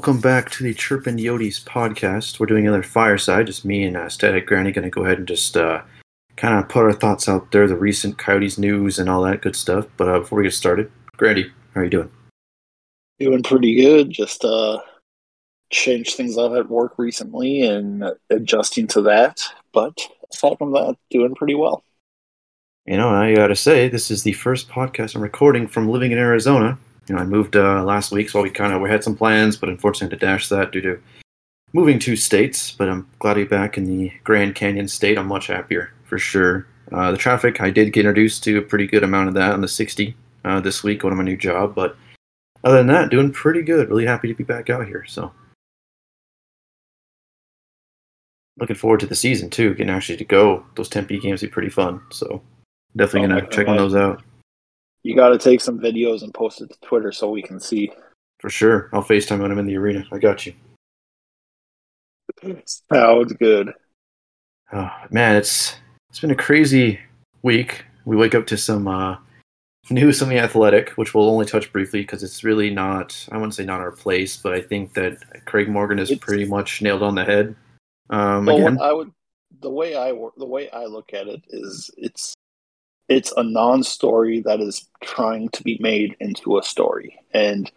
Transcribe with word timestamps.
welcome 0.00 0.18
back 0.18 0.48
to 0.48 0.64
the 0.64 0.72
Chirpin 0.72 1.18
Yotes 1.18 1.62
podcast. 1.62 2.40
We're 2.40 2.46
doing 2.46 2.66
another 2.66 2.82
fireside, 2.82 3.48
just 3.48 3.66
me 3.66 3.84
and 3.84 3.98
uh, 3.98 4.06
Stathead 4.06 4.46
Grandy 4.46 4.72
going 4.72 4.84
to 4.84 4.90
go 4.90 5.04
ahead 5.04 5.18
and 5.18 5.28
just 5.28 5.58
uh, 5.58 5.82
kind 6.36 6.58
of 6.58 6.70
put 6.70 6.84
our 6.84 6.92
thoughts 6.94 7.28
out 7.28 7.52
there, 7.52 7.68
the 7.68 7.76
recent 7.76 8.16
Coyotes 8.16 8.56
news 8.56 8.98
and 8.98 9.10
all 9.10 9.20
that 9.24 9.42
good 9.42 9.54
stuff. 9.54 9.86
But 9.98 10.08
uh, 10.08 10.20
before 10.20 10.38
we 10.38 10.44
get 10.44 10.54
started, 10.54 10.90
Grandy, 11.18 11.52
how 11.74 11.82
are 11.82 11.84
you 11.84 11.90
doing? 11.90 12.10
Doing 13.18 13.42
pretty 13.42 13.74
good. 13.74 14.08
Just 14.08 14.42
uh, 14.42 14.78
changed 15.68 16.14
things 16.14 16.38
up 16.38 16.52
at 16.52 16.70
work 16.70 16.94
recently 16.96 17.60
and 17.60 18.02
adjusting 18.30 18.86
to 18.86 19.02
that. 19.02 19.42
But 19.74 19.98
aside 20.32 20.56
from 20.56 20.72
that, 20.72 20.96
doing 21.10 21.34
pretty 21.34 21.56
well. 21.56 21.84
You 22.86 22.96
know, 22.96 23.10
I 23.10 23.34
got 23.34 23.48
to 23.48 23.54
say, 23.54 23.90
this 23.90 24.10
is 24.10 24.22
the 24.22 24.32
first 24.32 24.70
podcast 24.70 25.14
I'm 25.14 25.20
recording 25.20 25.68
from 25.68 25.90
living 25.90 26.10
in 26.10 26.16
Arizona 26.16 26.78
you 27.10 27.16
know, 27.16 27.22
I 27.22 27.26
moved 27.26 27.56
uh, 27.56 27.82
last 27.82 28.12
week, 28.12 28.30
so 28.30 28.40
we 28.40 28.50
kind 28.50 28.72
of 28.72 28.80
we 28.80 28.88
had 28.88 29.02
some 29.02 29.16
plans, 29.16 29.56
but 29.56 29.68
unfortunately 29.68 30.14
had 30.14 30.20
to 30.20 30.26
dash 30.26 30.48
that 30.48 30.70
due 30.70 30.80
to 30.82 31.02
moving 31.72 31.98
two 31.98 32.14
states. 32.14 32.70
But 32.70 32.88
I'm 32.88 33.08
glad 33.18 33.34
to 33.34 33.40
be 33.40 33.48
back 33.48 33.76
in 33.76 33.84
the 33.84 34.12
Grand 34.22 34.54
Canyon 34.54 34.86
state. 34.86 35.18
I'm 35.18 35.26
much 35.26 35.48
happier 35.48 35.92
for 36.04 36.20
sure. 36.20 36.68
Uh, 36.92 37.10
the 37.10 37.18
traffic, 37.18 37.60
I 37.60 37.70
did 37.70 37.92
get 37.92 38.06
introduced 38.06 38.44
to 38.44 38.58
a 38.58 38.62
pretty 38.62 38.86
good 38.86 39.02
amount 39.02 39.26
of 39.26 39.34
that 39.34 39.54
on 39.54 39.60
the 39.60 39.66
60 39.66 40.14
uh, 40.44 40.60
this 40.60 40.84
week 40.84 41.00
going 41.00 41.10
to 41.10 41.16
my 41.16 41.24
new 41.24 41.36
job, 41.36 41.74
but 41.74 41.96
other 42.62 42.76
than 42.76 42.86
that, 42.86 43.10
doing 43.10 43.32
pretty 43.32 43.62
good. 43.62 43.88
Really 43.88 44.06
happy 44.06 44.28
to 44.28 44.34
be 44.34 44.44
back 44.44 44.70
out 44.70 44.86
here. 44.86 45.04
So 45.04 45.32
looking 48.60 48.76
forward 48.76 49.00
to 49.00 49.06
the 49.06 49.16
season 49.16 49.50
too. 49.50 49.74
Getting 49.74 49.92
actually 49.92 50.18
to 50.18 50.24
go 50.24 50.64
those 50.76 50.88
Tempe 50.88 51.18
games 51.18 51.40
be 51.40 51.48
pretty 51.48 51.70
fun. 51.70 52.02
So 52.12 52.40
definitely 52.94 53.34
oh, 53.34 53.40
gonna 53.40 53.50
check 53.50 53.66
on 53.66 53.78
those 53.78 53.96
out. 53.96 54.22
You 55.02 55.16
got 55.16 55.30
to 55.30 55.38
take 55.38 55.60
some 55.60 55.78
videos 55.78 56.22
and 56.22 56.32
post 56.34 56.60
it 56.60 56.70
to 56.70 56.78
Twitter 56.80 57.12
so 57.12 57.30
we 57.30 57.42
can 57.42 57.58
see. 57.60 57.90
For 58.38 58.50
sure. 58.50 58.88
I'll 58.92 59.02
FaceTime 59.02 59.40
when 59.40 59.50
I'm 59.50 59.58
in 59.58 59.66
the 59.66 59.76
arena. 59.76 60.04
I 60.12 60.18
got 60.18 60.46
you. 60.46 60.54
Sounds 62.92 63.32
good. 63.34 63.72
Oh, 64.72 64.90
man, 65.10 65.36
it's 65.36 65.76
it's 66.08 66.20
been 66.20 66.30
a 66.30 66.36
crazy 66.36 67.00
week. 67.42 67.84
We 68.04 68.16
wake 68.16 68.34
up 68.34 68.46
to 68.48 68.56
some 68.56 68.88
uh, 68.88 69.16
news 69.90 70.22
on 70.22 70.28
the 70.28 70.38
athletic, 70.38 70.90
which 70.90 71.14
we'll 71.14 71.28
only 71.28 71.46
touch 71.46 71.72
briefly 71.72 72.00
because 72.00 72.22
it's 72.22 72.44
really 72.44 72.70
not, 72.70 73.28
I 73.32 73.36
wouldn't 73.36 73.54
say 73.54 73.64
not 73.64 73.80
our 73.80 73.92
place, 73.92 74.36
but 74.36 74.54
I 74.54 74.60
think 74.60 74.94
that 74.94 75.18
Craig 75.44 75.68
Morgan 75.68 75.98
is 75.98 76.10
it's, 76.10 76.24
pretty 76.24 76.44
much 76.44 76.82
nailed 76.82 77.02
on 77.02 77.14
the 77.14 77.24
head. 77.24 77.56
Um, 78.10 78.46
well, 78.46 78.56
again. 78.56 78.80
I 78.80 78.92
would, 78.92 79.12
the 79.60 79.70
way 79.70 79.96
I 79.96 80.12
the 80.36 80.46
way 80.46 80.70
I 80.70 80.84
look 80.86 81.12
at 81.12 81.26
it 81.26 81.42
is 81.48 81.90
it's 81.98 82.34
it's 83.10 83.32
a 83.36 83.42
non-story 83.42 84.40
that 84.40 84.60
is 84.60 84.88
trying 85.02 85.50
to 85.50 85.62
be 85.62 85.76
made 85.80 86.16
into 86.20 86.58
a 86.58 86.62
story. 86.62 87.18
And 87.34 87.70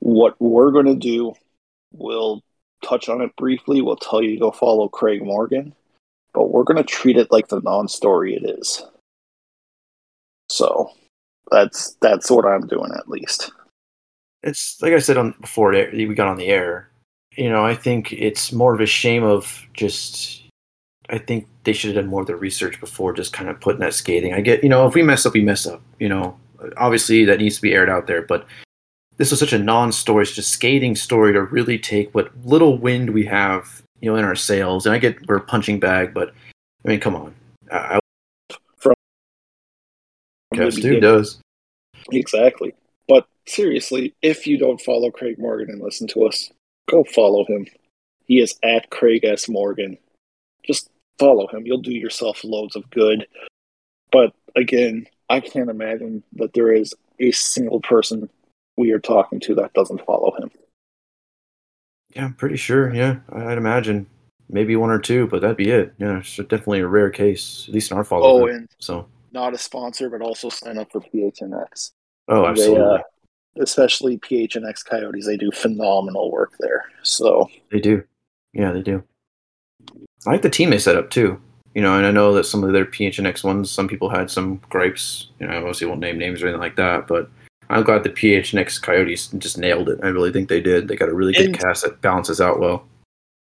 what 0.00 0.34
we're 0.40 0.72
going 0.72 0.86
to 0.86 0.96
do 0.96 1.34
we'll 1.92 2.42
touch 2.84 3.08
on 3.08 3.22
it 3.22 3.34
briefly. 3.36 3.80
We'll 3.80 3.96
tell 3.96 4.22
you 4.22 4.32
to 4.34 4.40
go 4.40 4.50
follow 4.50 4.88
craig 4.88 5.22
morgan 5.22 5.74
but 6.38 6.52
we're 6.52 6.62
going 6.62 6.76
to 6.76 6.84
treat 6.84 7.16
it 7.16 7.32
like 7.32 7.48
the 7.48 7.60
non-story 7.60 8.36
it 8.36 8.48
is. 8.58 8.84
So 10.50 10.92
that's 11.50 11.96
that's 12.00 12.30
what 12.30 12.44
i'm 12.44 12.66
doing 12.66 12.92
at 12.96 13.08
least. 13.08 13.50
It's 14.42 14.80
like 14.80 14.92
i 14.92 14.98
said 14.98 15.16
on 15.16 15.34
before 15.40 15.72
we 15.72 16.14
got 16.14 16.28
on 16.28 16.36
the 16.36 16.46
air. 16.46 16.90
You 17.36 17.50
know 17.50 17.64
i 17.64 17.74
think 17.74 18.12
it's 18.12 18.52
more 18.52 18.74
of 18.74 18.80
a 18.80 18.86
shame 18.86 19.24
of 19.24 19.66
just 19.74 20.37
I 21.08 21.18
think 21.18 21.46
they 21.64 21.72
should 21.72 21.94
have 21.94 22.02
done 22.02 22.10
more 22.10 22.20
of 22.20 22.26
the 22.26 22.36
research 22.36 22.80
before 22.80 23.12
just 23.12 23.32
kind 23.32 23.48
of 23.48 23.60
putting 23.60 23.80
that 23.80 23.94
skating. 23.94 24.34
I 24.34 24.40
get, 24.40 24.62
you 24.62 24.68
know, 24.68 24.86
if 24.86 24.94
we 24.94 25.02
mess 25.02 25.24
up, 25.24 25.34
we 25.34 25.42
mess 25.42 25.66
up. 25.66 25.80
You 25.98 26.08
know, 26.08 26.38
obviously 26.76 27.24
that 27.24 27.38
needs 27.38 27.56
to 27.56 27.62
be 27.62 27.72
aired 27.72 27.88
out 27.88 28.06
there, 28.06 28.22
but 28.22 28.46
this 29.16 29.30
was 29.30 29.40
such 29.40 29.52
a 29.52 29.58
non-story, 29.58 30.26
such 30.26 30.38
a 30.38 30.42
skating 30.42 30.94
story 30.94 31.32
to 31.32 31.42
really 31.42 31.78
take 31.78 32.14
what 32.14 32.30
little 32.44 32.78
wind 32.78 33.10
we 33.10 33.24
have, 33.24 33.82
you 34.00 34.10
know, 34.10 34.16
in 34.16 34.24
our 34.24 34.36
sails. 34.36 34.86
And 34.86 34.94
I 34.94 34.98
get 34.98 35.26
we're 35.26 35.40
punching 35.40 35.80
bag, 35.80 36.14
but 36.14 36.32
I 36.84 36.88
mean, 36.88 37.00
come 37.00 37.16
on. 37.16 37.34
I, 37.72 37.98
From 38.78 38.94
yes, 40.54 40.76
dude 40.76 41.02
does 41.02 41.40
exactly. 42.12 42.74
But 43.06 43.26
seriously, 43.46 44.14
if 44.22 44.46
you 44.46 44.58
don't 44.58 44.80
follow 44.80 45.10
Craig 45.10 45.38
Morgan 45.38 45.70
and 45.70 45.82
listen 45.82 46.06
to 46.08 46.26
us, 46.26 46.50
go 46.88 47.04
follow 47.04 47.44
him. 47.44 47.66
He 48.26 48.40
is 48.40 48.58
at 48.62 48.90
Craig 48.90 49.24
S 49.24 49.48
Morgan. 49.48 49.98
Just 50.64 50.90
follow 51.18 51.46
him. 51.48 51.66
You'll 51.66 51.82
do 51.82 51.92
yourself 51.92 52.44
loads 52.44 52.76
of 52.76 52.88
good. 52.90 53.26
But 54.10 54.32
again, 54.56 55.06
I 55.28 55.40
can't 55.40 55.70
imagine 55.70 56.22
that 56.34 56.54
there 56.54 56.72
is 56.72 56.94
a 57.20 57.30
single 57.32 57.80
person 57.80 58.28
we 58.76 58.92
are 58.92 59.00
talking 59.00 59.40
to 59.40 59.54
that 59.56 59.74
doesn't 59.74 60.04
follow 60.04 60.34
him. 60.38 60.50
Yeah, 62.14 62.24
I'm 62.24 62.34
pretty 62.34 62.56
sure. 62.56 62.94
Yeah, 62.94 63.18
I'd 63.30 63.58
imagine 63.58 64.06
maybe 64.48 64.76
one 64.76 64.90
or 64.90 64.98
two, 64.98 65.26
but 65.26 65.42
that'd 65.42 65.56
be 65.56 65.70
it. 65.70 65.92
Yeah, 65.98 66.18
it's 66.18 66.36
definitely 66.36 66.80
a 66.80 66.86
rare 66.86 67.10
case, 67.10 67.66
at 67.68 67.74
least 67.74 67.90
in 67.90 67.96
our 67.98 68.04
follow. 68.04 68.42
Oh, 68.42 68.46
and 68.46 68.68
so 68.78 69.06
not 69.32 69.52
a 69.52 69.58
sponsor, 69.58 70.08
but 70.08 70.22
also 70.22 70.48
sign 70.48 70.78
up 70.78 70.90
for 70.90 71.00
PHNX. 71.00 71.92
Oh, 72.28 72.46
absolutely. 72.46 72.78
They, 72.78 72.82
uh, 72.82 72.98
especially 73.60 74.18
PHNX 74.18 74.84
Coyotes, 74.84 75.26
they 75.26 75.36
do 75.36 75.50
phenomenal 75.50 76.30
work 76.30 76.52
there. 76.60 76.86
So 77.02 77.50
they 77.70 77.80
do. 77.80 78.04
Yeah, 78.52 78.72
they 78.72 78.82
do. 78.82 79.04
I 80.26 80.32
like 80.32 80.42
the 80.42 80.50
team 80.50 80.70
they 80.70 80.78
set 80.78 80.96
up 80.96 81.10
too. 81.10 81.40
You 81.74 81.82
know, 81.82 81.96
and 81.96 82.06
I 82.06 82.10
know 82.10 82.32
that 82.34 82.44
some 82.44 82.64
of 82.64 82.72
their 82.72 82.86
PHNX 82.86 83.44
ones, 83.44 83.70
some 83.70 83.88
people 83.88 84.08
had 84.08 84.30
some 84.30 84.60
gripes. 84.68 85.28
You 85.38 85.46
know, 85.46 85.52
I 85.52 85.58
obviously 85.58 85.86
won't 85.86 86.00
name 86.00 86.18
names 86.18 86.42
or 86.42 86.46
anything 86.46 86.60
like 86.60 86.76
that, 86.76 87.06
but 87.06 87.30
I'm 87.70 87.84
glad 87.84 88.02
the 88.02 88.10
PHNX 88.10 88.80
Coyotes 88.80 89.28
just 89.38 89.58
nailed 89.58 89.88
it. 89.88 90.00
I 90.02 90.08
really 90.08 90.32
think 90.32 90.48
they 90.48 90.60
did. 90.60 90.88
They 90.88 90.96
got 90.96 91.10
a 91.10 91.14
really 91.14 91.34
good 91.34 91.46
and 91.46 91.58
cast 91.58 91.84
that 91.84 92.00
balances 92.00 92.40
out 92.40 92.58
well. 92.58 92.84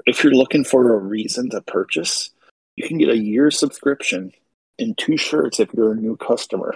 If 0.06 0.22
you're 0.22 0.34
looking 0.34 0.64
for 0.64 0.94
a 0.94 0.98
reason 0.98 1.48
to 1.50 1.60
purchase, 1.62 2.30
you 2.76 2.86
can 2.86 2.98
get 2.98 3.08
a 3.08 3.18
year 3.18 3.50
subscription 3.50 4.32
and 4.78 4.98
two 4.98 5.16
shirts 5.16 5.60
if 5.60 5.72
you're 5.72 5.92
a 5.92 5.96
new 5.96 6.16
customer. 6.16 6.74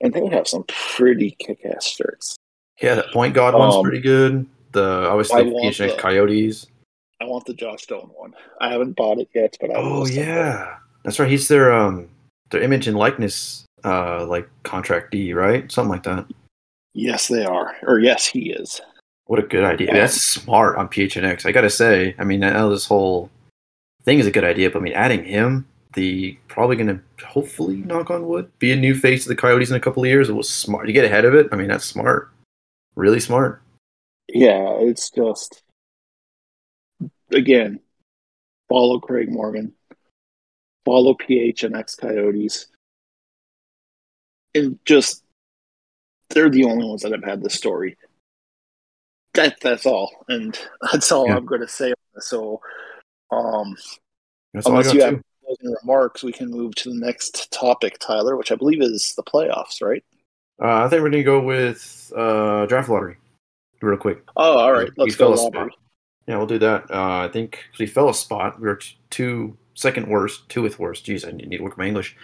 And 0.00 0.12
they 0.12 0.26
have 0.26 0.48
some 0.48 0.64
pretty 0.66 1.36
kick 1.38 1.64
ass 1.64 1.86
shirts. 1.86 2.36
Yeah, 2.82 2.96
that 2.96 3.12
point 3.12 3.34
guard 3.34 3.54
um, 3.54 3.60
one's 3.60 3.82
pretty 3.82 4.00
good. 4.00 4.46
The 4.72 5.08
obviously 5.08 5.44
PHNX 5.44 5.96
the, 5.96 6.02
Coyotes. 6.02 6.66
I 7.20 7.24
want 7.24 7.46
the 7.46 7.54
Josh 7.54 7.86
Doan 7.86 8.10
one. 8.14 8.34
I 8.60 8.70
haven't 8.70 8.96
bought 8.96 9.18
it 9.18 9.28
yet, 9.34 9.56
but 9.60 9.70
I 9.70 9.74
oh 9.76 10.06
yeah, 10.06 10.76
that's 11.04 11.18
right. 11.18 11.30
He's 11.30 11.48
their 11.48 11.72
um 11.72 12.08
their 12.50 12.62
image 12.62 12.86
and 12.86 12.96
likeness 12.96 13.64
uh 13.84 14.24
like 14.26 14.48
contract 14.62 15.10
D, 15.10 15.32
right? 15.32 15.70
Something 15.70 15.90
like 15.90 16.04
that. 16.04 16.26
Yes, 16.94 17.28
they 17.28 17.44
are. 17.44 17.76
Or 17.82 17.98
yes, 17.98 18.26
he 18.26 18.50
is. 18.50 18.80
What 19.26 19.38
a 19.38 19.42
good 19.42 19.64
idea. 19.64 19.90
Um, 19.90 19.96
that's 19.96 20.22
smart 20.24 20.76
on 20.76 20.88
PHNX. 20.88 21.44
I 21.44 21.52
gotta 21.52 21.70
say. 21.70 22.14
I 22.18 22.24
mean, 22.24 22.42
I 22.42 22.50
know 22.50 22.70
this 22.70 22.86
whole 22.86 23.30
thing 24.04 24.18
is 24.18 24.26
a 24.26 24.30
good 24.30 24.44
idea, 24.44 24.70
but 24.70 24.78
I 24.78 24.82
mean, 24.82 24.94
adding 24.94 25.24
him, 25.24 25.66
the 25.94 26.38
probably 26.48 26.76
gonna 26.76 27.00
hopefully 27.24 27.76
knock 27.76 28.10
on 28.10 28.26
wood 28.26 28.50
be 28.58 28.72
a 28.72 28.76
new 28.76 28.94
face 28.94 29.24
of 29.24 29.28
the 29.28 29.36
Coyotes 29.36 29.70
in 29.70 29.76
a 29.76 29.80
couple 29.80 30.02
of 30.02 30.08
years. 30.08 30.28
It 30.28 30.34
was 30.34 30.48
smart 30.48 30.86
to 30.86 30.92
get 30.92 31.04
ahead 31.04 31.24
of 31.24 31.34
it. 31.34 31.48
I 31.52 31.56
mean, 31.56 31.68
that's 31.68 31.84
smart. 31.84 32.30
Really 32.94 33.20
smart. 33.20 33.60
Yeah, 34.28 34.76
it's 34.80 35.10
just 35.10 35.62
again, 37.32 37.80
follow 38.68 39.00
Craig 39.00 39.30
Morgan, 39.30 39.72
follow 40.84 41.14
PH 41.14 41.64
and 41.64 41.74
PHNX 41.74 41.98
Coyotes, 41.98 42.66
and 44.54 44.78
just 44.84 45.22
they're 46.30 46.50
the 46.50 46.64
only 46.64 46.86
ones 46.86 47.02
that 47.02 47.12
have 47.12 47.24
had 47.24 47.42
this 47.42 47.54
story. 47.54 47.96
That 49.34 49.56
that's 49.60 49.86
all, 49.86 50.24
and 50.28 50.58
that's 50.92 51.12
all 51.12 51.26
yeah. 51.26 51.36
I'm 51.36 51.46
going 51.46 51.60
to 51.60 51.68
say. 51.68 51.94
So, 52.18 52.60
um, 53.30 53.76
that's 54.52 54.66
unless 54.66 54.92
you 54.92 55.02
have 55.02 55.20
closing 55.44 55.76
remarks, 55.82 56.24
we 56.24 56.32
can 56.32 56.50
move 56.50 56.74
to 56.76 56.90
the 56.90 56.98
next 56.98 57.52
topic, 57.52 57.98
Tyler, 57.98 58.36
which 58.36 58.52
I 58.52 58.56
believe 58.56 58.82
is 58.82 59.14
the 59.16 59.22
playoffs, 59.22 59.80
right? 59.80 60.04
Uh, 60.60 60.84
I 60.84 60.88
think 60.88 61.02
we're 61.02 61.10
going 61.10 61.12
to 61.12 61.22
go 61.22 61.40
with 61.40 62.12
uh, 62.16 62.66
draft 62.66 62.88
lottery, 62.88 63.16
real 63.80 63.96
quick. 63.96 64.24
Oh, 64.36 64.58
all 64.58 64.72
right. 64.72 64.90
Let's 64.96 65.14
go 65.14 65.30
lottery. 65.30 65.70
Yeah, 66.28 66.36
we'll 66.36 66.46
do 66.46 66.58
that. 66.58 66.90
Uh, 66.90 67.24
I 67.24 67.30
think 67.32 67.64
we 67.78 67.86
fell 67.86 68.10
a 68.10 68.14
spot. 68.14 68.60
We 68.60 68.68
were 68.68 68.78
two 69.08 69.56
second 69.74 70.08
worst, 70.08 70.46
two 70.50 70.60
with 70.60 70.78
worst. 70.78 71.06
Jeez, 71.06 71.26
I 71.26 71.30
need 71.30 71.50
to 71.50 71.62
work 71.62 71.78
my 71.78 71.86
English. 71.86 72.14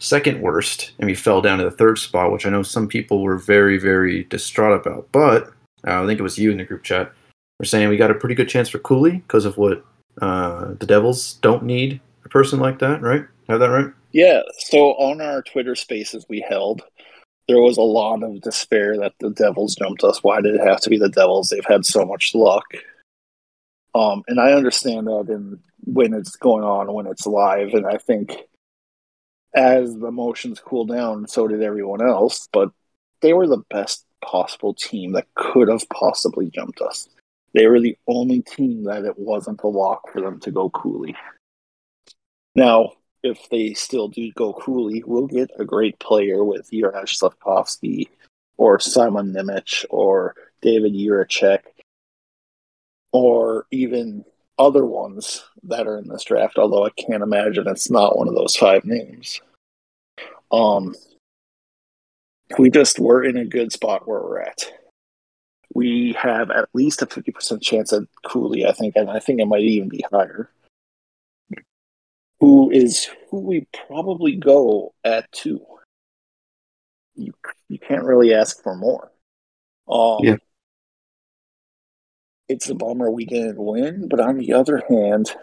Second 0.00 0.42
worst, 0.42 0.90
and 0.98 1.06
we 1.06 1.14
fell 1.14 1.40
down 1.40 1.58
to 1.58 1.64
the 1.64 1.70
third 1.70 1.96
spot, 1.98 2.32
which 2.32 2.44
I 2.44 2.50
know 2.50 2.64
some 2.64 2.88
people 2.88 3.22
were 3.22 3.38
very, 3.38 3.78
very 3.78 4.24
distraught 4.24 4.80
about. 4.80 5.08
But 5.12 5.52
uh, 5.86 6.02
I 6.02 6.06
think 6.06 6.18
it 6.18 6.24
was 6.24 6.38
you 6.38 6.50
in 6.50 6.56
the 6.56 6.64
group 6.64 6.82
chat. 6.82 7.12
We're 7.60 7.66
saying 7.66 7.88
we 7.88 7.96
got 7.96 8.10
a 8.10 8.14
pretty 8.14 8.34
good 8.34 8.48
chance 8.48 8.68
for 8.68 8.80
Cooley 8.80 9.18
because 9.18 9.44
of 9.44 9.56
what 9.56 9.84
uh, 10.20 10.74
the 10.80 10.86
Devils 10.86 11.34
don't 11.34 11.62
need 11.62 12.00
a 12.24 12.28
person 12.28 12.58
like 12.58 12.80
that, 12.80 13.00
right? 13.00 13.24
Have 13.48 13.60
that 13.60 13.70
right? 13.70 13.92
Yeah. 14.10 14.40
So 14.58 14.94
on 14.94 15.20
our 15.20 15.40
Twitter 15.42 15.76
Spaces 15.76 16.26
we 16.28 16.44
held, 16.48 16.82
there 17.46 17.60
was 17.60 17.76
a 17.76 17.82
lot 17.82 18.24
of 18.24 18.40
despair 18.40 18.98
that 18.98 19.14
the 19.20 19.30
Devils 19.30 19.76
jumped 19.76 20.02
us. 20.02 20.24
Why 20.24 20.40
did 20.40 20.56
it 20.56 20.66
have 20.66 20.80
to 20.80 20.90
be 20.90 20.98
the 20.98 21.08
Devils? 21.08 21.50
They've 21.50 21.64
had 21.64 21.86
so 21.86 22.04
much 22.04 22.34
luck. 22.34 22.64
Um, 23.94 24.22
and 24.26 24.40
I 24.40 24.52
understand 24.52 25.06
that 25.06 25.26
in 25.28 25.58
when 25.84 26.14
it's 26.14 26.36
going 26.36 26.64
on, 26.64 26.92
when 26.92 27.06
it's 27.06 27.26
live, 27.26 27.74
and 27.74 27.86
I 27.86 27.98
think 27.98 28.34
as 29.54 29.94
the 29.96 30.06
emotions 30.06 30.60
cool 30.60 30.86
down, 30.86 31.26
so 31.28 31.46
did 31.46 31.62
everyone 31.62 32.00
else. 32.00 32.48
But 32.52 32.70
they 33.20 33.32
were 33.32 33.46
the 33.46 33.62
best 33.70 34.06
possible 34.24 34.74
team 34.74 35.12
that 35.12 35.26
could 35.34 35.68
have 35.68 35.88
possibly 35.88 36.48
jumped 36.50 36.80
us. 36.80 37.08
They 37.54 37.66
were 37.66 37.80
the 37.80 37.98
only 38.08 38.40
team 38.40 38.84
that 38.84 39.04
it 39.04 39.18
wasn't 39.18 39.62
a 39.62 39.68
lock 39.68 40.10
for 40.10 40.22
them 40.22 40.40
to 40.40 40.50
go 40.50 40.70
Cooley. 40.70 41.14
Now, 42.54 42.92
if 43.22 43.48
they 43.50 43.74
still 43.74 44.08
do 44.08 44.32
go 44.32 44.52
Cooley, 44.52 45.02
we'll 45.06 45.26
get 45.26 45.50
a 45.58 45.64
great 45.64 45.98
player 45.98 46.42
with 46.42 46.70
Juraj 46.70 47.18
Slafkovsky 47.18 48.08
or 48.56 48.80
Simon 48.80 49.32
Nemec 49.32 49.84
or 49.90 50.34
David 50.60 50.94
Jiricek 50.94 51.60
or 53.12 53.66
even 53.70 54.24
other 54.58 54.84
ones 54.84 55.44
that 55.64 55.86
are 55.86 55.98
in 55.98 56.08
this 56.08 56.24
draft, 56.24 56.58
although 56.58 56.84
I 56.84 56.90
can't 56.90 57.22
imagine 57.22 57.68
it's 57.68 57.90
not 57.90 58.16
one 58.16 58.28
of 58.28 58.34
those 58.34 58.56
five 58.56 58.84
names. 58.84 59.40
Um, 60.50 60.94
we 62.58 62.70
just 62.70 62.98
we're 62.98 63.24
in 63.24 63.36
a 63.36 63.44
good 63.44 63.72
spot 63.72 64.06
where 64.06 64.20
we're 64.20 64.40
at. 64.40 64.70
We 65.74 66.14
have 66.18 66.50
at 66.50 66.68
least 66.74 67.00
a 67.00 67.06
fifty 67.06 67.32
percent 67.32 67.62
chance 67.62 67.92
at 67.92 68.02
Cooley, 68.26 68.66
I 68.66 68.72
think, 68.72 68.94
and 68.96 69.10
I 69.10 69.18
think 69.20 69.40
it 69.40 69.46
might 69.46 69.62
even 69.62 69.88
be 69.88 70.04
higher. 70.10 70.50
Who 72.40 72.70
is 72.70 73.08
who 73.30 73.40
we 73.40 73.66
probably 73.86 74.36
go 74.36 74.92
at 75.04 75.30
two? 75.32 75.64
You 77.14 77.32
you 77.68 77.78
can't 77.78 78.04
really 78.04 78.34
ask 78.34 78.62
for 78.62 78.74
more. 78.74 79.10
Um, 79.88 80.18
Yeah. 80.22 80.36
It's 82.52 82.68
a 82.68 82.74
bummer 82.74 83.10
we 83.10 83.24
didn't 83.24 83.56
win, 83.56 84.08
but 84.08 84.20
on 84.20 84.36
the 84.36 84.52
other 84.52 84.82
hand, 84.86 85.34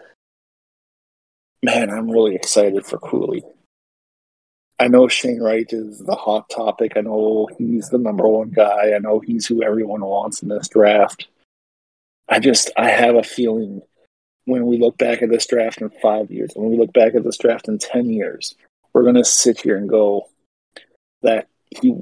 man, 1.60 1.90
I'm 1.90 2.08
really 2.08 2.36
excited 2.36 2.86
for 2.86 2.98
Cooley. 2.98 3.42
I 4.78 4.86
know 4.86 5.08
Shane 5.08 5.40
Wright 5.40 5.66
is 5.72 5.98
the 5.98 6.14
hot 6.14 6.48
topic. 6.48 6.92
I 6.94 7.00
know 7.00 7.48
he's 7.58 7.88
the 7.88 7.98
number 7.98 8.28
one 8.28 8.50
guy. 8.50 8.92
I 8.94 9.00
know 9.00 9.18
he's 9.18 9.44
who 9.44 9.60
everyone 9.60 10.02
wants 10.02 10.40
in 10.40 10.50
this 10.50 10.68
draft. 10.68 11.26
I 12.28 12.38
just 12.38 12.70
I 12.76 12.90
have 12.90 13.16
a 13.16 13.24
feeling 13.24 13.82
when 14.44 14.66
we 14.66 14.78
look 14.78 14.96
back 14.96 15.20
at 15.20 15.30
this 15.30 15.48
draft 15.48 15.80
in 15.80 15.90
five 16.00 16.30
years, 16.30 16.52
when 16.54 16.70
we 16.70 16.76
look 16.76 16.92
back 16.92 17.16
at 17.16 17.24
this 17.24 17.38
draft 17.38 17.66
in 17.66 17.78
ten 17.78 18.08
years, 18.08 18.54
we're 18.92 19.02
gonna 19.04 19.24
sit 19.24 19.60
here 19.60 19.76
and 19.76 19.88
go 19.88 20.28
that 21.22 21.48
he 21.70 21.92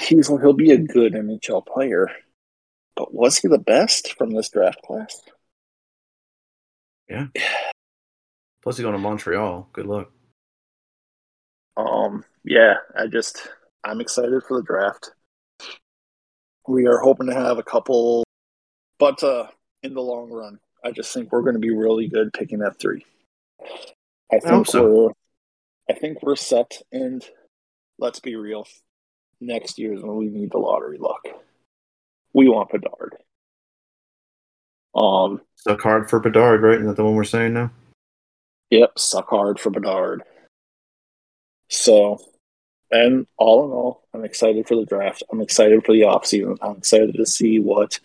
he's 0.00 0.28
he'll 0.28 0.52
be 0.52 0.70
a 0.70 0.78
good 0.78 1.14
NHL 1.14 1.66
player, 1.66 2.12
but 2.96 3.14
was 3.14 3.38
he 3.38 3.48
the 3.48 3.58
best 3.58 4.14
from 4.14 4.30
this 4.30 4.48
draft 4.48 4.82
class? 4.82 5.20
Yeah. 7.08 7.26
Plus, 8.62 8.76
he's 8.76 8.82
going 8.84 8.94
to 8.94 8.98
Montreal. 8.98 9.68
Good 9.72 9.86
luck. 9.86 10.10
Um, 11.76 12.24
yeah, 12.44 12.74
I 12.96 13.06
just 13.06 13.48
I'm 13.84 14.00
excited 14.00 14.42
for 14.46 14.58
the 14.58 14.66
draft. 14.66 15.10
We 16.68 16.86
are 16.86 16.98
hoping 16.98 17.26
to 17.26 17.34
have 17.34 17.58
a 17.58 17.62
couple, 17.62 18.24
but 18.98 19.22
uh, 19.22 19.46
in 19.82 19.94
the 19.94 20.00
long 20.00 20.30
run, 20.30 20.60
I 20.84 20.92
just 20.92 21.12
think 21.12 21.32
we're 21.32 21.42
going 21.42 21.54
to 21.54 21.60
be 21.60 21.74
really 21.74 22.08
good 22.08 22.32
picking 22.32 22.62
at 22.62 22.78
three. 22.78 23.04
I 24.32 24.38
think 24.38 24.44
hope 24.44 24.66
so. 24.68 24.90
we're, 24.90 25.10
I 25.90 25.98
think 25.98 26.22
we're 26.22 26.36
set, 26.36 26.80
and 26.92 27.24
let's 27.98 28.20
be 28.20 28.36
real. 28.36 28.66
Next 29.40 29.78
year 29.78 29.94
is 29.94 30.02
when 30.02 30.16
we 30.16 30.28
need 30.28 30.52
the 30.52 30.58
lottery 30.58 30.98
luck. 30.98 31.26
We 32.34 32.48
want 32.48 32.70
Bedard. 32.70 33.16
Um, 34.94 35.40
Suck 35.56 35.80
hard 35.80 36.10
for 36.10 36.20
Bedard, 36.20 36.62
right? 36.62 36.74
Isn't 36.74 36.86
that 36.86 36.96
the 36.96 37.04
one 37.04 37.14
we're 37.14 37.24
saying 37.24 37.54
now? 37.54 37.70
Yep, 38.70 38.98
suck 38.98 39.28
hard 39.28 39.60
for 39.60 39.70
Bedard. 39.70 40.22
So, 41.68 42.18
and 42.90 43.26
all 43.36 43.64
in 43.64 43.70
all, 43.70 44.02
I'm 44.14 44.24
excited 44.24 44.66
for 44.66 44.76
the 44.76 44.84
draft. 44.84 45.22
I'm 45.30 45.40
excited 45.40 45.84
for 45.84 45.92
the 45.92 46.02
offseason. 46.02 46.56
I'm 46.62 46.76
excited 46.76 47.14
to 47.14 47.26
see 47.26 47.58
what 47.58 48.00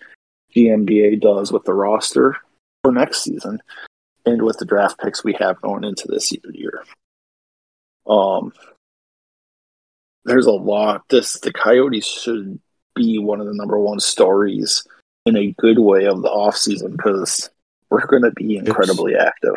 the 0.53 0.67
NBA 0.67 1.21
does 1.21 1.51
with 1.51 1.63
the 1.63 1.73
roster 1.73 2.37
for 2.83 2.91
next 2.91 3.23
season 3.23 3.61
and 4.25 4.41
with 4.41 4.57
the 4.57 4.65
draft 4.65 4.99
picks 4.99 5.23
we 5.23 5.33
have 5.39 5.61
going 5.61 5.83
into 5.83 6.07
this 6.07 6.33
year. 6.53 6.83
Um, 8.05 8.53
there's 10.25 10.45
a 10.45 10.51
lot. 10.51 11.07
This 11.09 11.39
the 11.39 11.53
Coyotes 11.53 12.05
should 12.05 12.59
be 12.97 13.17
one 13.19 13.39
of 13.39 13.47
the 13.47 13.53
number 13.53 13.79
one 13.79 13.99
stories 13.99 14.85
in 15.25 15.37
a 15.37 15.53
good 15.59 15.79
way 15.79 16.05
of 16.05 16.21
the 16.21 16.29
offseason 16.29 16.91
because 16.91 17.49
we're 17.89 18.05
going 18.07 18.23
to 18.23 18.31
be 18.31 18.57
incredibly 18.57 19.15
active. 19.15 19.55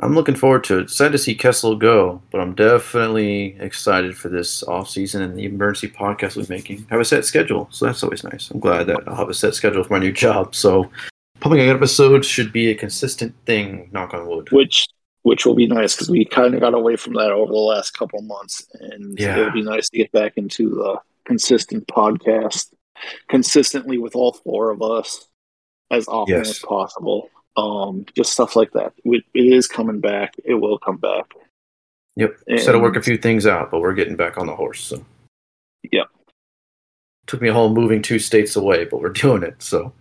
I'm 0.00 0.14
looking 0.14 0.34
forward 0.34 0.62
to 0.64 0.80
it. 0.80 0.90
Sad 0.90 1.12
to 1.12 1.18
see 1.18 1.34
Kessel 1.34 1.74
go, 1.74 2.20
but 2.30 2.40
I'm 2.40 2.54
definitely 2.54 3.56
excited 3.58 4.16
for 4.16 4.28
this 4.28 4.62
off 4.64 4.90
season 4.90 5.22
and 5.22 5.38
the 5.38 5.46
emergency 5.46 5.88
podcast 5.88 6.36
we're 6.36 6.44
making. 6.54 6.86
I 6.90 6.94
have 6.94 7.00
a 7.00 7.04
set 7.04 7.24
schedule, 7.24 7.66
so 7.70 7.86
that's 7.86 8.02
always 8.02 8.22
nice. 8.22 8.50
I'm 8.50 8.60
glad 8.60 8.88
that 8.88 8.98
I'll 9.06 9.14
have 9.16 9.30
a 9.30 9.34
set 9.34 9.54
schedule 9.54 9.82
for 9.84 9.94
my 9.94 9.98
new 9.98 10.12
job. 10.12 10.54
So 10.54 10.90
pumping 11.40 11.62
out 11.62 11.74
episodes 11.76 12.26
should 12.26 12.52
be 12.52 12.70
a 12.70 12.74
consistent 12.74 13.34
thing. 13.46 13.88
Knock 13.92 14.12
on 14.12 14.26
wood. 14.26 14.50
which 14.52 14.86
which 15.22 15.44
will 15.44 15.56
be 15.56 15.66
nice 15.66 15.94
because 15.96 16.08
we 16.08 16.24
kind 16.24 16.54
of 16.54 16.60
got 16.60 16.72
away 16.72 16.94
from 16.94 17.14
that 17.14 17.32
over 17.32 17.50
the 17.52 17.58
last 17.58 17.92
couple 17.98 18.20
months, 18.22 18.64
and 18.80 19.18
Yeah. 19.18 19.38
it'll 19.38 19.50
be 19.52 19.62
nice 19.62 19.88
to 19.88 19.96
get 19.96 20.12
back 20.12 20.34
into 20.36 20.68
the 20.70 21.00
consistent 21.26 21.86
podcast 21.88 22.72
consistently 23.28 23.98
with 23.98 24.16
all 24.16 24.32
four 24.32 24.70
of 24.70 24.80
us 24.80 25.28
as 25.90 26.08
often 26.08 26.36
Yes. 26.36 26.50
as 26.50 26.58
possible. 26.60 27.30
Um, 27.56 28.04
just 28.14 28.32
stuff 28.32 28.56
like 28.56 28.72
that. 28.72 28.92
It 29.04 29.24
it 29.34 29.52
is 29.52 29.66
coming 29.66 30.00
back. 30.00 30.34
It 30.44 30.54
will 30.54 30.78
come 30.78 30.96
back. 30.98 31.32
Yep. 32.16 32.36
Just 32.48 32.66
had 32.66 32.72
to 32.72 32.78
work 32.78 32.96
a 32.96 33.02
few 33.02 33.18
things 33.18 33.46
out, 33.46 33.70
but 33.70 33.80
we're 33.80 33.94
getting 33.94 34.16
back 34.16 34.38
on 34.38 34.46
the 34.46 34.56
horse. 34.56 34.82
So 34.82 35.04
Yep. 35.92 36.08
took 37.26 37.42
me 37.42 37.48
a 37.48 37.52
whole 37.52 37.70
moving 37.74 38.00
two 38.02 38.18
states 38.18 38.56
away, 38.56 38.84
but 38.84 39.00
we're 39.00 39.08
doing 39.24 39.42
it. 39.42 39.62
So 39.62 39.92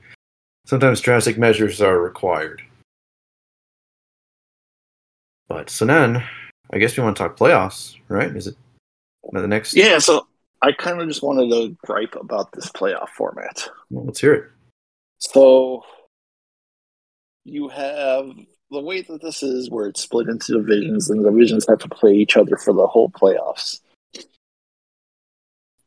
sometimes 0.66 1.02
drastic 1.02 1.38
measures 1.38 1.82
are 1.82 2.00
required. 2.00 2.62
But 5.48 5.70
so 5.70 5.86
then, 5.86 6.24
I 6.72 6.78
guess 6.80 6.98
we 6.98 7.04
want 7.04 7.16
to 7.18 7.24
talk 7.24 7.38
playoffs, 7.38 7.96
right? 8.08 8.36
Is 8.36 8.48
it 8.48 8.56
the 9.32 9.48
next? 9.48 9.76
Yeah. 9.76 10.00
So 10.00 10.28
I 10.66 10.72
kind 10.72 11.00
of 11.00 11.08
just 11.08 11.22
wanted 11.22 11.52
to 11.52 11.78
gripe 11.86 12.16
about 12.20 12.52
this 12.52 12.72
playoff 12.72 13.10
format. 13.10 13.70
Well, 13.92 14.06
let's 14.06 14.20
hear 14.20 14.34
it. 14.34 14.46
So 15.20 15.84
you 17.44 17.68
have 17.68 18.32
the 18.72 18.82
way 18.82 19.04
that 19.04 19.22
this 19.22 19.44
is 19.44 19.70
where 19.70 19.86
it's 19.86 20.02
split 20.02 20.28
into 20.28 20.54
divisions 20.54 21.12
and 21.12 21.24
the 21.24 21.30
divisions 21.30 21.68
have 21.70 21.78
to 21.80 21.88
play 21.88 22.16
each 22.16 22.36
other 22.36 22.58
for 22.58 22.74
the 22.74 22.88
whole 22.88 23.10
playoffs 23.10 23.80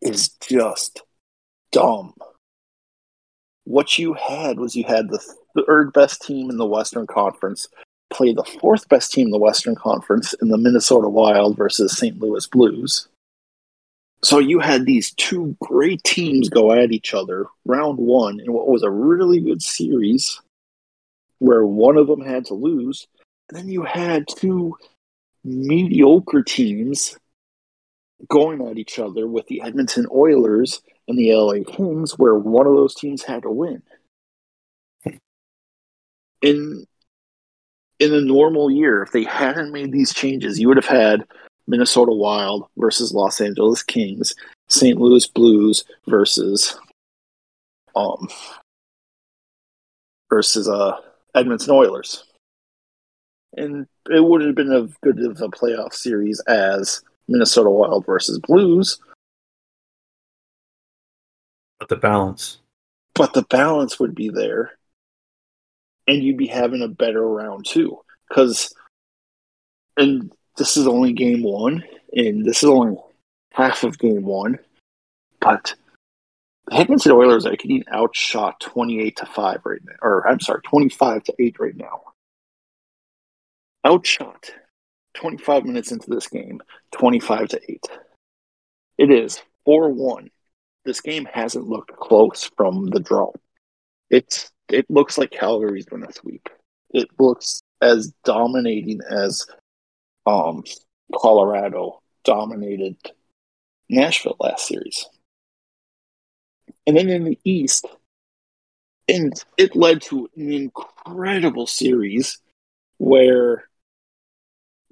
is 0.01 0.29
just 0.41 1.03
dumb. 1.73 2.15
What 3.65 3.99
you 3.99 4.15
had 4.15 4.61
was 4.61 4.77
you 4.77 4.85
had 4.85 5.09
the 5.09 5.21
third 5.57 5.93
best 5.93 6.23
team 6.23 6.51
in 6.51 6.57
the 6.57 6.65
Western 6.65 7.09
Conference 7.09 7.67
play 8.11 8.32
the 8.32 8.44
fourth 8.44 8.89
best 8.89 9.11
team 9.11 9.27
in 9.27 9.32
the 9.32 9.39
Western 9.39 9.75
Conference 9.75 10.35
in 10.35 10.51
the 10.51 10.56
Minnesota 10.56 11.08
Wild 11.08 11.56
versus 11.56 11.99
St. 11.99 12.20
Louis 12.20 12.47
Blues. 12.47 13.08
So 14.22 14.39
you 14.39 14.58
had 14.58 14.84
these 14.84 15.13
two 15.13 15.56
great 15.60 16.03
teams 16.03 16.48
go 16.48 16.72
at 16.72 16.93
each 16.93 17.15
other 17.15 17.46
round 17.65 17.98
one 17.98 18.41
in 18.41 18.53
what 18.53 18.67
was 18.67 18.82
a 18.82 18.91
really 18.91 19.41
good 19.41 19.63
series 19.63 20.41
where 21.39 21.65
one 21.65 21.96
of 21.96 22.08
them 22.08 22.20
had 22.20 22.46
to 22.46 22.55
lose. 22.55 23.06
And 23.48 23.58
then 23.58 23.69
you 23.69 23.82
had 23.82 24.27
two 24.27 24.77
mediocre 25.44 26.43
teams 26.43 27.17
going 28.29 28.67
at 28.67 28.79
each 28.79 28.98
other 28.98 29.29
with 29.29 29.46
the 29.46 29.63
Edmonton 29.63 30.06
Oilers 30.13 30.82
and 31.06 31.17
the 31.19 31.32
LA 31.32 31.63
Kings, 31.65 32.19
where 32.19 32.34
one 32.34 32.67
of 32.67 32.75
those 32.75 32.94
teams 32.94 33.22
had 33.22 33.43
to 33.43 33.51
win. 33.51 33.82
In 36.43 36.84
in 38.01 38.15
a 38.15 38.20
normal 38.20 38.70
year, 38.70 39.03
if 39.03 39.10
they 39.10 39.25
hadn't 39.25 39.72
made 39.72 39.91
these 39.91 40.13
changes, 40.13 40.58
you 40.58 40.69
would 40.69 40.77
have 40.77 40.87
had 40.87 41.25
Minnesota 41.69 42.13
Wild 42.13 42.67
versus 42.77 43.13
Los 43.13 43.41
Angeles 43.41 43.82
Kings, 43.82 44.34
St. 44.69 44.98
Louis 44.98 45.27
Blues 45.27 45.84
versus 46.06 46.77
um 47.94 48.29
versus 50.31 50.69
uh 50.69 50.96
Edmonton 51.34 51.70
Oilers. 51.70 52.25
And 53.56 53.87
it 54.10 54.25
would 54.25 54.43
have 54.43 54.55
been 54.55 54.72
as 54.72 54.93
good 55.03 55.19
of 55.20 55.41
a 55.41 55.48
playoff 55.48 55.93
series 55.94 56.41
as 56.48 57.03
Minnesota 57.29 57.70
Wild 57.70 58.06
versus 58.06 58.39
Blues, 58.39 58.98
But 61.79 61.89
the 61.89 61.96
balance. 61.96 62.58
but 63.15 63.32
the 63.34 63.43
balance 63.43 64.01
would 64.01 64.15
be 64.15 64.31
there. 64.31 64.72
And 66.06 66.22
you'd 66.22 66.39
be 66.39 66.46
having 66.46 66.82
a 66.82 66.89
better 66.89 67.27
round 67.27 67.67
two. 67.67 67.98
Because 68.29 68.75
and 69.96 70.32
this 70.58 70.77
is 70.77 70.86
only 70.86 71.12
game 71.12 71.43
one, 71.43 71.84
and 72.12 72.44
this 72.44 72.62
is 72.62 72.69
only 72.69 72.96
half 73.53 73.84
of 73.84 73.98
game 73.98 74.24
one. 74.24 74.58
But 75.41 75.74
the 76.67 76.77
Edmonton 76.77 77.12
Oilers 77.12 77.46
are 77.46 77.56
getting 77.56 77.84
outshot 77.93 78.60
twenty 78.60 79.00
eight 79.00 79.17
to 79.17 79.27
five 79.27 79.60
right 79.65 79.81
now. 79.84 79.94
Or 80.03 80.29
I'm 80.29 80.41
sorry, 80.41 80.60
twenty 80.62 80.88
five 80.88 81.24
to 81.24 81.34
eight 81.38 81.58
right 81.58 81.77
now. 81.77 82.03
Outshot. 83.86 84.50
Twenty 85.15 85.38
five 85.38 85.65
minutes 85.65 85.91
into 85.91 86.10
this 86.10 86.29
game, 86.29 86.60
twenty 86.93 87.19
five 87.19 87.48
to 87.48 87.60
eight. 87.69 87.86
It 88.98 89.10
is 89.10 89.41
four 89.65 89.91
one. 89.91 90.31
This 90.84 91.00
game 91.00 91.27
hasn't 91.32 91.69
looked 91.69 91.96
close 91.96 92.50
from 92.56 92.86
the 92.86 93.00
draw. 93.00 93.32
It's 94.10 94.50
it 94.69 94.86
looks 94.91 95.19
like 95.19 95.31
Calgary's 95.31 95.86
going 95.86 96.06
to 96.06 96.12
sweep. 96.12 96.48
It 96.91 97.08
looks 97.19 97.62
as 97.81 98.12
dominating 98.24 99.00
as 99.10 99.46
um, 100.29 100.65
Colorado 101.15 102.03
dominated 102.25 102.97
Nashville 103.89 104.37
last 104.39 104.69
series. 104.69 105.06
And 106.87 106.97
then 106.97 107.08
in 107.08 107.25
the 107.25 107.39
East, 107.44 107.87
and 109.08 109.32
it 109.56 109.75
led 109.75 110.03
to 110.03 110.29
an 110.37 110.53
incredible 110.53 111.67
series 111.67 112.39
where 112.99 113.69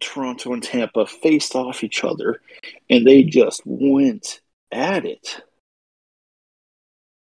Toronto 0.01 0.55
and 0.55 0.63
Tampa 0.63 1.07
faced 1.07 1.55
off 1.55 1.85
each 1.85 2.03
other 2.05 2.41
and 2.89 3.07
they 3.07 3.23
just 3.23 3.63
went 3.67 4.41
at 4.73 5.05
it. 5.05 5.43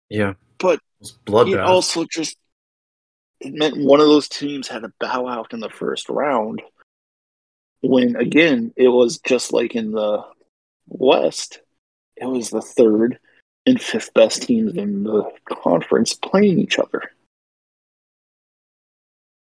Yeah. 0.10 0.34
But 0.60 0.80
It 1.01 1.54
it 1.54 1.60
also 1.60 2.06
just 2.06 2.38
it 3.39 3.54
meant 3.54 3.77
one 3.77 4.00
of 4.00 4.08
those 4.08 4.27
teams 4.27 4.68
had 4.68 4.84
to 4.84 4.94
bow 5.00 5.27
out 5.27 5.54
in 5.54 5.60
the 5.60 5.70
first 5.70 6.10
round 6.10 6.62
when 7.81 8.15
again 8.15 8.74
it 8.75 8.89
was 8.89 9.19
just 9.19 9.53
like 9.53 9.75
in 9.75 9.91
the 9.91 10.24
west 10.88 11.62
it 12.15 12.25
was 12.25 12.50
the 12.50 12.62
third 12.62 13.19
and 13.65 13.81
fifth 13.81 14.13
best 14.13 14.43
teams 14.43 14.74
in 14.75 15.03
the 15.03 15.29
conference 15.63 16.13
playing 16.13 16.60
each 16.60 16.79
other 16.79 17.12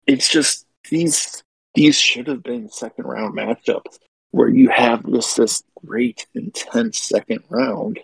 it's 0.08 0.29
just 0.29 0.65
these 0.89 1.44
these 1.74 2.00
should 2.00 2.27
have 2.27 2.44
been 2.44 2.70
second 2.70 3.05
round 3.05 3.36
matchups 3.36 4.00
where 4.32 4.50
you 4.50 4.70
have 4.70 5.03
this 5.03 5.36
this 5.36 5.63
great 5.86 6.25
intense 6.34 6.98
second 6.98 7.44
round 7.50 8.00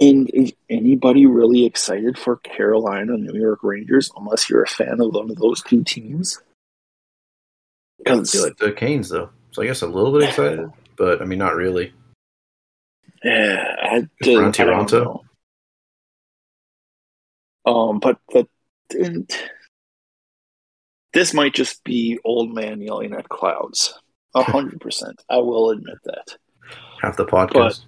and 0.00 0.30
is 0.30 0.52
anybody 0.70 1.26
really 1.26 1.64
excited 1.64 2.18
for 2.18 2.36
Carolina, 2.38 3.16
New 3.16 3.38
York 3.38 3.60
Rangers, 3.62 4.10
unless 4.16 4.48
you're 4.48 4.62
a 4.62 4.66
fan 4.66 5.00
of 5.00 5.14
one 5.14 5.30
of 5.30 5.36
those 5.36 5.62
two 5.62 5.84
teams? 5.84 6.40
Because 8.04 8.34
like 8.34 8.56
the 8.56 8.72
Canes 8.72 9.08
though, 9.08 9.30
so 9.50 9.62
I 9.62 9.66
guess 9.66 9.82
a 9.82 9.86
little 9.86 10.18
bit 10.18 10.28
excited, 10.28 10.70
but 10.96 11.22
I 11.22 11.24
mean 11.24 11.38
not 11.38 11.54
really. 11.54 11.92
yeah, 13.22 13.76
I, 13.82 14.08
Just 14.22 14.36
around 14.36 14.60
I 14.60 14.64
don't 14.64 14.88
Toronto? 14.88 15.24
Um, 17.64 18.00
but 18.00 18.18
but 18.32 18.48
this 21.12 21.34
might 21.34 21.54
just 21.54 21.84
be 21.84 22.18
old 22.24 22.54
man 22.54 22.80
yelling 22.80 23.14
at 23.14 23.28
clouds. 23.28 23.94
A 24.34 24.42
hundred 24.50 24.80
percent. 24.80 25.22
I 25.28 25.36
will 25.38 25.70
admit 25.70 25.98
that. 26.04 26.36
Half 27.00 27.16
the 27.16 27.26
podcast. 27.26 27.84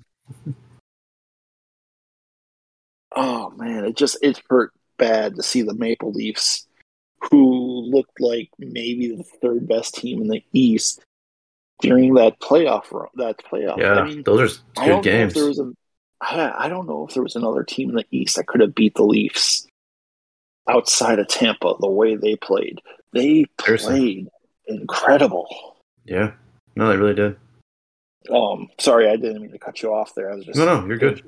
Oh 3.16 3.50
man, 3.50 3.84
it 3.84 3.96
just 3.96 4.18
it 4.22 4.40
hurt 4.48 4.72
bad 4.96 5.36
to 5.36 5.42
see 5.42 5.62
the 5.62 5.74
Maple 5.74 6.12
Leafs, 6.12 6.66
who 7.30 7.82
looked 7.82 8.20
like 8.20 8.50
maybe 8.58 9.14
the 9.14 9.24
third 9.42 9.66
best 9.68 9.94
team 9.94 10.20
in 10.22 10.28
the 10.28 10.42
East 10.52 11.02
during 11.80 12.14
that 12.14 12.40
playoff 12.40 12.90
run. 12.92 13.08
That 13.16 13.38
playoff. 13.38 13.78
yeah, 13.78 13.94
I 13.94 14.04
mean, 14.04 14.22
those 14.22 14.40
are 14.40 14.82
good 14.82 14.86
don't 14.86 14.88
know 14.88 14.98
if 14.98 15.02
games. 15.04 15.34
there 15.34 15.46
was 15.46 15.58
a, 15.58 15.72
I 16.20 16.68
don't 16.68 16.86
know 16.86 17.06
if 17.06 17.14
there 17.14 17.22
was 17.22 17.36
another 17.36 17.64
team 17.64 17.90
in 17.90 17.96
the 17.96 18.06
East 18.10 18.36
that 18.36 18.46
could 18.46 18.60
have 18.60 18.74
beat 18.74 18.94
the 18.94 19.04
Leafs 19.04 19.66
outside 20.68 21.18
of 21.18 21.28
Tampa 21.28 21.74
the 21.80 21.88
way 21.88 22.16
they 22.16 22.36
played. 22.36 22.80
They 23.12 23.44
Seriously. 23.60 23.98
played 23.98 24.28
incredible. 24.66 25.46
Yeah, 26.04 26.32
no, 26.76 26.88
they 26.88 26.96
really 26.96 27.14
did. 27.14 27.36
Um, 28.32 28.68
sorry, 28.78 29.08
I 29.08 29.16
didn't 29.16 29.42
mean 29.42 29.52
to 29.52 29.58
cut 29.58 29.82
you 29.82 29.92
off 29.92 30.14
there. 30.14 30.32
I 30.32 30.36
was 30.36 30.46
just 30.46 30.58
No, 30.58 30.64
no, 30.64 30.86
you're 30.86 30.98
good. 30.98 31.22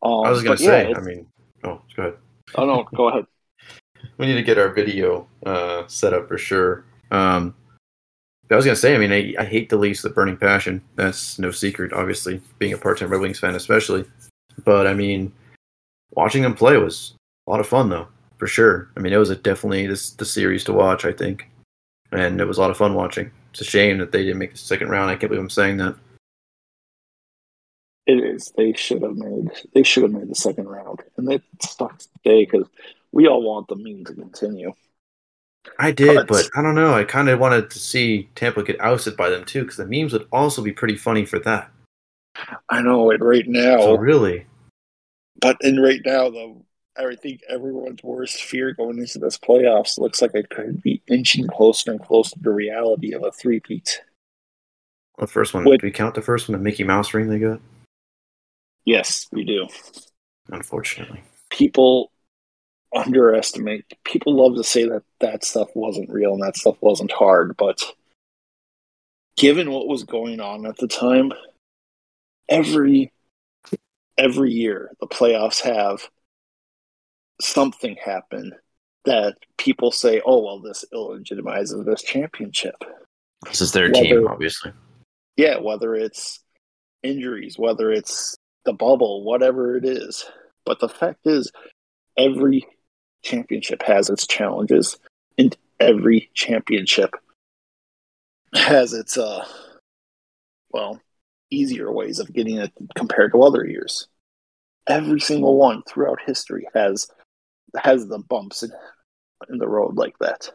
Um, 0.00 0.24
I 0.24 0.30
was 0.30 0.42
gonna 0.42 0.54
but 0.56 0.60
yeah, 0.60 0.66
say. 0.68 0.94
I 0.94 1.00
mean, 1.00 1.26
oh, 1.64 1.82
go 1.96 2.02
ahead. 2.02 2.14
oh 2.54 2.66
no, 2.66 2.84
go 2.94 3.08
ahead. 3.08 3.26
We 4.18 4.26
need 4.26 4.34
to 4.34 4.42
get 4.42 4.58
our 4.58 4.68
video 4.68 5.26
uh, 5.46 5.84
set 5.86 6.12
up 6.12 6.28
for 6.28 6.38
sure. 6.38 6.84
Um, 7.10 7.54
I 8.50 8.56
was 8.56 8.64
gonna 8.64 8.76
say. 8.76 8.94
I 8.94 8.98
mean, 8.98 9.12
I, 9.12 9.34
I 9.38 9.44
hate 9.44 9.68
the 9.68 9.76
Leafs 9.76 10.02
with 10.02 10.14
burning 10.14 10.36
passion. 10.36 10.82
That's 10.96 11.38
no 11.38 11.50
secret, 11.50 11.92
obviously, 11.92 12.40
being 12.58 12.72
a 12.72 12.78
part-time 12.78 13.10
Red 13.10 13.20
Wings 13.20 13.38
fan, 13.38 13.54
especially. 13.54 14.04
But 14.64 14.86
I 14.86 14.94
mean, 14.94 15.32
watching 16.12 16.42
them 16.42 16.54
play 16.54 16.76
was 16.78 17.14
a 17.46 17.50
lot 17.50 17.60
of 17.60 17.68
fun, 17.68 17.90
though, 17.90 18.08
for 18.38 18.46
sure. 18.46 18.90
I 18.96 19.00
mean, 19.00 19.12
it 19.12 19.18
was 19.18 19.36
definitely 19.36 19.86
this 19.86 20.10
the 20.10 20.24
series 20.24 20.64
to 20.64 20.72
watch. 20.72 21.04
I 21.04 21.12
think, 21.12 21.48
and 22.10 22.40
it 22.40 22.46
was 22.46 22.58
a 22.58 22.60
lot 22.60 22.70
of 22.70 22.76
fun 22.76 22.94
watching. 22.94 23.30
It's 23.50 23.60
a 23.60 23.64
shame 23.64 23.98
that 23.98 24.12
they 24.12 24.24
didn't 24.24 24.38
make 24.38 24.52
the 24.52 24.58
second 24.58 24.88
round. 24.88 25.10
I 25.10 25.16
can't 25.16 25.30
believe 25.30 25.42
I'm 25.42 25.50
saying 25.50 25.76
that. 25.76 25.94
It 28.06 28.24
is. 28.24 28.52
They 28.56 28.72
should 28.72 29.02
have 29.02 29.16
made. 29.16 29.50
They 29.74 29.82
should 29.82 30.04
have 30.04 30.12
made 30.12 30.28
the 30.28 30.34
second 30.34 30.68
round, 30.68 31.02
and 31.18 31.30
it 31.30 31.42
sucks 31.60 32.06
today 32.06 32.46
because 32.46 32.66
we 33.12 33.26
all 33.26 33.42
want 33.42 33.68
the 33.68 33.76
meme 33.76 34.04
to 34.06 34.14
continue. 34.14 34.72
I 35.78 35.90
did, 35.90 36.14
But- 36.14 36.28
but 36.28 36.48
I 36.56 36.62
don't 36.62 36.74
know. 36.74 36.94
I 36.94 37.04
kind 37.04 37.28
of 37.28 37.38
wanted 37.40 37.70
to 37.70 37.78
see 37.78 38.28
Tampa 38.34 38.62
get 38.62 38.80
ousted 38.80 39.16
by 39.16 39.28
them 39.28 39.44
too, 39.44 39.62
because 39.62 39.76
the 39.76 39.86
memes 39.86 40.12
would 40.12 40.26
also 40.32 40.62
be 40.62 40.72
pretty 40.72 40.96
funny 40.96 41.24
for 41.24 41.38
that. 41.40 41.70
I 42.68 42.80
know 42.82 43.10
it 43.10 43.20
right 43.20 43.46
now, 43.46 43.78
So 43.80 43.96
really, 43.96 44.46
but 45.40 45.56
in 45.60 45.80
right 45.80 46.00
now 46.04 46.30
though, 46.30 46.64
I 46.96 47.14
think 47.16 47.42
everyone's 47.48 48.02
worst 48.02 48.42
fear 48.42 48.72
going 48.72 48.98
into 48.98 49.18
this 49.18 49.38
playoffs 49.38 49.98
looks 49.98 50.20
like 50.22 50.34
it 50.34 50.48
could 50.50 50.82
be 50.82 51.02
inching 51.08 51.46
closer 51.48 51.92
and 51.92 52.00
closer 52.00 52.36
to 52.42 52.50
reality 52.50 53.12
of 53.12 53.22
a 53.24 53.30
three-peat. 53.32 54.02
the 55.18 55.26
first 55.26 55.52
one. 55.52 55.64
Would- 55.64 55.80
do 55.80 55.86
we 55.88 55.90
count 55.90 56.14
the 56.14 56.22
first 56.22 56.48
one, 56.48 56.56
the 56.56 56.62
Mickey 56.62 56.84
Mouse 56.84 57.12
ring 57.12 57.28
they 57.28 57.40
got? 57.40 57.60
Yes, 58.84 59.26
we 59.32 59.44
do. 59.44 59.66
Unfortunately, 60.48 61.22
People 61.50 62.10
underestimate. 62.94 63.84
People 64.04 64.34
love 64.36 64.56
to 64.56 64.64
say 64.64 64.88
that 64.88 65.02
that 65.20 65.44
stuff 65.44 65.68
wasn't 65.74 66.10
real 66.10 66.34
and 66.34 66.42
that 66.42 66.56
stuff 66.56 66.76
wasn't 66.80 67.12
hard, 67.12 67.56
but 67.56 67.82
given 69.36 69.70
what 69.70 69.88
was 69.88 70.04
going 70.04 70.40
on 70.40 70.66
at 70.66 70.76
the 70.78 70.88
time, 70.88 71.32
every 72.48 73.12
every 74.16 74.50
year 74.52 74.90
the 75.00 75.06
playoffs 75.06 75.60
have 75.60 76.08
something 77.40 77.96
happen 78.04 78.52
that 79.04 79.36
people 79.58 79.90
say, 79.92 80.20
"Oh, 80.26 80.44
well, 80.44 80.60
this 80.60 80.84
illegitimizes 80.92 81.84
this 81.84 82.02
championship." 82.02 82.76
this 83.46 83.60
is 83.60 83.70
their 83.72 83.90
Whether- 83.90 84.02
team, 84.04 84.26
obviously. 84.26 84.72
Yeah, 85.36 85.58
whether 85.58 85.94
it's 85.94 86.40
injuries, 87.04 87.56
whether 87.56 87.92
it's 87.92 88.36
the 88.64 88.72
bubble, 88.72 89.22
whatever 89.22 89.76
it 89.76 89.84
is. 89.84 90.24
But 90.66 90.80
the 90.80 90.88
fact 90.88 91.20
is, 91.24 91.52
every 92.16 92.66
championship 93.22 93.82
has 93.82 94.10
its 94.10 94.26
challenges, 94.26 94.98
and 95.36 95.56
every 95.80 96.30
championship 96.34 97.14
has 98.54 98.92
its 98.92 99.18
uh, 99.18 99.44
well, 100.70 101.00
easier 101.50 101.92
ways 101.92 102.18
of 102.18 102.32
getting 102.32 102.58
it 102.58 102.72
compared 102.94 103.32
to 103.32 103.42
other 103.42 103.64
years. 103.64 104.08
Every 104.86 105.20
single 105.20 105.56
one 105.56 105.82
throughout 105.88 106.20
history 106.24 106.66
has 106.74 107.08
has 107.76 108.06
the 108.06 108.18
bumps 108.18 108.62
in, 108.62 108.70
in 109.50 109.58
the 109.58 109.68
road 109.68 109.96
like 109.96 110.18
that. 110.20 110.50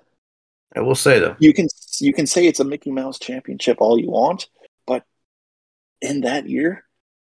I 0.75 0.81
will 0.81 0.95
say 0.95 1.19
though, 1.19 1.35
You 1.39 1.53
can 1.53 1.67
you 1.99 2.13
can 2.13 2.25
say 2.25 2.47
it's 2.47 2.59
a 2.59 2.65
Mickey 2.65 2.91
Mouse 2.91 3.19
championship 3.19 3.77
all 3.79 3.99
you 3.99 4.09
want, 4.09 4.49
but 4.87 5.03
in 6.01 6.21
that 6.21 6.49
year, 6.49 6.83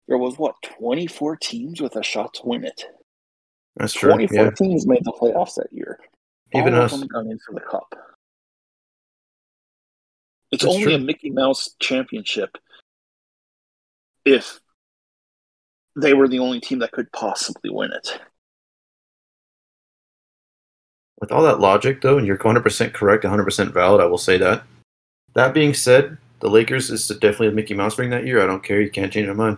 there 0.08 0.18
was 0.18 0.38
what 0.38 0.56
twenty 0.63 1.08
four 1.08 1.36
teams 1.36 1.80
with 1.80 1.96
a 1.96 2.04
shot 2.04 2.34
to 2.36 2.42
win 2.46 2.63
it. 2.63 2.86
That's 3.77 3.94
true. 3.94 4.10
Twenty 4.12 4.27
four 4.27 4.46
Yeah, 4.46 4.51
teams 4.51 4.88
made 4.88 5.03
the 5.03 5.12
playoffs 5.12 5.55
that 5.55 5.67
year. 5.72 6.00
even 6.53 6.74
all 6.74 6.82
us. 6.82 6.94
of 6.94 7.00
them 7.00 7.08
got 7.10 7.25
in 7.25 7.39
for 7.39 7.53
the 7.53 7.62
cup. 7.62 7.94
It's 10.51 10.63
That's 10.63 10.74
only 10.74 10.84
true. 10.86 10.96
a 10.96 11.00
Mickey 11.00 11.29
Mouse 11.29 11.75
championship 11.79 12.58
if 14.24 14.60
they 15.96 16.13
were 16.13 16.27
the 16.27 16.39
only 16.39 16.60
team 16.60 16.79
that 16.79 16.91
could 16.91 17.12
possibly 17.12 17.70
win 17.70 17.91
it. 17.91 18.20
With 21.20 21.32
all 21.32 21.44
that 21.44 21.60
logic, 21.60 22.01
though, 22.01 22.17
and 22.17 22.27
you're 22.27 22.38
100% 22.38 22.94
correct, 22.94 23.24
100% 23.24 23.72
valid, 23.72 24.01
I 24.01 24.05
will 24.05 24.17
say 24.17 24.38
that. 24.38 24.63
That 25.34 25.53
being 25.53 25.74
said, 25.74 26.17
the 26.39 26.50
Lakers 26.50 26.89
is 26.89 27.08
definitely 27.08 27.48
a 27.48 27.51
Mickey 27.51 27.74
Mouse 27.74 27.98
ring 27.98 28.10
that 28.10 28.25
year. 28.25 28.41
I 28.41 28.46
don't 28.46 28.63
care. 28.63 28.82
You 28.82 28.89
can't 28.89 29.12
change 29.12 29.27
my 29.27 29.34
mind. 29.34 29.58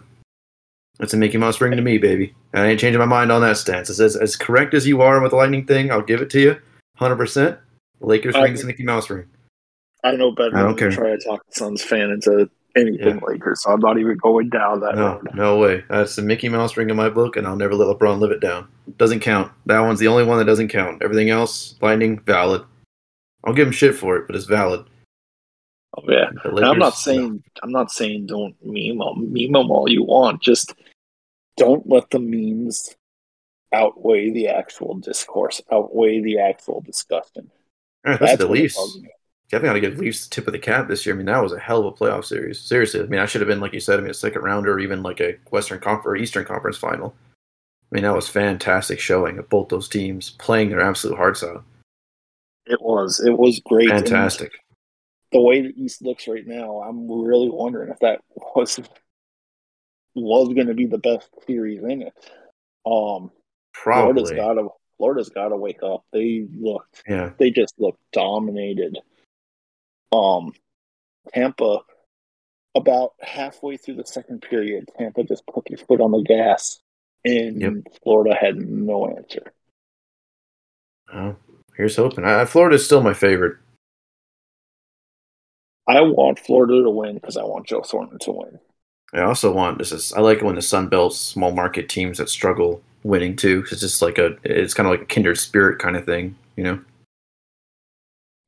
It's 1.00 1.14
a 1.14 1.18
Mickey 1.18 1.38
Mouse 1.38 1.62
ring 1.62 1.76
to 1.76 1.82
me, 1.82 1.98
baby. 1.98 2.34
And 2.54 2.64
I 2.64 2.68
ain't 2.70 2.80
changing 2.80 3.00
my 3.00 3.06
mind 3.06 3.32
on 3.32 3.42
that 3.42 3.58
stance. 3.58 3.90
It's 3.90 4.00
as, 4.00 4.16
as 4.16 4.36
correct 4.36 4.74
as 4.74 4.88
you 4.88 5.02
are 5.02 5.22
with 5.22 5.32
the 5.32 5.38
Lightning 5.38 5.66
thing. 5.66 5.92
I'll 5.92 6.02
give 6.02 6.22
it 6.22 6.30
to 6.32 6.40
you, 6.40 6.58
100%. 7.00 7.58
Lakers 8.00 8.36
I- 8.36 8.42
ring 8.44 8.54
is 8.54 8.64
a 8.64 8.68
Mickey 8.68 8.84
Mouse 8.84 9.10
ring. 9.10 9.26
I 10.04 10.12
know 10.12 10.32
better 10.32 10.56
I 10.56 10.62
don't 10.62 10.78
than 10.78 10.92
care. 10.92 10.92
try 10.92 11.10
to 11.10 11.18
talk 11.18 11.46
the 11.48 11.54
Suns 11.54 11.84
fan 11.84 12.12
into 12.12 12.50
anything 12.76 13.20
Lakers, 13.28 13.64
so 13.64 13.72
I'm 13.72 13.80
not 13.80 13.98
even 13.98 14.16
going 14.18 14.50
down 14.50 14.80
that 14.82 14.96
No, 14.96 15.08
road. 15.16 15.30
no 15.34 15.58
way. 15.58 15.84
That's 15.90 16.16
the 16.16 16.22
Mickey 16.22 16.48
Mouse 16.50 16.78
ring 16.78 16.90
in 16.92 16.96
my 16.96 17.10
book, 17.10 17.36
and 17.36 17.48
I'll 17.48 17.56
never 17.56 17.74
let 17.76 17.88
LeBron 17.98 18.20
live 18.20 18.32
it 18.32 18.40
down. 18.40 18.68
Doesn't 18.98 19.20
count. 19.22 19.52
That 19.66 19.80
one's 19.80 20.00
the 20.00 20.08
only 20.08 20.24
one 20.24 20.38
that 20.38 20.46
doesn't 20.46 20.68
count. 20.70 21.02
Everything 21.04 21.30
else, 21.32 21.76
Lightning, 21.82 22.20
valid. 22.20 22.62
I'll 23.44 23.54
give 23.54 23.68
him 23.68 23.74
shit 23.74 23.96
for 23.96 24.18
it, 24.18 24.28
but 24.28 24.36
it's 24.36 24.46
valid. 24.46 24.86
Oh, 25.98 26.04
yeah. 26.08 26.30
And 26.44 26.60
I'm 26.64 26.78
not 26.78 26.86
Lakers, 26.94 27.04
saying 27.04 27.44
I'm 27.64 27.72
not 27.72 27.92
saying 27.92 28.28
don't 28.28 28.56
meme 28.64 29.00
them, 29.00 29.34
meme 29.34 29.52
them 29.54 29.72
all 29.72 29.90
you 29.90 30.04
want. 30.04 30.42
Just 30.44 30.74
don't 31.58 31.88
let 31.90 32.10
the 32.10 32.20
memes 32.20 32.96
outweigh 33.74 34.30
the 34.32 34.48
actual 34.48 34.96
discourse, 34.96 35.62
outweigh 35.72 36.22
the 36.22 36.40
actual 36.40 36.82
discussion. 36.82 37.52
Right, 38.06 38.20
that's 38.20 38.38
the 38.38 38.48
Leafs. 38.48 39.00
Definitely 39.50 39.82
got 39.82 39.88
to 39.88 39.92
give 39.92 40.00
Leafs 40.00 40.28
the 40.28 40.36
tip 40.36 40.48
of 40.48 40.54
the 40.54 40.60
cap 40.60 40.88
this 40.88 41.06
year. 41.06 41.16
I 41.16 41.18
mean, 41.18 41.28
that 41.28 41.42
was 41.42 41.54
a 41.54 41.60
hell 41.60 41.80
of 41.80 41.86
a 41.86 41.92
playoff 41.98 42.26
series. 42.26 42.60
Seriously, 42.60 43.02
I 43.02 43.04
mean, 43.04 43.20
I 43.20 43.26
should 43.26 43.42
have 43.42 43.48
been 43.48 43.60
like 43.60 43.74
you 43.74 43.80
said, 43.80 44.00
I 44.00 44.02
mean, 44.02 44.12
a 44.12 44.14
second 44.14 44.44
rounder, 44.44 44.74
or 44.74 44.80
even 44.80 45.04
like 45.04 45.20
a 45.20 45.38
Western 45.50 45.80
Conference 45.80 46.06
or 46.06 46.16
Eastern 46.16 46.46
Conference 46.46 46.78
final. 46.78 47.16
I 47.92 47.96
mean, 47.96 48.04
that 48.04 48.16
was 48.16 48.28
fantastic 48.28 49.00
showing 49.00 49.38
of 49.38 49.50
both 49.50 49.70
those 49.70 49.88
teams 49.88 50.32
playing 50.32 50.70
their 50.70 50.82
absolute 50.82 51.16
hearts 51.16 51.44
out. 51.44 51.64
It 52.66 52.82
was. 52.82 53.24
It 53.26 53.38
was 53.38 53.62
great. 53.62 53.90
Fantastic. 53.90 54.52
And 55.32 55.40
the 55.40 55.42
way 55.42 55.62
the 55.62 55.82
East 55.82 56.02
looks 56.02 56.28
right 56.28 56.46
now, 56.46 56.82
I'm 56.82 57.10
really 57.10 57.50
wondering 57.50 57.90
if 57.90 58.00
that 58.00 58.20
was 58.56 58.80
was 60.18 60.54
going 60.54 60.68
to 60.68 60.74
be 60.74 60.86
the 60.86 60.98
best 60.98 61.30
series 61.46 61.82
in 61.84 62.02
it. 62.02 62.14
Um, 62.86 63.32
Probably. 63.74 64.24
Florida's 64.24 64.32
got 64.32 64.54
to 64.56 64.70
Florida's 64.98 65.30
got 65.30 65.50
to 65.50 65.56
wake 65.56 65.84
up. 65.84 66.04
They 66.12 66.48
looked. 66.60 67.04
Yeah. 67.08 67.32
They 67.38 67.52
just 67.52 67.74
looked 67.78 68.02
dominated. 68.12 68.98
Um, 70.12 70.54
Tampa. 71.34 71.80
About 72.76 73.14
halfway 73.22 73.78
through 73.78 73.96
the 73.96 74.06
second 74.06 74.44
period, 74.44 74.88
Tampa 75.00 75.24
just 75.24 75.48
put 75.48 75.66
their 75.68 75.80
foot 75.80 76.00
on 76.00 76.12
the 76.12 76.22
gas, 76.22 76.78
and 77.26 77.60
yep. 77.60 77.74
Florida 78.04 78.38
had 78.40 78.56
no 78.58 79.08
answer. 79.08 79.52
Oh, 81.12 81.36
here's 81.76 81.96
hoping. 81.96 82.24
I, 82.24 82.46
Florida's 82.46 82.86
still 82.86 83.02
my 83.02 83.16
favorite. 83.16 83.58
I 85.88 86.02
want 86.02 86.38
Florida 86.38 86.84
to 86.84 86.90
win 86.92 87.16
because 87.16 87.36
I 87.36 87.44
want 87.46 87.66
Joe 87.66 87.82
Thornton 87.82 88.20
to 88.20 88.32
win. 88.32 88.60
I 89.14 89.22
also 89.22 89.52
want 89.54 89.78
this 89.78 89.92
is 89.92 90.14
I 90.14 90.22
like 90.22 90.42
when 90.42 90.56
the 90.56 90.62
Sun 90.62 90.90
Belt 90.90 91.14
small 91.14 91.52
market 91.52 91.88
teams 91.88 92.18
that 92.18 92.30
struggle 92.30 92.82
winning 93.04 93.36
too. 93.36 93.64
It's 93.72 93.82
just 93.82 94.02
like 94.02 94.18
a 94.18 94.38
it's 94.44 94.74
kind 94.74 94.88
of 94.88 94.92
like 94.92 95.02
a 95.02 95.06
kindred 95.06 95.38
spirit 95.38 95.80
kind 95.80 95.96
of 95.96 96.06
thing, 96.06 96.36
you 96.56 96.64
know. 96.64 96.80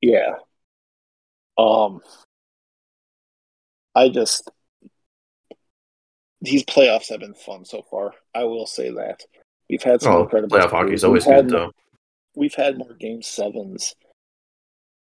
Yeah. 0.02 0.36
Um. 1.58 2.02
I 3.96 4.10
just 4.10 4.50
these 6.42 6.64
playoffs 6.64 7.10
have 7.10 7.20
been 7.20 7.34
fun 7.34 7.66
so 7.66 7.82
far. 7.90 8.14
I 8.34 8.44
will 8.44 8.66
say 8.66 8.92
that 8.92 9.22
we've 9.70 9.84
had 9.84 10.02
some 10.02 10.14
oh, 10.14 10.24
incredible 10.24 10.58
playoff 10.58 10.72
hockey 10.72 10.94
is 10.94 11.04
always 11.04 11.26
good 11.26 11.50
though. 11.50 11.72
We've 12.36 12.54
had 12.54 12.78
more 12.78 12.94
game 12.94 13.22
sevens 13.22 13.96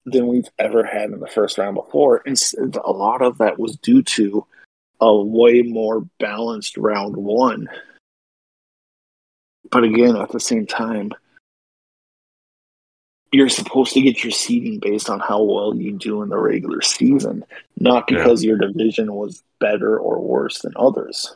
than 0.06 0.28
we've 0.28 0.50
ever 0.58 0.84
had 0.84 1.12
in 1.12 1.20
the 1.20 1.28
first 1.28 1.58
round 1.58 1.76
before, 1.76 2.24
and 2.26 2.40
a 2.84 2.92
lot 2.92 3.22
of 3.22 3.40
that 3.40 3.60
was 3.60 3.76
due 3.78 4.02
to 4.02 4.46
a 5.00 5.16
way 5.16 5.62
more 5.62 6.08
balanced 6.20 6.78
round 6.78 7.16
one. 7.16 7.68
But 9.70 9.84
again, 9.84 10.16
at 10.16 10.32
the 10.32 10.40
same 10.40 10.66
time, 10.66 11.12
you're 13.32 13.50
supposed 13.50 13.94
to 13.94 14.02
get 14.02 14.24
your 14.24 14.32
seeding 14.32 14.80
based 14.80 15.10
on 15.10 15.20
how 15.20 15.44
well 15.44 15.76
you 15.76 15.94
do 15.94 16.22
in 16.22 16.30
the 16.30 16.38
regular 16.38 16.82
season, 16.82 17.44
not 17.78 18.08
because 18.08 18.44
yeah. 18.44 18.50
your 18.50 18.58
division 18.58 19.14
was 19.14 19.44
better 19.60 19.98
or 20.00 20.20
worse 20.20 20.62
than 20.62 20.74
others. 20.78 21.36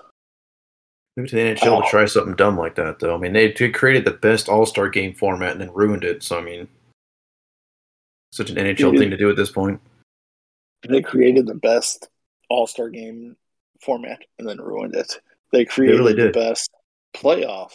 Maybe 1.18 1.30
to 1.30 1.36
the 1.36 1.42
NHL 1.42 1.80
oh. 1.80 1.82
to 1.82 1.88
try 1.90 2.06
something 2.06 2.36
dumb 2.36 2.58
like 2.58 2.76
that, 2.76 3.00
though. 3.00 3.14
I 3.14 3.18
mean, 3.18 3.34
they 3.34 3.52
created 3.52 4.06
the 4.06 4.12
best 4.12 4.48
All 4.48 4.66
Star 4.66 4.88
game 4.88 5.14
format 5.14 5.52
and 5.52 5.62
then 5.62 5.74
ruined 5.74 6.06
it. 6.06 6.24
So, 6.24 6.40
I 6.40 6.42
mean, 6.42 6.70
such 8.32 8.50
an 8.50 8.56
NHL 8.56 8.98
thing 8.98 9.10
to 9.10 9.18
do 9.18 9.30
at 9.30 9.36
this 9.36 9.52
point. 9.52 9.82
They 10.88 11.02
created 11.02 11.46
the 11.46 11.56
best 11.56 12.08
All 12.50 12.66
Star 12.66 12.90
game 12.90 13.36
format 13.82 14.20
and 14.40 14.48
then 14.48 14.60
ruined 14.60 14.96
it. 14.96 15.14
They 15.52 15.66
created 15.66 16.00
they 16.00 16.14
really 16.14 16.24
the 16.24 16.32
best 16.32 16.72
playoff 17.14 17.74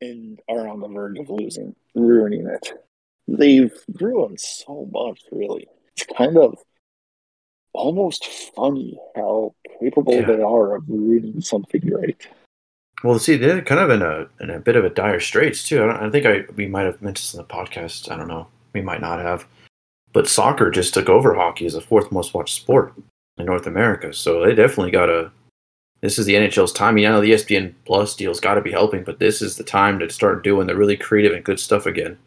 and 0.00 0.40
are 0.48 0.68
on 0.68 0.80
the 0.80 0.88
verge 0.88 1.18
of 1.18 1.30
losing, 1.30 1.74
ruining 1.94 2.46
it. 2.46 2.72
They've 3.26 3.72
ruined 4.00 4.40
so 4.40 4.88
much, 4.92 5.22
really. 5.32 5.66
It's 5.96 6.06
kind 6.16 6.36
of 6.36 6.58
almost 7.72 8.26
funny 8.54 8.98
how 9.16 9.54
capable 9.80 10.14
yeah. 10.14 10.26
they 10.26 10.42
are 10.42 10.76
of 10.76 10.84
ruining 10.88 11.40
something 11.40 11.80
great. 11.80 12.28
Well, 13.02 13.18
see, 13.18 13.36
they're 13.36 13.62
kind 13.62 13.80
of 13.80 13.90
in 13.90 14.02
a 14.02 14.26
in 14.40 14.50
a 14.50 14.60
bit 14.60 14.76
of 14.76 14.84
a 14.84 14.90
dire 14.90 15.20
straits 15.20 15.66
too. 15.66 15.82
I, 15.82 16.06
I 16.06 16.10
think 16.10 16.26
I 16.26 16.44
we 16.56 16.66
might 16.66 16.86
have 16.86 17.02
mentioned 17.02 17.24
this 17.24 17.34
in 17.34 17.38
the 17.38 17.44
podcast. 17.44 18.10
I 18.10 18.16
don't 18.16 18.28
know. 18.28 18.46
We 18.72 18.80
might 18.80 19.00
not 19.00 19.20
have. 19.20 19.46
But 20.12 20.28
soccer 20.28 20.70
just 20.70 20.94
took 20.94 21.08
over 21.08 21.34
hockey 21.34 21.66
as 21.66 21.74
the 21.74 21.80
fourth 21.80 22.12
most 22.12 22.34
watched 22.34 22.54
sport 22.54 22.94
in 23.38 23.46
North 23.46 23.66
America. 23.66 24.12
So 24.12 24.44
they 24.44 24.54
definitely 24.54 24.90
got 24.90 25.06
to. 25.06 25.30
This 26.00 26.18
is 26.18 26.26
the 26.26 26.34
NHL's 26.34 26.72
time. 26.72 26.98
I 26.98 27.02
know 27.02 27.20
the 27.22 27.32
ESPN 27.32 27.74
Plus 27.86 28.14
deal's 28.14 28.40
got 28.40 28.54
to 28.54 28.60
be 28.60 28.70
helping, 28.70 29.04
but 29.04 29.18
this 29.18 29.40
is 29.40 29.56
the 29.56 29.64
time 29.64 29.98
to 30.00 30.10
start 30.10 30.44
doing 30.44 30.66
the 30.66 30.76
really 30.76 30.98
creative 30.98 31.32
and 31.32 31.44
good 31.44 31.58
stuff 31.58 31.86
again. 31.86 32.18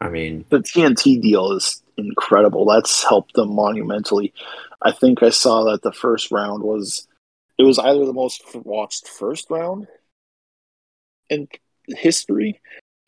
I 0.00 0.08
mean, 0.08 0.44
the 0.48 0.58
TNT 0.58 1.22
deal 1.22 1.52
is 1.52 1.80
incredible. 1.96 2.66
That's 2.66 3.04
helped 3.04 3.34
them 3.34 3.54
monumentally. 3.54 4.32
I 4.82 4.90
think 4.90 5.22
I 5.22 5.30
saw 5.30 5.62
that 5.70 5.82
the 5.82 5.92
first 5.92 6.32
round 6.32 6.64
was 6.64 7.06
it 7.58 7.62
was 7.62 7.78
either 7.78 8.04
the 8.04 8.12
most 8.12 8.42
watched 8.56 9.06
first 9.06 9.48
round 9.50 9.86
in 11.30 11.46
history. 11.88 12.60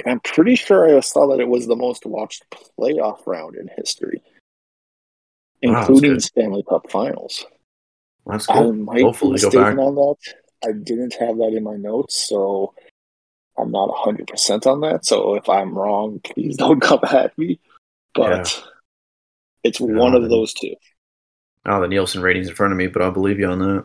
I'm 0.06 0.20
pretty 0.20 0.54
sure 0.54 0.96
I 0.96 1.00
saw 1.00 1.26
that 1.28 1.40
it 1.40 1.48
was 1.48 1.66
the 1.66 1.74
most 1.74 2.06
watched 2.06 2.44
playoff 2.78 3.26
round 3.26 3.56
in 3.56 3.68
history 3.76 4.22
including 5.64 6.12
wow, 6.12 6.18
Stanley 6.18 6.64
Cup 6.68 6.90
Finals. 6.90 7.46
That's 8.26 8.46
good. 8.46 8.56
I 8.56 8.70
might 8.70 9.02
Hopefully 9.02 9.38
be 9.38 9.44
mistaken 9.44 9.78
on 9.78 9.94
that. 9.94 10.16
I 10.64 10.72
didn't 10.72 11.14
have 11.14 11.36
that 11.38 11.54
in 11.54 11.62
my 11.62 11.76
notes, 11.76 12.26
so 12.28 12.74
I'm 13.58 13.70
not 13.70 13.90
100% 13.90 14.66
on 14.66 14.80
that. 14.82 15.04
So 15.04 15.34
if 15.34 15.48
I'm 15.48 15.76
wrong, 15.76 16.20
please 16.22 16.56
don't 16.58 16.80
come 16.80 17.00
at 17.04 17.36
me. 17.38 17.58
But 18.14 18.54
yeah. 18.54 18.62
it's 19.64 19.80
one 19.80 20.14
of 20.14 20.28
those 20.28 20.54
two. 20.54 20.74
Oh, 21.66 21.80
the 21.80 21.88
Nielsen 21.88 22.22
ratings 22.22 22.48
in 22.48 22.54
front 22.54 22.72
of 22.72 22.78
me, 22.78 22.86
but 22.86 23.02
I'll 23.02 23.10
believe 23.10 23.38
you 23.38 23.48
on 23.48 23.58
that. 23.60 23.84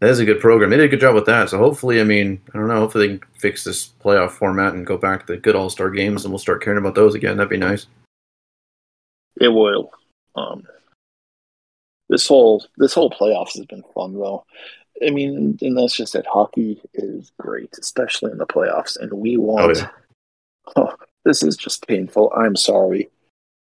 That 0.00 0.08
is 0.08 0.18
a 0.18 0.24
good 0.24 0.40
program. 0.40 0.70
They 0.70 0.78
did 0.78 0.86
a 0.86 0.88
good 0.88 1.00
job 1.00 1.14
with 1.14 1.26
that. 1.26 1.50
So 1.50 1.58
hopefully, 1.58 2.00
I 2.00 2.04
mean, 2.04 2.40
I 2.54 2.58
don't 2.58 2.68
know, 2.68 2.80
hopefully 2.80 3.06
they 3.06 3.18
can 3.18 3.28
fix 3.38 3.64
this 3.64 3.92
playoff 4.02 4.30
format 4.30 4.72
and 4.72 4.86
go 4.86 4.96
back 4.96 5.26
to 5.26 5.34
the 5.34 5.38
good 5.38 5.54
All 5.54 5.68
Star 5.68 5.90
games 5.90 6.24
and 6.24 6.32
we'll 6.32 6.38
start 6.38 6.62
caring 6.62 6.78
about 6.78 6.94
those 6.94 7.14
again. 7.14 7.36
That'd 7.36 7.50
be 7.50 7.58
nice. 7.58 7.86
It 9.38 9.48
will. 9.48 9.90
Um, 10.34 10.66
this 12.08 12.26
whole 12.26 12.64
this 12.76 12.92
whole 12.92 13.10
playoffs 13.10 13.56
has 13.56 13.66
been 13.66 13.84
fun 13.94 14.14
though. 14.14 14.44
I 15.06 15.10
mean, 15.10 15.56
and 15.62 15.78
that's 15.78 15.96
just 15.96 16.14
it. 16.14 16.26
Hockey 16.26 16.80
is 16.92 17.32
great, 17.38 17.74
especially 17.80 18.32
in 18.32 18.38
the 18.38 18.46
playoffs, 18.46 18.98
and 18.98 19.12
we 19.12 19.36
want. 19.36 19.78
Oh, 19.78 19.80
yeah. 19.80 19.88
oh, 20.76 20.94
this 21.24 21.42
is 21.42 21.56
just 21.56 21.86
painful. 21.86 22.32
I'm 22.36 22.56
sorry. 22.56 23.08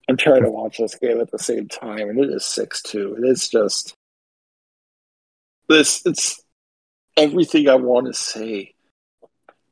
I'm 0.10 0.18
trying 0.18 0.44
to 0.44 0.50
watch 0.50 0.80
this 0.80 0.96
game 0.96 1.22
at 1.22 1.32
the 1.32 1.40
same 1.40 1.68
time, 1.68 2.10
and 2.10 2.20
it 2.20 2.30
is 2.30 2.46
six 2.46 2.82
two. 2.82 3.16
It 3.16 3.26
is 3.26 3.48
just 3.48 3.94
this. 5.70 6.02
It's 6.06 6.44
everything 7.16 7.70
I 7.70 7.76
want 7.76 8.08
to 8.08 8.14
say. 8.14 8.74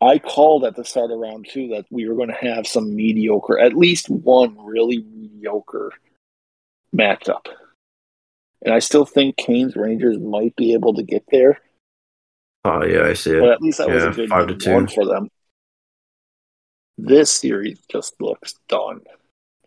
I 0.02 0.17
called 0.17 0.63
at 0.63 0.78
the 0.78 0.86
start 0.86 1.12
of 1.12 1.19
round 1.19 1.47
two 1.49 1.67
that 1.69 1.86
we 1.89 2.08
were 2.08 2.15
going 2.15 2.30
to 2.30 2.36
have 2.36 2.65
some 2.65 2.95
mediocre, 2.95 3.60
at 3.60 3.73
least 3.73 4.10
one 4.10 4.56
really 4.63 4.99
mediocre 4.99 5.91
matchup. 6.95 7.45
And 8.63 8.73
I 8.73 8.80
still 8.80 9.06
think 9.06 9.38
Canes 9.38 9.75
Rangers 9.75 10.17
might 10.19 10.56
be 10.56 10.73
able 10.73 10.93
to 10.95 11.04
get 11.04 11.23
there. 11.32 11.60
Oh 12.65 12.84
yeah, 12.84 13.04
I 13.04 13.13
see 13.13 13.32
it. 13.32 13.39
But 13.39 13.52
at 13.52 13.62
least 13.62 13.78
that 13.78 13.88
yeah, 13.88 13.95
was 13.95 14.04
a 14.04 14.10
good 14.12 14.30
five 14.30 14.47
to 14.47 14.56
two. 14.56 14.88
for 14.88 15.06
them. 15.06 15.30
This 16.97 17.32
series 17.32 17.80
just 17.89 18.19
looks 18.19 18.56
done. 18.67 18.99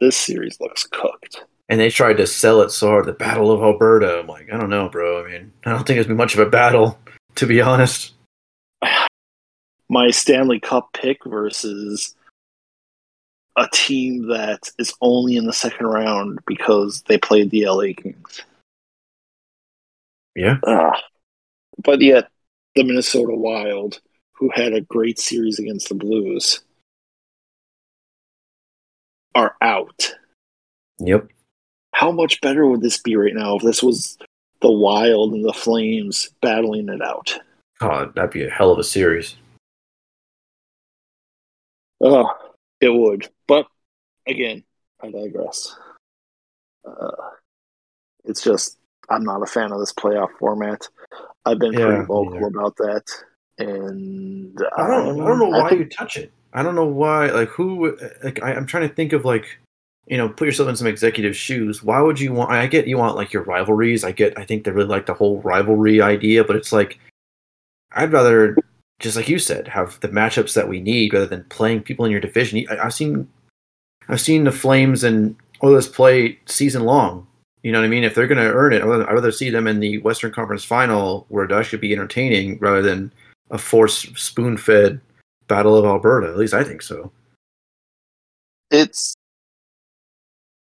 This 0.01 0.17
series 0.17 0.61
looks 0.61 0.87
cooked. 0.91 1.45
And 1.69 1.81
they 1.81 1.89
tried 1.89 2.19
to 2.19 2.27
sell 2.27 2.61
it 2.61 2.71
so 2.71 2.89
hard. 2.89 3.07
The 3.07 3.13
Battle 3.13 3.51
of 3.51 3.63
Alberta. 3.63 4.19
I'm 4.19 4.27
like, 4.27 4.53
I 4.53 4.59
don't 4.59 4.69
know, 4.69 4.91
bro. 4.91 5.25
I 5.25 5.31
mean, 5.31 5.53
I 5.65 5.71
don't 5.71 5.87
think 5.87 5.99
it's 5.99 6.09
been 6.09 6.17
much 6.17 6.35
of 6.35 6.41
a 6.41 6.51
battle, 6.51 6.99
to 7.37 7.47
be 7.47 7.63
honest. 7.63 8.13
My 9.89 10.11
Stanley 10.11 10.61
Cup 10.61 10.91
pick 10.93 11.25
versus 11.25 12.15
a 13.57 13.69
team 13.73 14.29
that 14.29 14.71
is 14.79 14.95
only 15.01 15.37
in 15.37 15.47
the 15.47 15.53
second 15.53 15.87
round 15.87 16.39
because 16.47 17.03
they 17.03 17.19
played 17.19 17.51
the 17.51 17.67
LA 17.67 17.93
Kings. 17.97 18.43
Yeah. 20.35 20.59
Uh, 20.63 20.97
but 21.85 22.01
yet, 22.01 22.29
the 22.75 22.85
Minnesota 22.85 23.35
Wild, 23.35 24.01
who 24.33 24.51
had 24.55 24.73
a 24.73 24.81
great 24.81 25.19
series 25.19 25.59
against 25.59 25.89
the 25.89 25.95
Blues, 25.95 26.63
are 29.35 29.57
out. 29.61 30.15
Yep. 31.01 31.29
How 31.95 32.11
much 32.11 32.41
better 32.41 32.67
would 32.67 32.81
this 32.81 32.99
be 32.99 33.17
right 33.17 33.35
now 33.35 33.57
if 33.57 33.63
this 33.63 33.83
was 33.83 34.17
the 34.61 34.71
Wild 34.71 35.35
and 35.35 35.45
the 35.45 35.53
Flames 35.53 36.31
battling 36.41 36.89
it 36.89 37.03
out? 37.03 37.39
Oh, 37.81 38.11
that'd 38.15 38.31
be 38.31 38.45
a 38.45 38.51
hell 38.51 38.71
of 38.71 38.79
a 38.79 38.85
series. 38.85 39.37
Oh, 42.01 42.31
it 42.83 42.93
would. 42.93 43.29
But 43.47 43.67
again, 44.27 44.65
I 45.01 45.11
digress. 45.11 45.75
Uh, 46.87 47.11
it's 48.25 48.43
just 48.43 48.79
I'm 49.09 49.25
not 49.25 49.43
a 49.43 49.47
fan 49.47 49.73
of 49.73 49.81
this 49.81 49.93
playoff 49.93 50.31
format. 50.39 50.89
I've 51.45 51.59
been 51.59 51.73
yeah, 51.73 51.87
pretty 51.87 52.05
vocal 52.05 52.41
yeah. 52.41 52.47
about 52.47 52.77
that. 52.77 53.05
And 53.59 54.59
I 54.77 54.87
don't, 54.87 55.21
I 55.21 55.27
don't 55.27 55.39
know 55.39 55.49
why 55.49 55.69
think- 55.69 55.81
you 55.81 55.89
touch 55.89 56.17
it. 56.17 56.33
I 56.55 56.63
don't 56.63 56.75
know 56.75 56.87
why. 56.87 57.31
Like 57.31 57.49
who? 57.49 57.97
Like 58.23 58.43
I, 58.43 58.53
I'm 58.53 58.67
trying 58.67 58.87
to 58.87 58.95
think 58.95 59.15
of 59.15 59.25
like, 59.25 59.59
you 60.07 60.19
know, 60.19 60.29
put 60.29 60.47
yourself 60.47 60.69
in 60.69 60.77
some 60.77 60.87
executive 60.87 61.35
shoes. 61.35 61.83
Why 61.83 62.01
would 62.01 62.21
you 62.21 62.35
want? 62.35 62.51
I 62.51 62.67
get 62.67 62.87
you 62.87 62.99
want 62.99 63.17
like 63.17 63.33
your 63.33 63.45
rivalries. 63.45 64.05
I 64.05 64.13
get. 64.13 64.39
I 64.39 64.45
think 64.45 64.65
they 64.65 64.71
really 64.71 64.89
like 64.89 65.07
the 65.07 65.15
whole 65.15 65.41
rivalry 65.41 66.03
idea, 66.03 66.45
but 66.45 66.57
it's 66.57 66.73
like, 66.73 66.99
I'd 67.93 68.13
rather 68.13 68.57
just 69.03 69.17
like 69.17 69.29
you 69.29 69.39
said, 69.39 69.69
have 69.69 70.01
the 70.01 70.09
matchups 70.09 70.55
that 70.55 70.69
we 70.69 70.81
need 70.81 71.13
rather 71.13 71.27
than 71.27 71.45
playing 71.45 71.83
people 71.83 72.05
in 72.05 72.13
your 72.13 72.21
division. 72.21 72.65
I, 72.71 72.79
I've 72.79 72.95
seen, 72.95 73.29
I've 74.09 74.21
seen 74.21 74.45
the 74.45 74.53
Flames 74.53 75.05
and 75.05 75.37
Oilers 75.63 75.89
play 75.89 76.39
season 76.47 76.85
long. 76.85 77.27
You 77.63 77.71
know 77.71 77.81
what 77.81 77.85
I 77.85 77.89
mean? 77.89 78.05
If 78.05 78.15
they're 78.15 78.27
going 78.27 78.43
to 78.43 78.53
earn 78.53 78.73
it, 78.73 78.83
I'd 78.83 78.87
rather, 78.87 79.31
see 79.31 79.51
them 79.51 79.67
in 79.67 79.81
the 79.81 79.99
Western 79.99 80.33
Conference 80.33 80.65
Final 80.65 81.27
where 81.29 81.45
it 81.45 81.65
should 81.65 81.81
be 81.81 81.93
entertaining 81.93 82.59
rather 82.59 82.83
than 82.83 83.13
a 83.51 83.59
forced 83.59 84.17
spoon-fed 84.19 85.01
Battle 85.47 85.77
of 85.77 85.85
Alberta. 85.85 86.29
At 86.29 86.39
least 86.39 86.55
I 86.55 86.65
think 86.65 86.83
so. 86.83 87.13
it's 88.71 89.15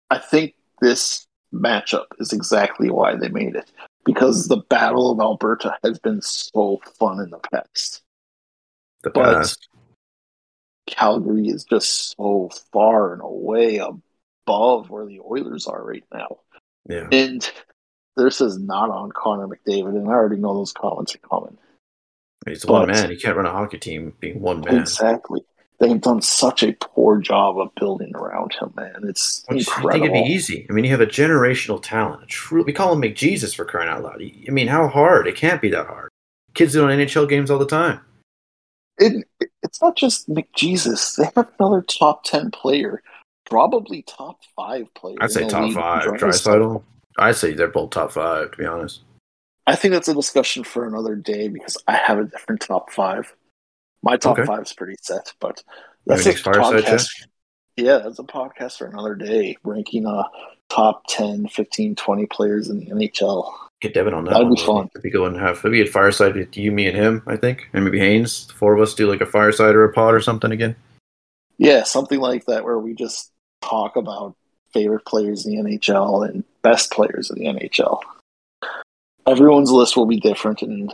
I 0.10 0.18
think 0.18 0.56
this 0.82 1.26
matchup 1.54 2.06
is 2.20 2.34
exactly 2.34 2.90
why 2.90 3.16
they 3.16 3.30
made 3.30 3.56
it. 3.56 3.72
Because 4.06 4.48
the 4.48 4.64
Battle 4.70 5.12
of 5.12 5.20
Alberta 5.20 5.78
has 5.84 6.00
been 6.00 6.22
so 6.22 6.80
fun 6.98 7.20
in 7.20 7.30
the 7.30 7.38
past. 7.38 8.02
The 9.04 9.10
But- 9.12 9.34
past. 9.36 9.68
Calgary 10.88 11.48
is 11.50 11.66
just 11.66 12.16
so 12.18 12.50
far 12.72 13.14
and 13.14 13.22
away 13.22 13.78
above 13.78 14.90
where 14.90 15.06
the 15.06 15.20
Oilers 15.22 15.68
are 15.68 15.84
right 15.84 16.04
now. 16.12 16.40
Yeah. 16.88 17.08
And 17.12 17.48
this 18.18 18.42
is 18.42 18.58
not 18.58 18.90
on 18.90 19.12
Connor 19.12 19.48
McDavid, 19.48 19.90
and 19.96 20.08
I 20.08 20.14
already 20.14 20.38
know 20.38 20.56
those 20.56 20.74
comments 20.74 21.14
are 21.16 21.20
coming. 21.20 21.58
He's 22.48 22.66
one 22.66 22.88
man. 22.88 23.12
He 23.12 23.18
can't 23.18 23.38
run 23.38 23.46
a 23.46 23.52
hockey 23.52 23.78
team 23.78 24.14
being 24.20 24.42
one 24.42 24.62
man. 24.62 24.80
Exactly. 24.80 25.42
They've 25.80 26.02
done 26.02 26.22
such 26.22 26.64
a 26.64 26.74
poor 26.74 27.20
job 27.20 27.58
of 27.60 27.74
building 27.76 28.14
around 28.16 28.54
him, 28.54 28.74
man. 28.76 29.02
It's 29.04 29.46
Which 29.48 29.68
incredible. 29.68 29.92
think 29.92 30.06
it'd 30.16 30.26
be 30.28 30.34
easy. 30.34 30.66
I 30.70 30.74
mean, 30.74 30.84
you 30.86 30.92
have 30.92 31.02
a 31.02 31.06
generational 31.06 31.80
talent. 31.82 32.28
True, 32.30 32.64
we 32.64 32.74
call 32.74 32.94
him 32.94 33.02
McJesus 33.02 33.56
for 33.56 33.64
crying 33.64 33.90
out 33.90 34.04
loud. 34.04 34.22
I 34.22 34.52
mean, 34.52 34.68
how 34.68 34.88
hard? 34.88 35.28
It 35.28 35.36
can't 35.36 35.62
be 35.62 35.70
that 35.70 35.86
hard. 35.88 36.10
Kids 36.56 36.74
doing 36.74 36.98
NHL 36.98 37.30
games 37.30 37.52
all 37.52 37.60
the 37.60 37.66
time. 37.68 38.02
It, 39.00 39.26
it's 39.64 39.82
not 39.82 39.96
just 39.96 40.30
McJesus. 40.30 41.16
They 41.16 41.30
have 41.36 41.50
another 41.60 41.82
top 41.82 42.24
ten 42.24 42.52
player, 42.52 43.02
probably 43.50 44.04
top 44.04 44.40
five 44.56 44.94
player. 44.94 45.18
I'd 45.22 45.32
say 45.32 45.48
top 45.48 45.72
five. 45.74 46.04
Draisaitl. 46.04 46.84
I'd 47.18 47.36
say 47.36 47.54
they're 47.54 47.68
both 47.68 47.92
top 47.92 48.12
five, 48.12 48.52
to 48.52 48.58
be 48.58 48.66
honest. 48.66 49.02
I 49.68 49.76
think 49.76 49.94
that's 49.94 50.08
a 50.08 50.14
discussion 50.14 50.64
for 50.64 50.88
another 50.88 51.16
day 51.16 51.48
because 51.48 51.78
I 51.88 51.94
have 51.96 52.18
a 52.20 52.26
different 52.26 52.62
top 52.62 52.92
five. 52.92 53.34
My 54.02 54.18
top 54.18 54.38
Okay. 54.40 54.46
five 54.46 54.64
is 54.64 54.74
pretty 54.74 54.96
set, 55.02 55.34
but 55.40 55.62
that's 56.06 56.26
a 56.26 56.30
next 56.30 56.42
fireside 56.42 56.84
chat? 56.84 57.00
podcast. 57.00 57.28
Yeah, 57.78 57.98
that's 58.00 58.20
a 58.20 58.24
podcast 58.24 58.78
for 58.78 58.88
another 58.88 59.16
day, 59.16 59.58
ranking 59.64 60.06
uh 60.08 60.24
top 60.70 61.04
10, 61.10 61.48
15, 61.48 61.96
20 61.96 62.26
players 62.28 62.70
in 62.70 62.80
the 62.80 62.88
NHL. 62.88 63.52
Get 63.82 63.94
Devin 63.94 64.14
on 64.14 64.26
that. 64.26 64.32
That'd 64.32 64.50
be 64.50 64.62
fun. 64.62 64.90
We 65.04 65.10
go 65.10 65.26
and 65.26 65.38
have 65.38 65.64
maybe 65.64 65.82
at 65.82 65.88
fireside 65.88 66.36
with 66.36 66.58
you, 66.58 66.72
me, 66.72 66.88
and 66.88 66.98
him. 66.98 67.24
I 67.28 67.38
think, 67.38 67.70
and 67.74 67.86
maybe 67.86 68.00
Haynes. 68.00 68.48
The 68.48 68.54
four 68.54 68.76
of 68.76 68.82
us 68.82 68.94
do 68.94 69.10
like 69.10 69.22
a 69.22 69.26
fireside 69.26 69.76
or 69.76 69.86
a 69.86 69.94
pod 69.94 70.14
or 70.14 70.20
something 70.20 70.52
again. 70.52 70.76
Yeah, 71.58 71.84
something 71.84 72.20
like 72.20 72.46
that 72.46 72.66
where 72.66 72.80
we 72.80 72.94
just 72.94 73.32
talk 73.62 73.96
about 73.96 74.36
favorite 74.74 75.06
players 75.06 75.46
in 75.46 75.64
the 75.66 75.78
NHL 75.78 76.28
and 76.28 76.44
best 76.62 76.92
players 76.92 77.30
in 77.30 77.38
the 77.38 77.46
NHL. 77.46 78.02
Everyone's 79.26 79.72
list 79.72 79.96
will 79.96 80.06
be 80.06 80.20
different, 80.20 80.62
and 80.62 80.92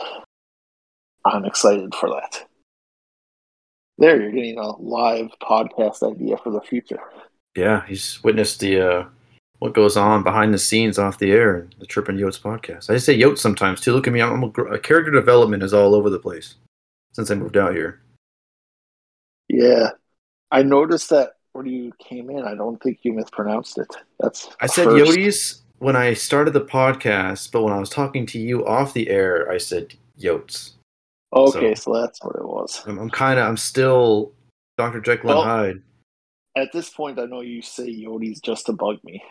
I'm 1.25 1.45
excited 1.45 1.95
for 1.95 2.09
that. 2.09 2.45
There, 3.97 4.21
you're 4.21 4.31
getting 4.31 4.59
a 4.59 4.75
live 4.77 5.29
podcast 5.41 6.03
idea 6.03 6.37
for 6.37 6.51
the 6.51 6.61
future. 6.61 6.99
Yeah, 7.55 7.85
he's 7.87 8.21
witnessed 8.23 8.59
the 8.59 8.81
uh, 8.81 9.05
what 9.59 9.73
goes 9.73 9.97
on 9.97 10.23
behind 10.23 10.53
the 10.53 10.59
scenes 10.59 10.99
off 10.99 11.19
the 11.19 11.31
air 11.31 11.59
in 11.59 11.73
the 11.79 11.85
Chirpin' 11.85 12.17
Yotes 12.17 12.41
podcast. 12.41 12.89
I 12.89 12.97
say 12.97 13.17
Yotes 13.17 13.39
sometimes 13.39 13.81
too. 13.81 13.93
Look 13.93 14.07
at 14.07 14.13
me, 14.13 14.21
I'm 14.21 14.43
a, 14.43 14.79
character 14.79 15.11
development 15.11 15.63
is 15.63 15.73
all 15.73 15.95
over 15.95 16.09
the 16.09 16.19
place 16.19 16.55
since 17.13 17.31
I 17.31 17.35
moved 17.35 17.57
out 17.57 17.73
here. 17.73 18.01
Yeah, 19.47 19.91
I 20.51 20.63
noticed 20.63 21.09
that 21.11 21.35
when 21.53 21.65
you 21.65 21.91
came 21.99 22.29
in. 22.29 22.43
I 22.43 22.53
don't 22.53 22.81
think 22.81 22.99
you 23.03 23.13
mispronounced 23.13 23.77
it. 23.77 23.87
That's 24.19 24.49
I 24.59 24.67
said 24.67 24.85
first. 24.85 25.17
Yotes 25.17 25.61
when 25.79 25.95
I 25.95 26.13
started 26.13 26.51
the 26.51 26.61
podcast, 26.61 27.51
but 27.51 27.63
when 27.63 27.73
I 27.73 27.79
was 27.79 27.89
talking 27.89 28.25
to 28.27 28.39
you 28.39 28.65
off 28.65 28.93
the 28.93 29.09
air, 29.09 29.49
I 29.51 29.57
said 29.57 29.93
Yotes. 30.19 30.71
Okay, 31.33 31.75
so, 31.75 31.93
that's 31.93 32.23
what 32.23 32.35
it 32.35 32.45
was. 32.45 32.81
I'm, 32.85 32.97
I'm 32.97 33.09
kind 33.09 33.39
of, 33.39 33.47
I'm 33.47 33.57
still 33.57 34.31
Dr. 34.77 35.01
Jekyll 35.01 35.31
and 35.31 35.37
Well- 35.39 35.43
Hyde. 35.43 35.81
At 36.57 36.71
this 36.71 36.89
point, 36.89 37.19
I 37.19 37.25
know 37.25 37.41
you 37.41 37.61
say 37.61 37.89
Yodi's 37.89 38.39
just 38.39 38.67
to 38.67 38.71
bug 38.71 38.99
me. 39.03 39.21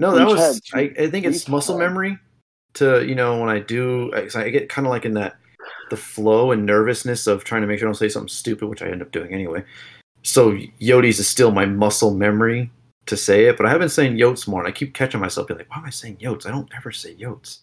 No, 0.00 0.16
that 0.16 0.26
was. 0.26 0.60
I, 0.74 0.92
I 0.98 1.08
think 1.08 1.26
it's 1.26 1.46
muscle 1.48 1.78
had- 1.78 1.86
memory. 1.86 2.18
To 2.74 3.04
you 3.04 3.16
know, 3.16 3.40
when 3.40 3.48
I 3.48 3.58
do, 3.58 4.12
I, 4.14 4.28
I 4.38 4.48
get 4.48 4.68
kind 4.68 4.86
of 4.86 4.90
like 4.90 5.04
in 5.04 5.14
that 5.14 5.36
the 5.90 5.96
flow 5.96 6.52
and 6.52 6.64
nervousness 6.64 7.26
of 7.26 7.42
trying 7.42 7.62
to 7.62 7.66
make 7.66 7.80
sure 7.80 7.88
I 7.88 7.90
don't 7.90 7.96
say 7.96 8.08
something 8.08 8.28
stupid, 8.28 8.68
which 8.68 8.80
I 8.80 8.86
end 8.88 9.02
up 9.02 9.10
doing 9.10 9.34
anyway. 9.34 9.64
So 10.22 10.56
Yodi's 10.78 11.18
is 11.18 11.26
still 11.28 11.50
my 11.50 11.66
muscle 11.66 12.14
memory 12.14 12.70
to 13.06 13.16
say 13.16 13.46
it, 13.46 13.56
but 13.56 13.66
I 13.66 13.70
have 13.70 13.80
been 13.80 13.88
saying 13.88 14.16
Yotes 14.16 14.46
more, 14.46 14.60
and 14.60 14.68
I 14.68 14.72
keep 14.72 14.94
catching 14.94 15.18
myself 15.20 15.48
being 15.48 15.58
like, 15.58 15.68
"Why 15.70 15.78
am 15.78 15.84
I 15.84 15.90
saying 15.90 16.18
Yotes? 16.18 16.46
I 16.46 16.50
don't 16.52 16.70
ever 16.76 16.92
say 16.92 17.14
Yotes." 17.16 17.58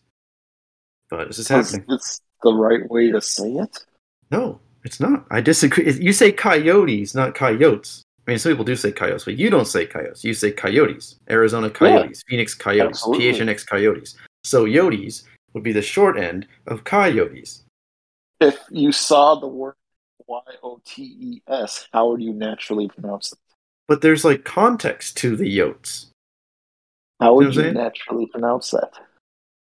But 1.10 1.28
this 1.30 1.40
is 1.40 1.48
happening. 1.48 1.86
it's 1.90 2.20
the 2.44 2.54
right 2.54 2.90
way 2.92 3.12
to 3.12 3.22
say 3.22 3.50
it. 3.50 3.86
No, 4.30 4.60
it's 4.84 5.00
not. 5.00 5.26
I 5.32 5.40
disagree. 5.40 5.90
You 5.94 6.12
say 6.12 6.34
coyotes, 6.34 7.16
not 7.16 7.34
coyotes. 7.34 8.04
I 8.28 8.32
mean, 8.32 8.40
some 8.40 8.52
people 8.52 8.66
do 8.66 8.76
say 8.76 8.92
coyotes, 8.92 9.24
but 9.24 9.38
you 9.38 9.50
don't 9.50 9.68
say 9.68 9.86
coyotes. 9.86 10.24
You 10.24 10.34
say 10.34 10.52
coyotes. 10.52 11.16
Arizona 11.30 11.70
coyotes, 11.70 12.24
Phoenix 12.28 12.54
coyotes, 12.54 13.00
absolutely. 13.00 13.32
PHNX 13.32 13.66
coyotes. 13.66 14.18
So 14.44 14.66
yotes 14.66 15.24
would 15.54 15.64
be 15.64 15.72
the 15.72 15.82
short 15.82 16.20
end 16.20 16.46
of 16.68 16.84
coyotes. 16.84 17.64
If 18.42 18.60
you 18.70 18.92
saw 18.92 19.36
the 19.36 19.48
word 19.48 19.76
Y 20.28 20.42
O 20.62 20.82
T 20.86 21.04
E 21.04 21.42
S, 21.48 21.88
how 21.94 22.10
would 22.10 22.22
you 22.22 22.34
naturally 22.34 22.90
pronounce 22.90 23.32
it? 23.32 23.40
But 23.88 24.02
there's 24.02 24.26
like 24.26 24.44
context 24.44 25.16
to 25.18 25.38
the 25.38 25.58
yotes. 25.58 26.08
How 27.22 27.40
You 27.40 27.48
know 27.48 27.56
would 27.56 27.56
you 27.56 27.72
naturally 27.72 28.26
pronounce 28.26 28.72
that? 28.72 28.92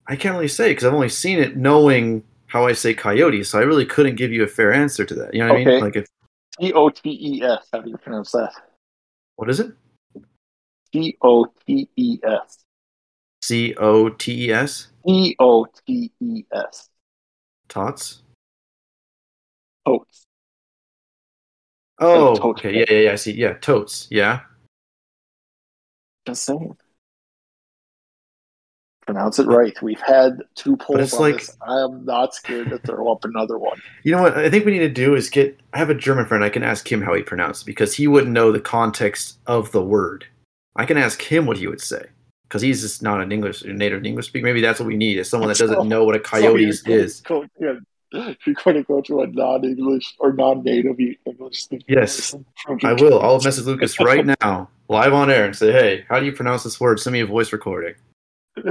I 0.07 0.17
can't 0.17 0.35
really 0.35 0.49
say 0.49 0.71
because 0.71 0.83
I've 0.83 0.93
only 0.93 1.09
seen 1.09 1.39
it 1.39 1.55
knowing 1.55 2.23
how 2.47 2.65
I 2.65 2.73
say 2.73 2.93
coyotes, 2.93 3.47
so 3.49 3.59
I 3.59 3.63
really 3.63 3.85
couldn't 3.85 4.15
give 4.15 4.33
you 4.33 4.43
a 4.43 4.47
fair 4.47 4.73
answer 4.73 5.05
to 5.05 5.15
that. 5.15 5.33
You 5.33 5.39
know 5.39 5.53
what 5.53 5.61
I 5.61 5.65
mean? 5.65 5.79
Like, 5.79 5.95
if, 5.95 6.05
T 6.59 6.73
O 6.73 6.89
T 6.89 7.09
E 7.09 7.43
S. 7.43 7.67
How 7.71 7.81
do 7.81 7.89
you 7.89 7.97
pronounce 7.97 8.31
that? 8.31 8.53
what 9.35 9.49
is 9.49 9.59
it? 9.59 9.71
T 10.91 11.17
O 11.21 11.45
T 11.65 11.89
E 11.95 12.19
S. 12.23 12.59
C 13.43 13.73
O 13.75 14.09
T 14.09 14.45
E 14.45 14.51
S? 14.51 14.87
T 15.05 15.35
O 15.39 15.65
T 15.65 16.11
E 16.19 16.43
S. 16.53 16.89
Tots? 17.67 18.21
Totes. 19.85 20.27
Oh, 21.99 22.35
totes. 22.35 22.39
okay. 22.41 22.79
Yeah, 22.79 22.85
yeah, 22.89 22.99
yeah. 22.99 23.11
I 23.13 23.15
see. 23.15 23.31
Yeah, 23.33 23.53
totes. 23.53 24.07
Yeah. 24.11 24.41
Just 26.27 26.43
saying. 26.43 26.77
Pronounce 29.05 29.39
it 29.39 29.47
right. 29.47 29.79
We've 29.81 29.99
had 29.99 30.43
two 30.55 30.77
polls 30.77 30.99
it's 31.01 31.19
like- 31.19 31.43
I 31.67 31.83
am 31.83 32.05
not 32.05 32.35
scared 32.35 32.69
to 32.69 32.77
throw 32.79 33.11
up 33.11 33.25
another 33.25 33.57
one. 33.57 33.81
You 34.03 34.15
know 34.15 34.21
what? 34.23 34.37
I 34.37 34.49
think 34.49 34.65
we 34.65 34.71
need 34.71 34.79
to 34.79 34.89
do 34.89 35.15
is 35.15 35.29
get. 35.29 35.59
I 35.73 35.77
have 35.77 35.89
a 35.89 35.95
German 35.95 36.25
friend. 36.25 36.43
I 36.43 36.49
can 36.49 36.63
ask 36.63 36.91
him 36.91 37.01
how 37.01 37.13
he 37.13 37.21
pronounced 37.21 37.63
it 37.63 37.65
because 37.65 37.93
he 37.93 38.07
wouldn't 38.07 38.31
know 38.31 38.51
the 38.51 38.59
context 38.59 39.37
of 39.45 39.71
the 39.71 39.81
word. 39.83 40.25
I 40.75 40.85
can 40.85 40.97
ask 40.97 41.21
him 41.21 41.45
what 41.45 41.57
he 41.57 41.67
would 41.67 41.81
say 41.81 42.05
because 42.47 42.61
he's 42.61 42.81
just 42.81 43.01
not 43.03 43.21
an 43.21 43.31
English 43.31 43.63
native 43.63 44.05
English 44.05 44.27
speaker. 44.27 44.45
Maybe 44.45 44.61
that's 44.61 44.79
what 44.79 44.87
we 44.87 44.95
need 44.97 45.17
is 45.17 45.29
someone 45.29 45.49
that 45.49 45.57
doesn't 45.57 45.87
know 45.93 46.03
what 46.03 46.15
a 46.15 46.19
coyote 46.19 46.65
is. 46.65 47.21
Going, 47.21 47.49
yeah, 47.59 47.73
you're 48.11 48.55
going 48.63 48.77
to 48.77 48.83
go 48.83 49.01
to 49.01 49.21
a 49.21 49.27
non-English 49.27 50.15
or 50.19 50.33
non-native 50.33 50.97
English 51.25 51.63
speaking 51.63 51.85
Yes, 51.87 52.35
I 52.83 52.93
will. 52.93 53.21
I'll 53.21 53.39
message 53.41 53.65
Lucas 53.65 53.99
right 53.99 54.25
now, 54.41 54.69
live 54.89 55.13
on 55.13 55.29
air, 55.29 55.45
and 55.45 55.55
say, 55.55 55.71
"Hey, 55.71 56.05
how 56.09 56.19
do 56.19 56.25
you 56.25 56.31
pronounce 56.31 56.63
this 56.63 56.79
word? 56.79 56.99
Send 56.99 57.13
me 57.13 57.19
a 57.21 57.25
voice 57.25 57.53
recording." 57.53 57.95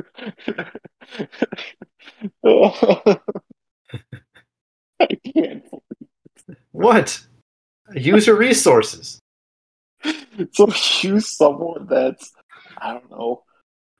I 5.00 5.06
can't. 5.34 5.64
What? 6.72 7.20
Use 7.94 8.26
your 8.26 8.36
resources. 8.36 9.18
So 10.52 10.68
use 11.02 11.36
someone 11.36 11.86
that's 11.86 12.32
I 12.78 12.94
don't 12.94 13.10
know. 13.10 13.42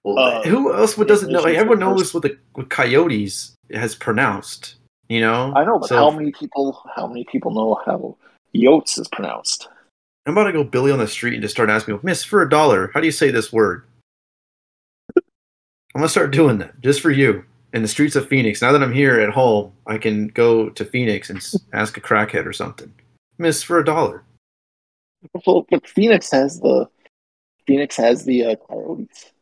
Well, 0.05 0.19
Uh, 0.19 0.43
who 0.45 0.73
else 0.73 0.97
would 0.97 1.09
doesn't 1.09 1.31
know? 1.31 1.41
Like, 1.43 1.57
everyone 1.57 1.81
knows 1.81 2.15
what 2.15 2.23
the 2.23 2.39
what 2.55 2.71
coyotes 2.71 3.55
has 3.75 3.95
pronounced. 3.95 4.77
You 5.11 5.21
know. 5.21 5.53
I 5.55 5.65
know, 5.65 5.79
but 5.79 5.89
So- 5.89 5.97
how 5.97 6.11
many 6.11 6.33
people? 6.33 6.83
How 6.97 7.07
many 7.07 7.25
people 7.31 7.51
know 7.51 7.79
how 7.85 8.17
Yotes 8.57 8.99
is 8.99 9.09
pronounced? 9.09 9.69
I'm 10.25 10.33
about 10.33 10.45
to 10.45 10.53
go 10.53 10.65
Billy 10.65 10.91
on 10.93 10.99
the 10.99 11.07
street 11.07 11.35
and 11.35 11.43
just 11.43 11.55
start 11.55 11.69
asking 11.69 11.99
Miss, 12.03 12.25
for 12.25 12.41
a 12.41 12.49
dollar, 12.49 12.91
how 12.95 13.01
do 13.01 13.07
you 13.07 13.13
say 13.13 13.31
this 13.31 13.53
word? 13.53 13.85
I'm 15.95 16.01
gonna 16.01 16.09
start 16.09 16.31
doing 16.31 16.59
that 16.59 16.81
just 16.81 17.01
for 17.01 17.11
you. 17.11 17.45
in 17.73 17.83
the 17.83 17.89
streets 17.89 18.17
of 18.17 18.29
Phoenix. 18.29 18.63
Now 18.63 18.73
that 18.73 18.83
I'm 18.83 18.93
here 18.93 19.21
at 19.21 19.31
home, 19.31 19.73
I 19.87 19.97
can 19.99 20.29
go 20.29 20.71
to 20.71 20.85
Phoenix 20.85 21.31
and 21.31 21.41
ask 21.73 21.97
a 21.97 22.01
crackhead 22.01 22.47
or 22.47 22.53
something. 22.53 22.93
Miss 23.39 23.63
for 23.63 23.79
a 23.79 23.85
dollar. 23.85 24.25
Well, 25.47 25.67
but 25.71 25.87
Phoenix 25.87 26.31
has 26.31 26.61
the 26.61 26.89
Phoenix 27.67 27.97
has 27.97 28.25
the 28.25 28.45
uh, 28.45 28.57
Coyotes. 28.69 29.33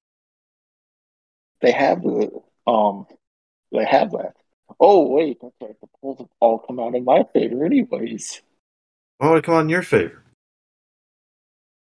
They 1.63 1.73
have 1.73 2.03
the 2.03 2.31
um, 2.67 3.07
they 3.73 3.85
have 3.85 4.11
that. 4.13 4.35
Oh 4.81 5.09
wait, 5.09 5.39
that's 5.41 5.55
right. 5.63 5.81
The 5.81 5.89
polls 6.01 6.19
have 6.19 6.29
all 6.41 6.59
come 6.59 6.79
out 6.79 6.95
in 6.95 7.05
my 7.05 7.25
favor, 7.33 7.65
anyways. 7.65 8.43
Why 9.19 9.31
would 9.31 9.39
it 9.39 9.45
come 9.45 9.55
out 9.55 9.61
in 9.61 9.69
your 9.69 9.83
favor? 9.83 10.23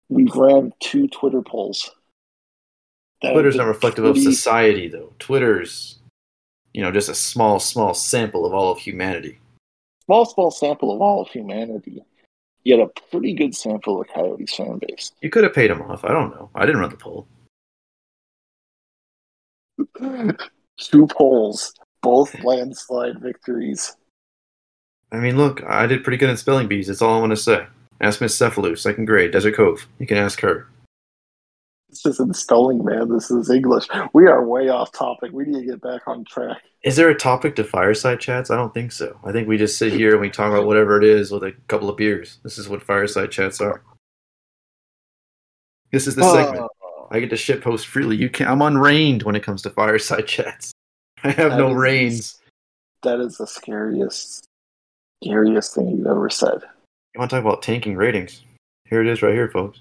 We've 0.08 0.34
ran 0.34 0.72
two 0.80 1.08
Twitter 1.08 1.42
polls. 1.42 1.90
That 3.22 3.32
Twitter's 3.32 3.56
not 3.56 3.66
reflective 3.66 4.04
of 4.04 4.18
society, 4.18 4.88
though. 4.88 5.12
Twitter's, 5.18 5.98
you 6.74 6.82
know, 6.82 6.90
just 6.92 7.08
a 7.08 7.14
small, 7.14 7.58
small 7.58 7.94
sample 7.94 8.44
of 8.44 8.52
all 8.52 8.70
of 8.70 8.78
humanity. 8.78 9.38
small, 10.04 10.24
small 10.26 10.50
sample 10.50 10.92
of 10.94 11.00
all 11.00 11.22
of 11.22 11.28
humanity. 11.28 12.02
Yet 12.64 12.80
a 12.80 12.88
pretty 13.10 13.32
good 13.32 13.54
sample 13.54 14.00
of 14.00 14.08
Coyotes 14.08 14.54
fan 14.54 14.78
base. 14.78 15.12
You 15.22 15.30
could 15.30 15.44
have 15.44 15.54
paid 15.54 15.70
him 15.70 15.82
off. 15.82 16.04
I 16.04 16.08
don't 16.08 16.30
know. 16.30 16.50
I 16.54 16.66
didn't 16.66 16.80
run 16.80 16.90
the 16.90 16.96
poll. 16.96 17.28
Two 20.78 21.06
polls, 21.06 21.74
both 22.02 22.34
landslide 22.44 23.20
victories. 23.20 23.96
I 25.12 25.18
mean, 25.18 25.36
look, 25.36 25.62
I 25.64 25.86
did 25.86 26.02
pretty 26.02 26.16
good 26.16 26.30
in 26.30 26.36
spelling 26.36 26.66
bees. 26.66 26.88
That's 26.88 27.00
all 27.00 27.16
I 27.16 27.20
want 27.20 27.30
to 27.30 27.36
say. 27.36 27.66
Ask 28.00 28.20
Miss 28.20 28.36
Cephalou, 28.36 28.76
second 28.76 29.04
grade, 29.06 29.30
Desert 29.30 29.54
Cove. 29.54 29.86
You 29.98 30.06
can 30.06 30.18
ask 30.18 30.40
her. 30.40 30.66
This 31.88 32.04
is 32.06 32.20
installing, 32.20 32.84
man. 32.84 33.08
This 33.12 33.30
is 33.30 33.48
English. 33.50 33.86
We 34.12 34.26
are 34.26 34.44
way 34.44 34.68
off 34.68 34.92
topic. 34.92 35.32
We 35.32 35.44
need 35.44 35.60
to 35.60 35.66
get 35.66 35.80
back 35.80 36.02
on 36.06 36.24
track. 36.24 36.58
Is 36.82 36.96
there 36.96 37.08
a 37.08 37.14
topic 37.14 37.56
to 37.56 37.64
fireside 37.64 38.20
chats? 38.20 38.50
I 38.50 38.56
don't 38.56 38.74
think 38.74 38.92
so. 38.92 39.18
I 39.24 39.32
think 39.32 39.48
we 39.48 39.56
just 39.56 39.78
sit 39.78 39.92
here 39.92 40.12
and 40.12 40.20
we 40.20 40.28
talk 40.30 40.52
about 40.52 40.66
whatever 40.66 40.98
it 40.98 41.04
is 41.04 41.30
with 41.30 41.44
a 41.44 41.52
couple 41.68 41.88
of 41.88 41.96
beers. 41.96 42.38
This 42.42 42.58
is 42.58 42.68
what 42.68 42.82
fireside 42.82 43.30
chats 43.30 43.60
are. 43.60 43.82
This 45.92 46.06
is 46.06 46.16
the 46.16 46.24
segment. 46.24 46.64
Uh, 46.64 47.06
I 47.10 47.20
get 47.20 47.30
to 47.30 47.36
shit 47.36 47.62
post 47.62 47.86
freely. 47.86 48.16
You 48.16 48.28
can 48.28 48.48
I'm 48.48 48.62
unreined 48.62 49.22
when 49.22 49.36
it 49.36 49.42
comes 49.44 49.62
to 49.62 49.70
fireside 49.70 50.26
chats. 50.28 50.72
I 51.22 51.30
have 51.30 51.52
no 51.52 51.70
is- 51.70 51.76
reins. 51.76 52.38
that 53.04 53.20
is 53.20 53.38
the 53.38 53.46
scariest, 53.46 54.44
scariest 55.24 55.74
thing 55.74 55.88
you've 55.88 56.06
ever 56.06 56.28
said. 56.30 56.58
You 57.14 57.20
want 57.20 57.30
to 57.30 57.36
talk 57.36 57.44
about 57.44 57.62
tanking 57.62 57.96
ratings? 57.96 58.42
Here 58.84 59.00
it 59.00 59.06
is, 59.08 59.22
right 59.22 59.32
here, 59.32 59.48
folks. 59.48 59.80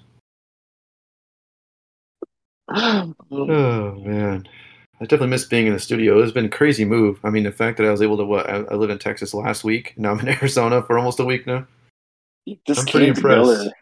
Um, 2.68 3.14
Oh 3.30 3.92
man, 3.96 4.48
I 5.00 5.04
definitely 5.04 5.28
miss 5.28 5.44
being 5.44 5.66
in 5.66 5.72
the 5.72 5.78
studio. 5.78 6.20
It's 6.20 6.32
been 6.32 6.46
a 6.46 6.50
crazy 6.50 6.84
move. 6.84 7.20
I 7.22 7.30
mean, 7.30 7.44
the 7.44 7.52
fact 7.52 7.78
that 7.78 7.86
I 7.86 7.90
was 7.90 8.02
able 8.02 8.16
to 8.16 8.24
what 8.24 8.48
I, 8.48 8.56
I 8.62 8.74
live 8.74 8.90
in 8.90 8.98
Texas 8.98 9.34
last 9.34 9.62
week. 9.64 9.94
Now 9.96 10.12
I'm 10.12 10.20
in 10.20 10.28
Arizona 10.40 10.82
for 10.82 10.98
almost 10.98 11.20
a 11.20 11.24
week 11.24 11.46
now. 11.46 11.66
this 12.66 12.78
I'm 12.78 12.86
pretty 12.86 13.06
came 13.06 13.14
impressed. 13.14 13.50
together. 13.50 13.72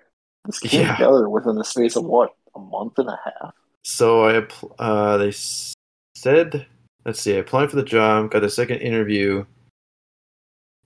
This 0.45 0.59
came 0.61 0.81
Yeah. 0.83 0.97
together 0.97 1.29
within 1.29 1.57
the 1.57 1.65
space 1.65 1.97
of 1.97 2.05
what 2.05 2.35
a 2.55 2.59
month 2.59 2.99
and 2.99 3.09
a 3.09 3.19
half. 3.25 3.55
So 3.85 4.25
I 4.25 4.47
uh, 4.79 5.17
they 5.19 5.33
said, 6.17 6.67
let's 7.05 7.21
see, 7.21 7.35
I 7.35 7.39
applied 7.39 7.71
for 7.71 7.77
the 7.77 7.83
job, 7.83 8.31
got 8.31 8.41
the 8.41 8.51
second 8.51 8.79
interview, 8.79 9.45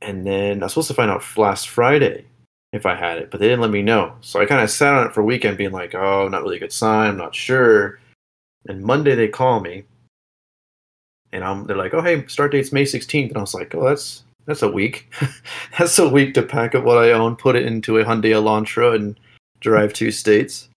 and 0.02 0.24
then 0.26 0.62
I 0.62 0.66
was 0.66 0.72
supposed 0.72 0.88
to 0.88 0.94
find 0.94 1.10
out 1.10 1.22
last 1.36 1.68
Friday 1.68 2.26
if 2.72 2.86
I 2.86 2.94
had 2.94 3.18
it, 3.18 3.30
but 3.30 3.40
they 3.40 3.46
didn't 3.46 3.62
let 3.62 3.70
me 3.70 3.82
know. 3.82 4.14
So 4.20 4.40
I 4.40 4.46
kind 4.46 4.62
of 4.62 4.70
sat 4.70 4.94
on 4.94 5.06
it 5.06 5.14
for 5.14 5.20
a 5.20 5.24
weekend, 5.24 5.56
being 5.56 5.72
like, 5.72 5.94
oh, 5.94 6.28
not 6.28 6.42
really 6.42 6.56
a 6.56 6.60
good 6.60 6.72
sign, 6.72 7.10
I'm 7.10 7.16
not 7.16 7.34
sure. 7.34 7.98
And 8.68 8.82
Monday 8.82 9.14
they 9.14 9.28
call 9.28 9.60
me, 9.60 9.84
and 11.32 11.44
I'm 11.44 11.66
they're 11.66 11.76
like, 11.76 11.94
oh, 11.94 12.02
hey, 12.02 12.26
start 12.26 12.52
date's 12.52 12.72
May 12.72 12.84
16th, 12.84 13.28
and 13.28 13.36
I 13.36 13.40
was 13.40 13.54
like, 13.54 13.74
oh, 13.74 13.84
that's 13.84 14.24
that's 14.46 14.62
a 14.62 14.70
week. 14.70 15.12
that's 15.78 15.98
a 15.98 16.08
week 16.08 16.34
to 16.34 16.42
pack 16.42 16.74
up 16.74 16.84
what 16.84 16.98
I 16.98 17.12
own, 17.12 17.36
put 17.36 17.56
it 17.56 17.66
into 17.66 17.98
a 17.98 18.04
Hyundai 18.04 18.32
Elantra, 18.32 18.94
and 18.94 19.18
drive 19.60 19.92
two 19.92 20.10
states. 20.10 20.68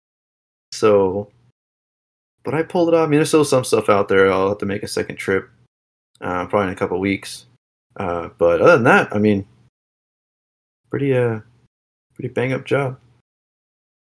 So 0.72 1.30
but 2.44 2.54
I 2.54 2.64
pulled 2.64 2.90
it 2.90 2.96
off. 2.96 3.08
I 3.08 3.10
mean, 3.10 3.20
there's 3.20 3.30
still 3.30 3.46
some 3.46 3.64
stuff 3.64 3.90
out 3.90 4.08
there. 4.08 4.32
I'll 4.32 4.50
have 4.50 4.58
to 4.60 4.66
make 4.66 4.84
a 4.84 4.88
second 4.88 5.18
trip, 5.18 5.50
uh, 6.22 6.46
probably 6.48 6.68
in 6.68 6.74
a 6.74 6.78
couple 6.78 7.00
weeks. 7.00 7.46
Uh, 7.98 8.30
but 8.38 8.62
other 8.62 8.74
than 8.74 8.84
that, 8.86 9.14
I 9.14 9.20
mean, 9.20 9.46
pretty 10.90 11.16
uh, 11.16 11.42
pretty 12.16 12.34
bang 12.34 12.54
up 12.54 12.66
job. 12.66 13.00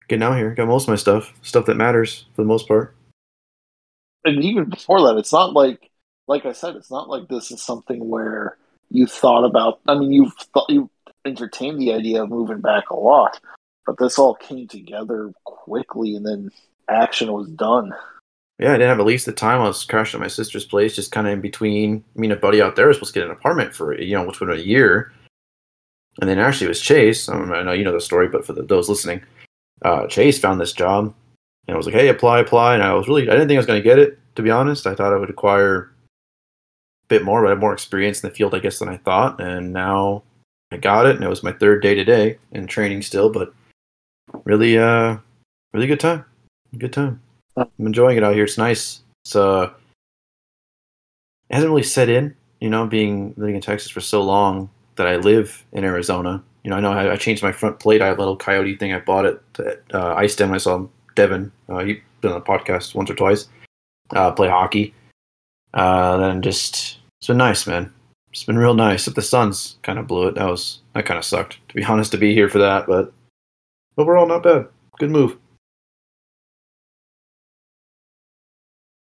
Getting 0.09 0.23
out 0.23 0.37
here, 0.37 0.55
got 0.55 0.69
most 0.69 0.85
of 0.85 0.91
my 0.91 0.97
stuff, 0.97 1.33
stuff 1.43 1.67
that 1.67 1.77
matters 1.77 2.27
for 2.35 2.43
the 2.43 2.49
most 2.49 2.69
part. 2.69 2.95
and 4.25 4.43
even 4.43 4.69
before 4.69 5.01
that, 5.03 5.19
it's 5.19 5.33
not 5.33 5.53
like, 5.53 5.91
like 6.27 6.47
I 6.47 6.53
said, 6.53 6.77
it's 6.77 6.91
not 6.91 7.09
like 7.09 7.29
this 7.29 7.51
is 7.51 7.63
something 7.63 8.09
where 8.09 8.57
you 8.91 9.07
thought 9.07 9.45
about. 9.45 9.81
I 9.87 9.95
mean, 9.95 10.13
you've 10.13 10.35
thought 10.53 10.71
you 10.71 10.91
entertained 11.25 11.81
the 11.81 11.93
idea 11.93 12.23
of 12.23 12.31
moving 12.31 12.61
back 12.61 12.91
a 12.91 12.97
lot, 12.97 13.41
but 13.87 13.99
this 13.99 14.19
all 14.19 14.35
came 14.35 14.69
together 14.69 15.33
quickly, 15.45 16.17
and 16.17 16.27
then 16.27 16.51
action 16.89 17.33
was 17.33 17.49
done. 17.51 17.95
Yeah, 18.59 18.71
I 18.71 18.73
didn't 18.75 18.89
have 18.89 19.01
at 19.01 19.07
least 19.07 19.27
the 19.27 19.33
time. 19.33 19.61
I 19.61 19.69
was 19.69 19.85
crashing 19.85 20.21
at 20.21 20.23
my 20.23 20.29
sister's 20.29 20.65
place, 20.65 20.95
just 20.95 21.13
kind 21.13 21.27
of 21.27 21.33
in 21.33 21.41
between. 21.41 22.05
I 22.17 22.21
mean, 22.21 22.31
a 22.31 22.37
buddy 22.37 22.63
out 22.63 22.77
there 22.77 22.87
was 22.87 22.97
supposed 22.97 23.15
to 23.15 23.21
get 23.21 23.27
an 23.27 23.33
apartment 23.33 23.75
for 23.75 23.99
you 23.99 24.15
know, 24.15 24.25
which 24.25 24.41
would 24.41 24.49
been 24.49 24.59
a 24.59 24.63
year, 24.63 25.13
and 26.21 26.29
then 26.29 26.39
actually 26.39 26.67
it 26.67 26.69
was 26.69 26.81
Chase. 26.81 27.29
I, 27.29 27.63
know 27.63 27.73
you 27.73 27.85
know 27.85 27.93
the 27.93 28.01
story, 28.01 28.29
but 28.29 28.47
for 28.47 28.53
the, 28.53 28.63
those 28.63 28.89
listening, 28.89 29.23
uh, 29.83 30.07
Chase 30.07 30.39
found 30.39 30.61
this 30.61 30.73
job, 30.73 31.15
and 31.67 31.75
I 31.75 31.77
was 31.77 31.87
like, 31.87 31.95
"Hey, 31.95 32.09
apply, 32.09 32.41
apply." 32.41 32.75
And 32.75 32.83
I 32.83 32.95
was 32.95 33.09
really, 33.09 33.29
I 33.29 33.33
didn't 33.33 33.49
think 33.49 33.57
I 33.57 33.61
was 33.61 33.67
going 33.67 33.83
to 33.83 33.89
get 33.89 33.99
it. 33.99 34.19
To 34.37 34.43
be 34.43 34.51
honest, 34.51 34.87
I 34.87 34.95
thought 34.95 35.13
I 35.13 35.19
would 35.19 35.31
acquire 35.31 35.83
a 35.83 37.07
bit 37.09 37.25
more, 37.25 37.41
but 37.41 37.49
I 37.49 37.51
had 37.51 37.61
more 37.61 37.73
experience 37.73 38.23
in 38.23 38.29
the 38.29 38.35
field, 38.35 38.55
I 38.55 38.59
guess, 38.59 38.79
than 38.79 38.89
I 38.89 38.97
thought. 38.99 39.41
And 39.41 39.73
now 39.73 40.23
I 40.71 40.77
got 40.77 41.07
it, 41.07 41.17
and 41.17 41.25
it 41.25 41.29
was 41.29 41.43
my 41.43 41.53
third 41.53 41.83
day 41.83 41.95
today 41.95 42.39
in 42.53 42.67
training 42.67 43.03
still, 43.03 43.31
but 43.31 43.53
really, 44.45 44.79
uh, 44.79 45.19
really 45.73 45.87
good 45.87 46.01
time. 46.01 46.25
Good 46.77 46.93
time. 46.93 47.21
I'm 47.57 47.69
enjoying 47.79 48.17
it 48.17 48.25
out 48.25 48.35
here. 48.35 48.45
It's 48.45 48.59
nice. 48.59 49.03
It's 49.25 49.37
uh, 49.37 49.71
it 51.49 51.55
hasn't 51.55 51.71
really 51.71 51.83
set 51.85 52.09
in, 52.09 52.35
you 52.61 52.71
know, 52.71 52.87
being 52.87 53.35
living 53.37 53.55
in 53.55 53.61
Texas 53.61 53.91
for 53.91 54.01
so 54.01 54.23
long 54.23 54.71
that 54.97 55.07
I 55.07 55.17
live 55.17 55.65
in 55.73 55.85
Arizona. 55.85 56.43
You 56.63 56.71
know, 56.71 56.77
I 56.77 56.81
know 56.81 56.93
I, 56.93 57.13
I 57.13 57.17
changed 57.17 57.43
my 57.43 57.53
front 57.53 57.79
plate. 57.79 58.03
I 58.03 58.07
have 58.07 58.19
a 58.19 58.21
little 58.21 58.37
coyote 58.37 58.77
thing 58.77 58.93
I 58.93 59.01
bought 59.01 59.27
at 59.27 59.41
uh. 59.93 60.15
I 60.15 60.27
saw 60.27 60.87
Devin. 61.15 61.53
Uh, 61.69 61.85
he's 61.85 61.99
been 62.21 62.33
on 62.33 62.41
the 62.41 62.45
podcast 62.45 62.95
once 62.95 63.11
or 63.11 63.15
twice. 63.15 63.49
Uh, 64.11 64.31
play 64.33 64.49
hockey. 64.49 64.95
Uh, 65.73 66.17
then 66.19 66.43
just 66.43 66.99
it's 67.21 67.27
been 67.27 67.37
nice, 67.37 67.67
man. 67.67 67.93
It's 68.31 68.45
been 68.45 68.59
real 68.59 68.75
nice. 68.75 69.07
If 69.07 69.15
the 69.15 69.23
sun's 69.23 69.77
kind 69.83 69.99
of 69.99 70.07
blew 70.07 70.29
it, 70.29 70.35
that 70.37 70.49
was 70.49 70.81
that 70.95 71.07
kind 71.07 71.19
of 71.19 71.25
sucked. 71.25 71.59
To 71.69 71.75
be 71.75 71.85
honest, 71.87 72.13
to 72.13 72.19
be 72.19 72.35
here 72.35 72.49
for 72.49 72.59
that, 72.59 72.87
but 72.87 73.13
overall, 73.97 74.27
not 74.27 74.43
bad. 74.43 74.69
Good 74.99 75.11
move. 75.11 75.39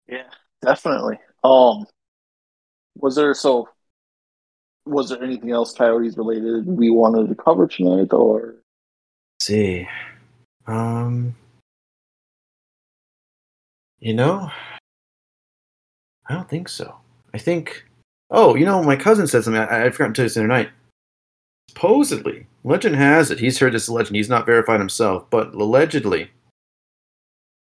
Yeah, 0.08 0.30
definitely. 0.62 1.20
Um, 1.44 1.86
was 2.96 3.16
there 3.16 3.34
so? 3.34 3.70
Was 4.86 5.10
there 5.10 5.24
anything 5.24 5.52
else 5.52 5.74
Coyotes 5.74 6.18
related 6.18 6.68
we 6.68 6.90
wanted 6.90 7.28
to 7.30 7.36
cover 7.36 7.68
tonight, 7.68 8.14
or 8.14 8.56
Let's 9.36 9.48
see. 9.48 9.88
Um, 10.68 11.36
you 14.00 14.14
know, 14.14 14.50
I 16.28 16.34
don't 16.34 16.50
think 16.50 16.70
so. 16.70 16.96
I 17.34 17.38
think. 17.38 17.86
Oh, 18.32 18.56
you 18.56 18.66
know, 18.66 18.82
my 18.82 18.96
cousin 18.96 19.28
said 19.28 19.44
something. 19.44 19.62
I, 19.62 19.86
I 19.86 19.90
forgot 19.90 20.08
to 20.08 20.14
tell 20.14 20.24
you 20.24 20.28
this 20.28 20.34
the 20.34 20.40
other 20.42 20.48
night. 20.48 20.70
Supposedly, 21.70 22.48
legend 22.64 22.96
has 22.96 23.30
it. 23.30 23.40
He's 23.40 23.60
heard 23.60 23.74
this 23.74 23.90
legend. 23.90 24.16
He's 24.16 24.30
not 24.30 24.46
verified 24.46 24.80
himself, 24.80 25.30
but 25.30 25.54
allegedly, 25.54 26.32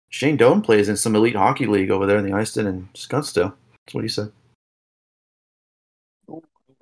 Shane 0.10 0.38
Doan 0.38 0.62
plays 0.62 0.90
in 0.90 0.98
some 0.98 1.16
elite 1.16 1.36
hockey 1.36 1.66
league 1.66 1.90
over 1.90 2.06
there 2.06 2.18
in 2.18 2.26
the 2.26 2.34
Ice 2.34 2.54
Den 2.54 2.68
and 2.68 2.92
Scottsdale. 2.94 3.54
That's 3.86 3.96
what 3.96 4.04
he 4.04 4.10
said. 4.10 4.32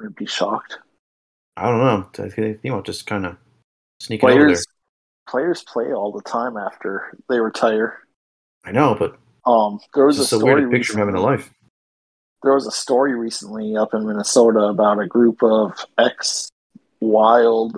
Would 0.03 0.15
be 0.15 0.25
shocked? 0.25 0.79
I 1.57 1.69
don't 1.69 1.79
know. 1.79 2.25
I 2.25 2.29
think 2.29 2.59
he'll 2.63 2.81
just 2.81 3.05
kind 3.07 3.25
of 3.25 3.37
sneak 3.99 4.23
over 4.23 4.33
there. 4.33 4.43
Players, 4.45 4.65
players 5.27 5.63
play 5.63 5.93
all 5.93 6.11
the 6.11 6.21
time 6.21 6.57
after 6.57 7.17
they 7.29 7.39
retire. 7.39 7.99
I 8.63 8.71
know, 8.71 8.95
but 8.97 9.17
Um, 9.45 9.79
there 9.93 10.05
was 10.05 10.19
a 10.19 10.25
story 10.25 10.61
weird 10.61 10.71
to 10.71 10.77
picture 10.77 10.93
him 10.93 10.99
having 10.99 11.15
a 11.15 11.17
recently- 11.17 11.37
life. 11.37 11.53
there 12.43 12.53
was 12.53 12.67
a 12.67 12.71
story 12.71 13.15
recently 13.15 13.75
up 13.75 13.93
in 13.93 14.05
Minnesota 14.05 14.59
about 14.61 14.99
a 14.99 15.07
group 15.07 15.43
of 15.43 15.85
ex 15.97 16.49
Wild 16.99 17.77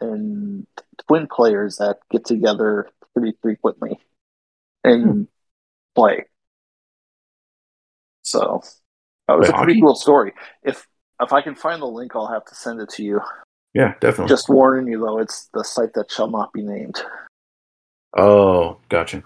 and 0.00 0.66
Twin 1.08 1.26
players 1.26 1.76
that 1.78 1.98
get 2.10 2.24
together 2.24 2.88
pretty 3.14 3.36
frequently 3.42 3.98
and 4.84 5.04
Hmm. 5.04 5.22
play. 5.94 6.26
So 8.22 8.62
that 9.28 9.34
was 9.38 9.48
Play 9.48 9.54
a 9.54 9.58
pretty 9.64 9.72
hockey? 9.74 9.80
cool 9.80 9.94
story. 9.94 10.34
If 10.62 10.86
if 11.22 11.32
I 11.32 11.42
can 11.42 11.54
find 11.54 11.80
the 11.80 11.86
link, 11.86 12.14
I'll 12.14 12.26
have 12.26 12.44
to 12.46 12.54
send 12.54 12.80
it 12.80 12.88
to 12.90 13.02
you. 13.02 13.20
Yeah, 13.74 13.94
definitely. 14.00 14.28
Just 14.28 14.48
warning 14.48 14.86
you 14.92 15.00
though, 15.00 15.18
it's 15.18 15.48
the 15.54 15.64
site 15.64 15.94
that 15.94 16.10
shall 16.10 16.30
not 16.30 16.52
be 16.52 16.62
named. 16.62 17.02
Oh, 18.16 18.76
gotcha. 18.88 19.22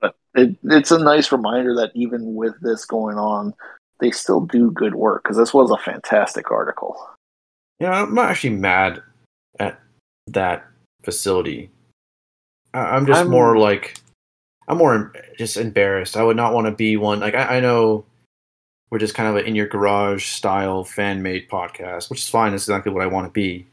But 0.00 0.14
it, 0.34 0.56
it's 0.64 0.90
a 0.92 0.98
nice 0.98 1.32
reminder 1.32 1.74
that 1.76 1.90
even 1.94 2.34
with 2.34 2.54
this 2.60 2.84
going 2.84 3.18
on, 3.18 3.54
they 3.98 4.10
still 4.10 4.40
do 4.40 4.70
good 4.70 4.94
work 4.94 5.24
because 5.24 5.36
this 5.36 5.52
was 5.54 5.70
a 5.70 5.78
fantastic 5.78 6.50
article. 6.50 6.96
Yeah, 7.80 7.90
I'm 7.90 8.14
not 8.14 8.30
actually 8.30 8.50
mad 8.50 9.02
at 9.58 9.80
that 10.28 10.66
facility. 11.02 11.70
I- 12.72 12.96
I'm 12.96 13.06
just 13.06 13.18
I'm- 13.18 13.30
more 13.30 13.58
like 13.58 13.98
I'm 14.68 14.78
more 14.78 15.12
just 15.38 15.56
embarrassed. 15.56 16.16
I 16.16 16.22
would 16.24 16.36
not 16.36 16.52
want 16.52 16.66
to 16.66 16.72
be 16.72 16.96
one. 16.96 17.20
Like 17.20 17.34
I, 17.34 17.56
I 17.56 17.60
know 17.60 18.04
we're 18.90 18.98
just 18.98 19.14
kind 19.14 19.28
of 19.28 19.36
an 19.36 19.46
in 19.46 19.54
your 19.54 19.66
garage 19.66 20.26
style 20.26 20.84
fan 20.84 21.22
made 21.22 21.48
podcast, 21.48 22.10
which 22.10 22.20
is 22.20 22.28
fine. 22.28 22.54
It's 22.54 22.64
exactly 22.64 22.92
what 22.92 23.02
I 23.02 23.06
want 23.06 23.26
to 23.26 23.32
be. 23.32 23.66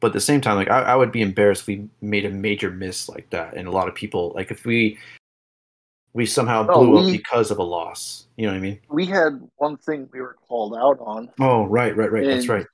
But 0.00 0.08
at 0.08 0.12
the 0.12 0.20
same 0.20 0.40
time, 0.40 0.56
like 0.56 0.70
I, 0.70 0.82
I 0.82 0.96
would 0.96 1.10
be 1.10 1.22
embarrassed 1.22 1.62
if 1.62 1.68
we 1.68 1.88
made 2.00 2.24
a 2.24 2.30
major 2.30 2.70
miss 2.70 3.08
like 3.08 3.30
that, 3.30 3.54
and 3.54 3.66
a 3.66 3.72
lot 3.72 3.88
of 3.88 3.94
people 3.94 4.32
like 4.34 4.50
if 4.50 4.64
we 4.64 4.98
we 6.12 6.26
somehow 6.26 6.64
No, 6.64 6.74
blew 6.74 6.98
up 6.98 7.10
because 7.10 7.50
of 7.50 7.58
a 7.58 7.62
loss. 7.62 8.26
You 8.36 8.46
know 8.46 8.52
what 8.52 8.58
I 8.58 8.60
mean? 8.60 8.80
We 8.88 9.06
had 9.06 9.48
one 9.56 9.76
thing 9.76 10.08
we 10.12 10.20
were 10.20 10.36
called 10.48 10.74
out 10.74 10.98
on. 11.00 11.30
Oh, 11.40 11.64
right, 11.64 11.96
right, 11.96 12.10
right. 12.10 12.24
That's 12.24 12.48
right. 12.48 12.66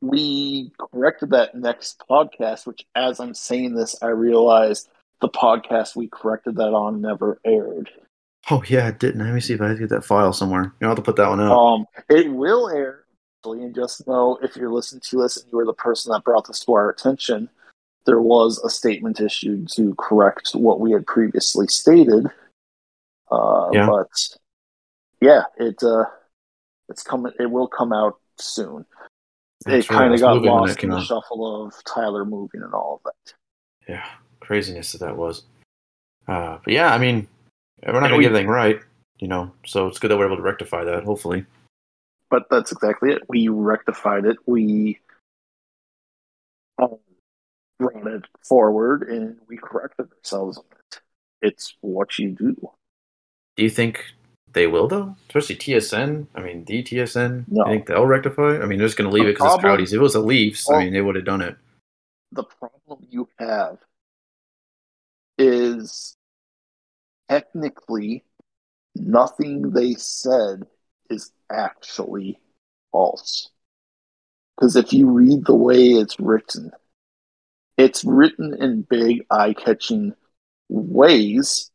We 0.00 0.70
corrected 0.78 1.30
that 1.30 1.54
next 1.54 2.02
podcast, 2.10 2.66
which 2.66 2.84
as 2.94 3.20
I'm 3.20 3.34
saying 3.34 3.74
this, 3.74 3.96
I 4.02 4.08
realized 4.08 4.88
the 5.20 5.28
podcast 5.28 5.96
we 5.96 6.08
corrected 6.08 6.56
that 6.56 6.74
on 6.74 7.00
never 7.00 7.38
aired. 7.44 7.90
Oh 8.50 8.62
yeah, 8.68 8.88
it 8.88 8.98
didn't. 8.98 9.24
Let 9.24 9.34
me 9.34 9.40
see 9.40 9.54
if 9.54 9.60
I 9.60 9.68
can 9.68 9.78
get 9.78 9.88
that 9.90 10.04
file 10.04 10.32
somewhere. 10.32 10.64
You 10.64 10.70
know, 10.82 10.88
I'll 10.88 10.90
have 10.90 10.96
to 10.96 11.02
put 11.02 11.16
that 11.16 11.28
one 11.28 11.40
out. 11.40 11.56
Um, 11.58 11.86
it 12.10 12.30
will 12.30 12.68
air, 12.68 13.04
and 13.44 13.74
just 13.74 14.06
know 14.06 14.38
if 14.42 14.56
you're 14.56 14.72
listening 14.72 15.02
to 15.06 15.22
this 15.22 15.36
and 15.36 15.50
you 15.50 15.56
were 15.56 15.64
the 15.64 15.72
person 15.72 16.12
that 16.12 16.24
brought 16.24 16.46
this 16.46 16.60
to 16.60 16.72
our 16.74 16.90
attention, 16.90 17.48
there 18.06 18.20
was 18.20 18.58
a 18.64 18.68
statement 18.70 19.20
issued 19.20 19.68
to 19.72 19.94
correct 19.96 20.50
what 20.54 20.80
we 20.80 20.92
had 20.92 21.06
previously 21.06 21.66
stated. 21.68 22.26
Uh, 23.30 23.70
Yeah. 23.72 23.86
But 23.86 24.08
yeah, 25.20 25.42
it 25.58 25.82
uh, 25.82 26.04
it's 26.88 27.02
coming. 27.02 27.32
It 27.40 27.50
will 27.50 27.68
come 27.68 27.92
out 27.92 28.18
soon. 28.38 28.84
That's 29.64 29.86
it 29.86 29.90
right, 29.90 29.98
kind 29.98 30.14
of 30.14 30.20
got 30.20 30.34
moving 30.34 30.50
when 30.52 30.60
that 30.62 30.68
lost 30.68 30.84
in 30.84 30.90
the 30.90 30.96
out. 30.96 31.04
shuffle 31.04 31.64
of 31.66 31.74
Tyler 31.84 32.26
moving 32.26 32.62
and 32.62 32.74
all 32.74 33.00
of 33.02 33.04
that. 33.04 33.34
Yeah, 33.88 34.04
craziness 34.40 34.92
that 34.92 34.98
that 34.98 35.16
was. 35.16 35.44
Uh, 36.28 36.58
but 36.62 36.74
yeah, 36.74 36.92
I 36.92 36.98
mean, 36.98 37.26
we're 37.92 38.00
not 38.00 38.04
Yeah, 38.04 38.10
gonna 38.10 38.22
get 38.22 38.26
everything 38.28 38.48
right, 38.48 38.80
you 39.18 39.28
know. 39.28 39.52
So 39.66 39.86
it's 39.86 39.98
good 39.98 40.10
that 40.10 40.16
we're 40.18 40.26
able 40.26 40.36
to 40.36 40.42
rectify 40.42 40.84
that. 40.84 41.04
Hopefully, 41.04 41.44
But 42.30 42.44
that's 42.50 42.72
exactly 42.72 43.12
it. 43.12 43.22
We 43.28 43.48
rectified 43.48 44.24
it. 44.24 44.36
We 44.46 44.98
um, 46.78 46.96
brought 47.78 48.06
it 48.06 48.24
forward 48.48 49.08
and 49.08 49.36
we 49.48 49.56
corrected 49.56 50.08
ourselves 50.18 50.58
on 50.58 50.64
it. 50.92 51.00
It's 51.42 51.76
what 51.80 52.18
you 52.18 52.30
do. 52.30 52.56
do 53.56 53.62
you 53.62 53.70
think 53.70 54.02
they 54.52 54.66
will 54.66 54.88
though? 54.88 55.14
Especially 55.28 55.56
TSN. 55.56 56.26
I 56.34 56.40
mean, 56.40 56.64
the 56.64 56.82
TSN. 56.82 57.44
No. 57.48 57.64
You 57.66 57.72
think 57.72 57.86
they'll 57.86 58.06
rectify? 58.06 58.58
I 58.60 58.66
mean, 58.66 58.78
they're 58.78 58.88
just 58.88 58.96
gonna 58.96 59.10
leave 59.10 59.24
The 59.24 59.30
it 59.30 59.32
because 59.34 59.54
it's 59.54 59.60
problem- 59.62 59.80
Audis. 59.84 59.88
If 59.88 59.94
it 59.94 59.98
was 60.00 60.12
the 60.14 60.20
Leafs, 60.20 60.70
I 60.70 60.78
mean, 60.84 60.92
they 60.92 61.00
would 61.02 61.16
have 61.16 61.24
done 61.24 61.42
it. 61.42 61.56
The 62.32 62.44
problem 62.44 63.06
you 63.10 63.28
have 63.38 63.78
is 65.38 66.16
technically 67.28 68.24
nothing 68.94 69.70
they 69.70 69.94
said 69.94 70.64
is 71.10 71.32
actually 71.50 72.38
false. 72.92 73.50
Because 74.56 74.76
if 74.76 74.92
you 74.92 75.08
read 75.10 75.44
the 75.44 75.54
way 75.54 75.88
it's 75.88 76.18
written, 76.20 76.70
it's 77.76 78.04
written 78.04 78.54
in 78.62 78.82
big, 78.82 79.26
eye 79.30 79.54
catching 79.54 80.14
ways 80.68 81.70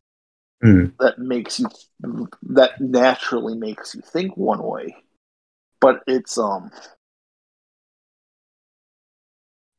Hmm. 0.62 0.88
that 0.99 1.17
makes 1.19 1.59
you 1.59 1.67
that 2.49 2.81
naturally 2.81 3.55
makes 3.55 3.95
you 3.95 4.01
think 4.01 4.35
one 4.35 4.62
way 4.62 4.93
but 5.79 6.03
it's 6.05 6.38
um 6.38 6.69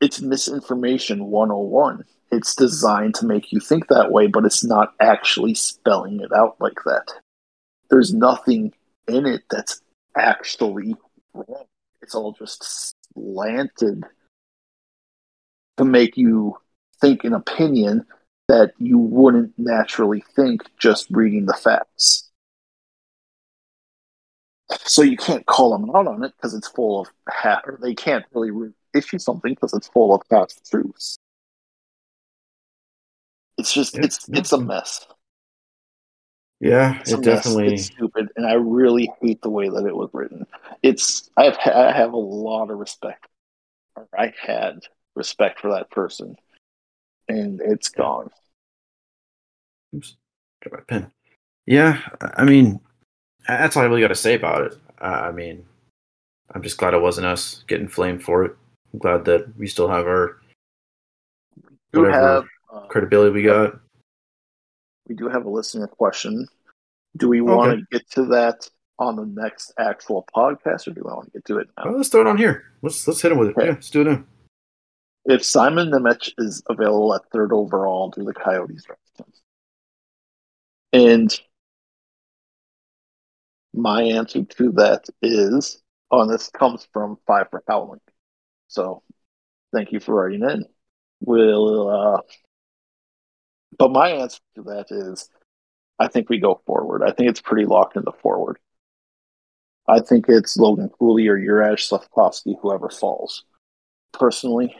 it's 0.01 0.21
misinformation 0.23 1.25
101 1.27 2.05
it's 2.31 2.55
designed 2.55 3.15
to 3.15 3.27
make 3.27 3.53
you 3.53 3.61
think 3.61 3.89
that 3.89 4.11
way 4.11 4.27
but 4.27 4.45
it's 4.45 4.65
not 4.65 4.95
actually 5.01 5.55
spelling 5.55 6.21
it 6.21 6.33
out 6.33 6.57
like 6.61 6.79
that 6.85 7.07
there's 7.91 8.15
nothing 8.15 8.73
in 9.09 9.27
it 9.27 9.43
that's 9.51 9.81
actually 10.17 10.95
wrong 11.35 11.65
it's 12.03 12.15
all 12.15 12.33
just 12.33 12.95
slanted 13.15 14.05
to 15.77 15.85
make 15.85 16.17
you 16.17 16.57
think 17.01 17.25
an 17.25 17.33
opinion 17.33 18.05
that 18.49 18.73
you 18.79 18.99
wouldn't 18.99 19.53
naturally 19.59 20.25
think 20.35 20.63
just 20.77 21.07
reading 21.11 21.47
the 21.47 21.55
facts. 21.55 22.29
So 24.71 25.03
you 25.03 25.17
can't 25.17 25.47
call 25.47 25.71
them 25.71 25.89
out 25.95 26.07
on 26.07 26.25
it 26.25 26.33
because 26.37 26.55
it's 26.55 26.69
full 26.69 27.01
of 27.01 27.09
half, 27.29 27.63
or 27.65 27.79
they 27.81 27.95
can't 27.95 28.25
really 28.35 28.73
issue 28.95 29.19
something 29.19 29.55
because 29.55 29.73
it's 29.73 29.89
full 29.89 30.15
of 30.15 30.23
half 30.31 30.51
truths. 30.69 31.17
It's 33.61 33.73
just 33.73 33.95
Yeah. 33.95 34.05
it's 34.05 34.29
it's 34.31 34.53
a 34.53 34.59
mess. 34.59 35.07
Yeah, 36.61 36.99
It's 37.01 37.13
it 37.13 37.23
definitely. 37.23 37.75
It's 37.75 37.87
stupid, 37.87 38.31
and 38.37 38.47
I 38.47 38.55
really 38.55 39.11
hate 39.21 39.41
the 39.41 39.51
way 39.51 39.69
that 39.69 39.87
it 39.87 39.97
was 39.97 40.11
written. 40.13 40.47
It's 40.83 41.31
I 41.37 41.45
have 41.45 41.59
I 41.67 41.93
have 41.93 42.13
a 42.13 42.19
lot 42.19 42.71
of 42.71 42.79
respect, 42.79 43.27
or 43.97 44.09
I 44.19 44.33
had 44.41 44.81
respect 45.15 45.61
for 45.61 45.73
that 45.73 45.91
person, 45.91 46.37
and 47.29 47.61
it's 47.61 47.89
gone. 47.89 48.31
Oops, 49.95 50.17
got 50.65 50.73
my 50.73 50.81
pen. 50.81 51.13
Yeah, 51.67 52.01
I 52.21 52.45
mean, 52.45 52.81
that's 53.47 53.77
all 53.77 53.83
I 53.83 53.87
really 53.87 54.01
got 54.01 54.09
to 54.09 54.15
say 54.15 54.35
about 54.35 54.63
it. 54.63 54.79
Uh, 55.01 55.05
I 55.05 55.33
mean, 55.33 55.65
I'm 56.55 56.63
just 56.63 56.79
glad 56.79 56.95
it 56.95 57.01
wasn't 57.03 57.27
us 57.27 57.65
getting 57.69 57.89
flamed 57.89 58.23
for 58.23 58.45
it. 58.45 58.57
I'm 58.93 58.99
glad 58.99 59.25
that 59.27 59.57
we 59.57 59.67
still 59.67 59.89
have 59.89 60.07
our 60.07 60.41
You 61.93 62.05
have 62.05 62.45
uh, 62.73 62.87
credibility 62.87 63.33
we 63.33 63.43
got. 63.43 63.79
we 65.09 65.15
do 65.15 65.29
have 65.29 65.45
a 65.45 65.51
listener 65.51 65.87
question. 65.87 66.47
Do 67.17 67.29
we 67.29 67.41
want 67.41 67.73
Okay. 67.73 67.81
to 67.81 67.87
get 67.91 68.11
to 68.13 68.25
that 68.27 68.69
on 68.99 69.17
the 69.17 69.27
next 69.27 69.73
actual 69.79 70.27
podcast, 70.35 70.87
or 70.87 70.93
do 70.93 71.03
we 71.05 71.11
want 71.11 71.25
to 71.27 71.31
get 71.33 71.45
to 71.47 71.59
it 71.59 71.69
now? 71.77 71.85
Well, 71.87 71.97
let's 71.97 72.09
throw 72.09 72.21
it 72.21 72.27
on 72.27 72.37
here. 72.37 72.65
Let's 72.83 73.07
let's 73.09 73.21
hit 73.21 73.33
him 73.33 73.39
with 73.39 73.49
it. 73.51 73.57
Okay. 73.57 73.67
Yeah, 73.67 73.73
let's 73.73 73.91
do 73.91 74.03
it 74.03 74.05
now. 74.05 74.25
If 75.27 75.45
Simon 75.45 75.91
Nemec 75.91 76.33
is 76.39 76.63
available 76.69 77.15
at 77.15 77.23
third 77.33 77.53
overall, 77.53 78.11
do 78.11 78.25
the 78.25 78.33
Coyotes 78.33 78.85
draft 78.85 79.01
him? 79.19 79.27
And 80.93 81.41
my 83.75 84.03
answer 84.03 84.43
to 84.45 84.73
that 84.73 85.09
is, 85.23 85.81
oh, 86.11 86.23
and 86.23 86.31
this 86.31 86.49
comes 86.49 86.87
from 86.93 87.19
Five 87.27 87.49
for 87.51 87.63
Howling. 87.69 88.01
So 88.69 89.03
thank 89.75 89.93
you 89.93 90.01
for 90.01 90.15
writing 90.15 90.43
in. 90.49 90.65
We'll, 91.21 91.89
uh, 91.91 92.21
but 93.79 93.91
my 93.91 94.11
answer 94.11 94.41
to 94.57 94.63
that 94.65 94.87
is, 94.91 95.29
I 95.99 96.09
think 96.09 96.29
we 96.29 96.39
go 96.39 96.61
forward. 96.67 97.03
I 97.03 97.13
think 97.13 97.31
it's 97.31 97.41
pretty 97.41 97.67
locked 97.67 97.97
in 97.97 98.05
the 98.05 98.13
forward. 98.13 98.59
I 99.89 100.01
think 100.01 100.27
it's 100.29 100.57
Logan 100.57 100.89
Cooley 100.91 101.27
or 101.29 101.39
Juraj 101.39 101.81
Slavkovsky, 101.81 102.57
whoever 102.63 102.89
falls. 102.91 103.45
Personally, 104.13 104.75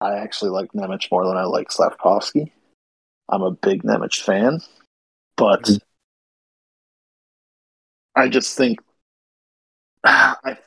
I 0.00 0.16
actually 0.18 0.50
like 0.50 0.72
Nemec 0.72 1.10
more 1.10 1.26
than 1.26 1.36
I 1.36 1.44
like 1.44 1.70
Slavkovsky. 1.70 2.52
I'm 3.28 3.42
a 3.42 3.50
big 3.52 3.82
Nemec 3.82 4.20
fan, 4.22 4.60
but 5.36 5.62
Mhm. 5.64 5.80
I 8.14 8.28
just 8.28 8.56
think 8.56 8.78
I 10.04 10.58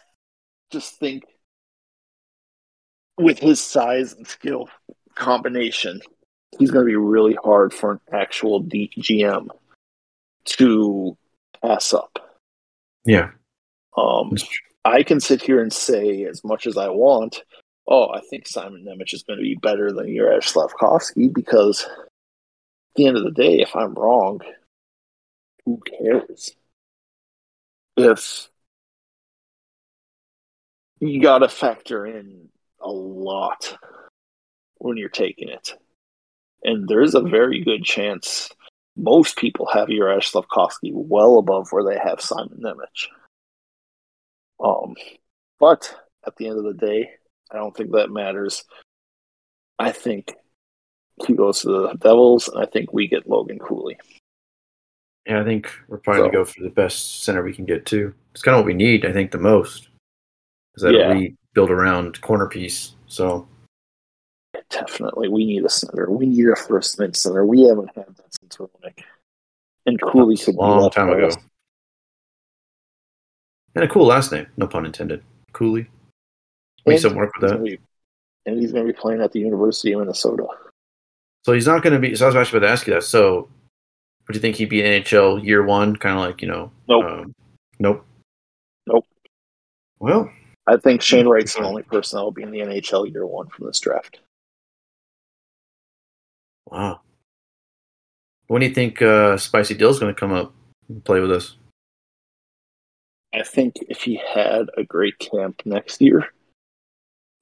just 0.72 1.00
think 1.00 1.24
with 3.18 3.40
his 3.40 3.60
size 3.60 4.13
and 4.13 4.28
skill 4.28 4.70
combination, 5.16 6.02
he's 6.58 6.72
going 6.72 6.86
to 6.86 6.90
be 6.90 6.96
really 6.96 7.38
hard 7.44 7.74
for 7.74 7.94
an 7.94 8.00
actual 8.12 8.64
DGM 8.64 9.48
to 10.46 11.18
pass 11.62 11.94
up. 11.94 12.40
Yeah, 13.06 13.32
Um. 13.96 14.36
I 14.86 15.04
can 15.04 15.20
sit 15.20 15.42
here 15.42 15.62
and 15.62 15.74
say 15.74 16.24
as 16.24 16.46
much 16.46 16.65
as 16.65 16.78
I 16.78 16.88
want, 16.88 17.44
oh, 17.88 18.10
I 18.10 18.21
think 18.21 18.48
Simon 18.48 18.86
Nemec 18.86 19.13
is 19.13 19.24
going 19.24 19.38
to 19.38 19.44
be 19.44 19.56
better 19.56 19.92
than 19.92 20.08
Juraj 20.08 20.46
Slavkovsky 20.46 21.28
because 21.28 21.84
at 21.84 22.08
the 22.96 23.08
end 23.08 23.17
of 23.17 23.26
the 23.26 23.32
day, 23.32 23.60
if 23.60 23.76
I'm 23.76 23.94
wrong, 23.96 24.40
who 25.65 25.82
cares? 26.00 26.56
If 27.98 28.48
you 31.02 31.21
got 31.21 31.40
to 31.40 31.50
factor 31.50 32.06
in 32.06 32.48
a 32.80 32.90
lot 32.90 33.78
when 34.78 34.96
you're 34.96 35.10
taking 35.10 35.50
it. 35.50 35.74
And 36.68 36.86
there's 36.90 37.15
a 37.15 37.22
very 37.22 37.63
good 37.63 37.86
chance 37.86 38.52
most 38.98 39.38
people 39.38 39.68
have 39.68 39.88
Juraj 39.88 40.26
Slavkovsky 40.26 40.92
well 40.94 41.38
above 41.38 41.70
where 41.72 41.84
they 41.84 41.98
have 41.98 42.20
Simon 42.20 42.60
Nemec. 42.62 43.08
Um, 44.60 44.96
but 45.62 45.96
at 46.26 46.36
the 46.36 46.48
end 46.48 46.58
of 46.58 46.65
the 46.65 46.74
day, 46.74 47.12
I 47.50 47.56
don't 47.56 47.76
think 47.76 47.94
that 47.94 48.12
matters. 48.12 48.65
I 49.80 49.94
think 49.94 50.34
he 51.26 51.34
goes 51.36 51.62
to 51.62 51.70
the 51.70 51.94
Devils, 51.94 52.50
and 52.50 52.62
I 52.62 52.65
think 52.65 52.92
we 52.92 53.08
get 53.08 53.30
Logan 53.30 53.60
Cooley. 53.60 53.98
Yeah, 55.26 55.40
I 55.40 55.46
think 55.46 55.72
we're 55.88 56.00
probably 56.00 56.24
So- 56.24 56.26
gonna 56.26 56.38
go 56.40 56.46
for 56.46 56.63
the 56.63 56.70
best 56.70 57.24
center 57.24 57.44
we 57.44 57.54
can 57.54 57.65
get 57.65 57.86
too. 57.86 58.13
It's 58.34 58.42
kind 58.42 58.56
of 58.56 58.60
what 58.60 58.68
we 58.68 58.74
need, 58.74 59.06
I 59.06 59.13
think, 59.13 59.32
the 59.32 59.38
most. 59.38 59.88
Is 60.76 60.84
that 60.84 60.94
Yeah. 60.94 61.13
rebuild 61.13 61.72
around 61.72 62.20
corner 62.20 62.48
piece. 62.50 62.94
So 63.08 63.48
Definitely, 64.70 65.30
we 65.30 65.46
need 65.46 65.64
a 65.66 65.70
center. 65.70 66.10
We 66.12 66.26
need 66.26 66.48
a 66.50 66.56
first 66.56 67.00
mid 67.00 67.16
center. 67.16 67.46
We 67.46 67.64
haven't 67.64 67.90
had 67.96 68.08
that 68.16 68.26
since 68.40 68.58
Roenick. 68.58 69.04
And 69.86 70.00
Cooley 70.02 70.36
That's 70.36 70.44
a 70.44 70.46
could 70.52 70.58
be 70.58 70.58
long 70.62 70.90
time 70.90 71.10
ago. 71.10 71.28
us. 71.28 71.38
and 73.76 73.84
a 73.84 73.88
cool 73.88 74.06
last 74.08 74.32
name, 74.32 74.48
no 74.58 74.68
pun 74.68 74.86
intended. 74.86 75.24
Cooley. 75.54 75.88
Make 76.86 77.00
some 77.00 77.16
work 77.16 77.32
with 77.40 77.50
he's 77.52 77.52
that. 77.60 77.64
be- 77.64 77.80
And 78.46 78.60
he's 78.60 78.72
going 78.72 78.86
to 78.88 78.92
be 78.94 78.98
playing 78.98 79.22
at 79.22 79.32
the 79.32 79.40
University 79.40 79.92
of 79.94 80.00
Minnesota. 80.00 80.48
So 81.46 81.54
he's 81.54 81.68
not 81.68 81.82
gonna 81.82 82.00
be 82.00 82.14
so 82.14 82.26
I 82.26 82.28
was 82.28 82.36
actually 82.36 82.58
about 82.58 82.68
to 82.68 82.74
ask 82.74 82.88
you 82.88 82.94
that. 82.96 83.04
So 83.04 83.48
would 84.28 84.36
you 84.36 84.42
think 84.42 84.58
he'd 84.58 84.68
be 84.68 84.82
NHL 84.82 85.42
year 85.46 85.64
one, 85.64 85.96
kinda 85.96 86.20
like, 86.20 86.42
you 86.42 86.50
know 86.50 86.72
Nope. 86.90 87.06
um, 87.06 87.34
nope. 87.80 88.06
Nope. 88.86 89.06
Well, 90.00 90.30
I 90.66 90.76
think 90.76 91.02
Shane 91.02 91.26
Wright's 91.28 91.54
the 91.54 91.62
only 91.64 91.84
person 91.84 92.18
that 92.18 92.24
will 92.24 92.32
be 92.34 92.44
in 92.44 92.52
the 92.52 92.60
NHL 92.60 93.10
year 93.10 93.26
one 93.26 93.48
from 93.48 93.68
this 93.68 93.80
draft. 93.80 94.20
Wow. 96.72 97.02
When 98.48 98.62
do 98.62 98.68
you 98.68 98.74
think 98.74 99.02
uh, 99.02 99.38
Spicy 99.38 99.74
Dill's 99.74 100.00
gonna 100.00 100.13
come 100.13 100.34
up 100.34 100.54
and 100.90 101.04
play 101.04 101.20
with 101.20 101.32
us? 101.32 101.58
I 103.34 103.44
think 103.44 103.76
if 103.90 104.02
he 104.02 104.15
had 104.34 104.68
a 104.78 104.84
great 104.84 105.20
camp 105.20 105.62
next 105.65 106.02
year, 106.02 106.28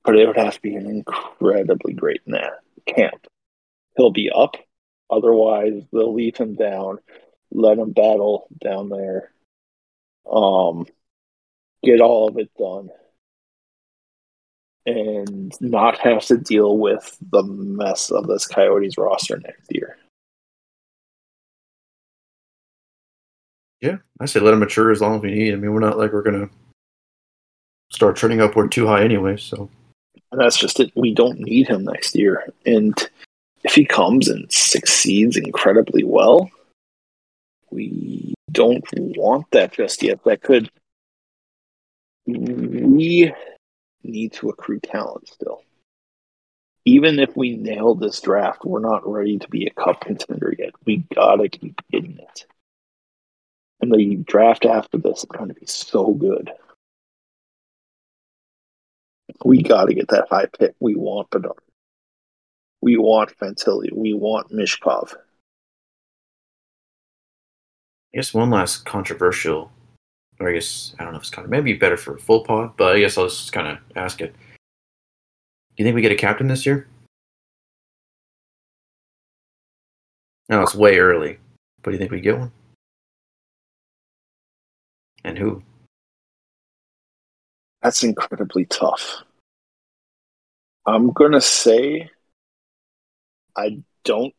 but 0.04 0.16
it 0.16 0.28
would 0.28 0.38
have 0.38 0.56
to 0.56 0.62
be 0.62 0.76
an 0.76 0.88
incredibly 0.88 1.94
great 1.94 2.22
camp. 2.86 3.28
He'll 3.96 4.12
be 4.12 4.30
up. 4.34 4.56
Otherwise, 5.10 5.84
they'll 5.94 6.14
leave 6.14 6.36
him 6.36 6.56
down, 6.56 6.98
let 7.52 7.78
him 7.78 7.92
battle 7.92 8.48
down 8.62 8.90
there, 8.90 9.32
um, 10.30 10.86
get 11.84 12.02
all 12.02 12.28
of 12.28 12.38
it 12.38 12.50
done, 12.58 12.90
and 14.86 15.54
not 15.62 15.98
have 16.00 16.26
to 16.26 16.38
deal 16.38 16.78
with 16.78 17.18
the 17.32 17.44
mess 17.44 18.12
of 18.12 18.28
this 18.28 18.46
Coyotes 18.48 18.98
roster 18.98 19.38
next 19.38 19.68
year. 19.72 19.98
Yeah, 23.82 23.98
I 24.20 24.26
say 24.26 24.40
let 24.40 24.54
him 24.54 24.60
mature 24.60 24.92
as 24.92 25.02
long 25.02 25.16
as 25.16 25.22
we 25.22 25.32
need. 25.32 25.54
I 25.54 25.58
mean, 25.58 25.74
we're 25.74 25.80
not 25.80 25.98
like 25.98 26.14
we're 26.14 26.22
gonna 26.22 26.50
start 27.92 28.18
turning 28.18 28.42
upward 28.42 28.72
too 28.72 28.88
high 28.88 29.04
anyway. 29.04 29.38
So 29.38 29.70
And 30.32 30.42
that's 30.42 30.58
just 30.58 30.80
it. 30.80 30.92
We 30.96 31.14
don't 31.14 31.40
need 31.40 31.68
him 31.68 31.86
next 31.86 32.16
year. 32.16 32.52
And 32.66 32.94
if 33.64 33.74
he 33.74 33.86
comes 33.86 34.28
and 34.28 34.52
succeeds 34.52 35.38
incredibly 35.38 36.04
well, 36.04 36.50
we 37.72 38.34
don't 38.52 38.86
want 38.94 39.46
that 39.52 39.74
just 39.74 40.02
yet. 40.04 40.24
That 40.24 40.42
could. 40.42 40.70
We 42.26 43.34
need 44.06 44.34
to 44.34 44.50
accrue 44.50 44.80
talent 44.80 45.28
still. 45.28 45.62
Even 46.86 47.20
if 47.20 47.36
we 47.36 47.56
nail 47.56 47.96
this 47.96 48.22
draft, 48.22 48.64
we're 48.64 48.80
not 48.80 49.08
ready 49.10 49.40
to 49.40 49.50
be 49.50 49.66
a 49.66 49.72
cup 49.72 50.02
contender 50.02 50.54
yet. 50.58 50.72
We 50.86 51.06
gotta 51.14 51.50
keep 51.50 51.82
getting 51.92 52.20
it. 52.20 52.46
And 53.82 53.92
the 53.92 54.16
draft 54.18 54.66
after 54.66 54.98
this 54.98 55.20
is 55.20 55.30
to 55.50 55.54
be 55.54 55.66
so 55.66 56.14
good. 56.14 56.52
We 59.44 59.62
got 59.62 59.86
to 59.86 59.94
get 59.94 60.08
that 60.10 60.28
high 60.30 60.48
pick. 60.58 60.76
We 60.80 60.96
want 60.96 61.30
Bedard. 61.30 61.58
We 62.82 62.98
want 62.98 63.38
Fantilli. 63.38 63.92
We 63.92 64.14
want 64.14 64.52
Michkov. 64.52 65.14
I 68.14 68.18
guess 68.18 68.34
one 68.34 68.52
last 68.52 68.86
controversial, 68.86 69.72
or 70.40 70.50
I 70.50 70.54
guess 70.54 70.96
I 71.00 71.04
don't 71.04 71.14
know 71.14 71.18
if 71.18 71.24
it's 71.24 71.32
kind 71.32 71.46
of 71.46 71.52
maybe 71.52 71.74
better 71.74 71.98
for 71.98 72.18
full 72.18 72.44
pod, 72.44 72.76
but 72.78 72.96
I 72.96 73.00
guess 73.00 73.18
I'll 73.18 73.26
just 73.28 73.54
kind 73.54 73.68
of 73.68 73.78
ask 73.96 74.22
it. 74.22 74.34
Do 74.34 75.84
you 75.84 75.86
think 75.86 75.96
we 75.96 76.02
get 76.02 76.12
a 76.12 76.16
captain 76.16 76.48
this 76.48 76.66
year? 76.66 76.88
No, 80.48 80.62
it's 80.62 80.76
way 80.76 81.00
early, 81.00 81.40
but 81.82 81.92
do 81.92 81.94
you 81.94 82.00
think 82.00 82.12
we 82.12 82.22
get 82.22 82.38
one? 82.38 82.52
And 85.24 85.38
who? 85.38 85.64
That's 87.82 88.04
incredibly 88.04 88.66
tough. 88.66 89.24
I'm 90.86 91.14
to 91.32 91.42
say 91.42 92.10
I 93.56 93.82
don't 94.04 94.36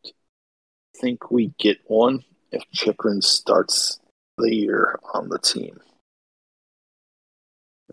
think 0.99 1.29
we 1.29 1.53
get 1.57 1.77
one 1.87 2.23
if 2.51 2.63
Chychrun 2.71 3.21
starts 3.21 3.99
the 4.37 4.53
year 4.53 4.99
on 5.13 5.29
the 5.29 5.39
team. 5.39 5.79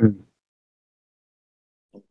Mm. 0.01 0.21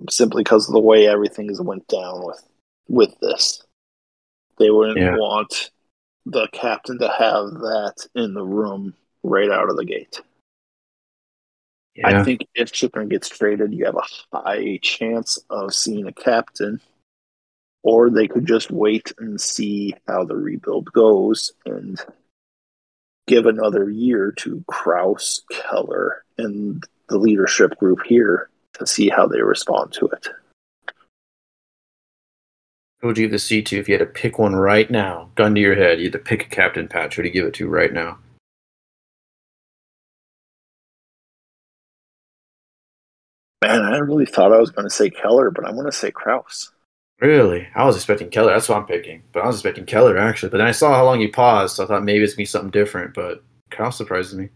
Simply 0.09 0.43
because 0.43 0.67
of 0.67 0.73
the 0.73 0.79
way 0.79 1.07
everything 1.07 1.49
has 1.49 1.61
went 1.61 1.87
down 1.87 2.25
with 2.25 2.41
with 2.87 3.17
this. 3.21 3.63
They 4.57 4.69
wouldn't 4.69 4.97
Yeah. 4.97 5.15
want 5.15 5.71
the 6.25 6.47
captain 6.49 6.99
to 6.99 7.07
have 7.09 7.51
that 7.51 8.07
in 8.15 8.33
the 8.33 8.43
room 8.43 8.93
right 9.23 9.49
out 9.49 9.69
of 9.69 9.77
the 9.77 9.85
gate. 9.85 10.21
Yeah, 11.95 12.19
I 12.19 12.23
think 12.23 12.47
if 12.55 12.71
Chychrun 12.71 13.09
gets 13.09 13.29
traded, 13.29 13.73
you 13.73 13.85
have 13.85 13.97
a 13.97 14.37
high 14.37 14.79
chance 14.81 15.37
of 15.49 15.73
seeing 15.73 16.07
a 16.07 16.13
captain, 16.13 16.81
or 17.83 18.09
they 18.09 18.27
could 18.27 18.47
just 18.47 18.71
wait 18.71 19.13
and 19.19 19.39
see 19.39 19.93
how 20.07 20.23
the 20.23 20.35
rebuild 20.35 20.91
goes 20.91 21.51
and 21.65 21.99
give 23.27 23.45
another 23.45 23.89
year 23.89 24.31
to 24.39 24.63
Crouse, 24.67 25.41
Keller, 25.51 26.23
and 26.37 26.83
the 27.09 27.17
leadership 27.17 27.77
group 27.77 27.99
here 28.05 28.49
to 28.73 28.87
see 28.87 29.09
how 29.09 29.27
they 29.27 29.41
respond 29.41 29.93
to 29.93 30.07
it. 30.07 30.27
who 32.99 33.07
would 33.07 33.17
you 33.17 33.25
give 33.25 33.31
the 33.31 33.39
C 33.39 33.61
to 33.61 33.77
if 33.77 33.89
you 33.89 33.95
had 33.95 33.99
to 33.99 34.05
pick 34.05 34.39
one 34.39 34.55
right 34.55 34.89
now? 34.89 35.29
Gun 35.35 35.55
to 35.55 35.61
your 35.61 35.75
head, 35.75 35.99
you 35.99 36.05
had 36.05 36.13
to 36.13 36.19
pick 36.19 36.45
a 36.45 36.49
captain 36.49 36.87
patch. 36.87 37.15
Who 37.15 37.21
would 37.21 37.27
you 37.27 37.33
give 37.33 37.45
it 37.45 37.53
to 37.55 37.67
right 37.67 37.91
now? 37.91 38.17
Man, 43.61 43.81
I 43.81 43.97
really 43.99 44.25
thought 44.25 44.51
I 44.51 44.59
was 44.59 44.71
going 44.71 44.87
to 44.87 44.93
say 44.93 45.09
Keller, 45.09 45.49
but 45.49 45.65
I'm 45.65 45.75
going 45.75 45.85
to 45.85 45.91
say 45.91 46.11
Crouse. 46.11 46.72
Really? 47.23 47.69
I 47.73 47.85
was 47.85 47.95
expecting 47.95 48.29
Keller. 48.29 48.51
That's 48.51 48.67
what 48.67 48.77
I'm 48.79 48.85
picking. 48.85 49.23
But 49.31 49.43
I 49.43 49.47
was 49.47 49.55
expecting 49.55 49.85
Keller 49.85 50.17
actually. 50.17 50.49
But 50.49 50.57
then 50.57 50.67
I 50.67 50.71
saw 50.71 50.93
how 50.93 51.05
long 51.05 51.21
you 51.21 51.31
paused, 51.31 51.77
so 51.77 51.85
I 51.85 51.87
thought 51.87 52.03
maybe 52.03 52.21
it's 52.21 52.33
gonna 52.33 52.41
be 52.41 52.45
something 52.45 52.69
different. 52.71 53.13
But 53.13 53.41
Kyle 53.71 53.93
surprises 53.93 54.35
me. 54.35 54.49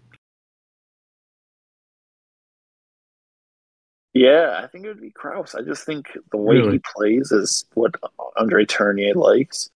Yeah, 4.13 4.59
I 4.61 4.67
think 4.67 4.83
it 4.83 4.89
would 4.89 4.99
be 4.99 5.11
Crouse. 5.11 5.55
I 5.55 5.61
just 5.61 5.85
think 5.85 6.07
the 6.31 6.37
way 6.37 6.55
Really? 6.57 6.73
he 6.73 6.81
plays 6.93 7.31
is 7.31 7.63
what 7.75 7.95
Andre 8.35 8.65
Tourigny 8.65 9.15
likes. 9.15 9.69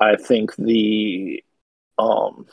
I 0.00 0.16
think 0.16 0.56
the 0.56 1.44
um 1.98 2.46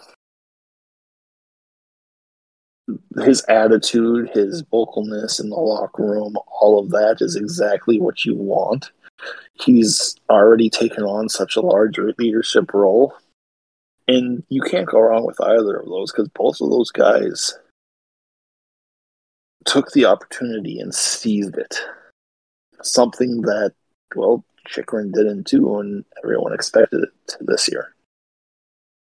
his 3.24 3.42
attitude, 3.44 4.32
his 4.32 4.64
vocalness 4.64 5.40
in 5.40 5.50
the 5.50 5.56
locker 5.56 6.04
room, 6.04 6.36
all 6.48 6.80
of 6.80 6.90
that 6.90 7.18
is 7.22 7.38
exactly 7.38 8.02
what 8.02 8.26
you 8.26 8.36
want. 8.36 8.92
He's 9.54 10.16
already 10.30 10.70
taken 10.70 11.04
on 11.04 11.30
such 11.30 11.56
a 11.56 11.62
large 11.62 11.98
leadership 12.18 12.74
role. 12.74 13.14
And 14.08 14.44
you 14.50 14.62
can't 14.62 14.88
go 14.88 15.00
wrong 15.00 15.26
with 15.26 15.40
either 15.40 15.78
of 15.78 15.86
those 15.86 16.12
because 16.12 16.30
both 16.30 16.62
of 16.62 16.70
those 16.72 16.92
guys 16.92 17.58
took 19.66 19.92
the 19.92 20.06
opportunity 20.06 20.80
and 20.80 20.94
seized 20.94 21.58
it. 21.58 21.76
Something 22.82 23.42
that, 23.42 23.74
well, 24.16 24.44
Chychrun 24.66 25.12
didn't 25.12 25.48
do, 25.48 25.80
and 25.80 26.06
everyone 26.24 26.54
expected 26.54 27.04
it 27.04 27.38
this 27.42 27.70
year. 27.72 27.94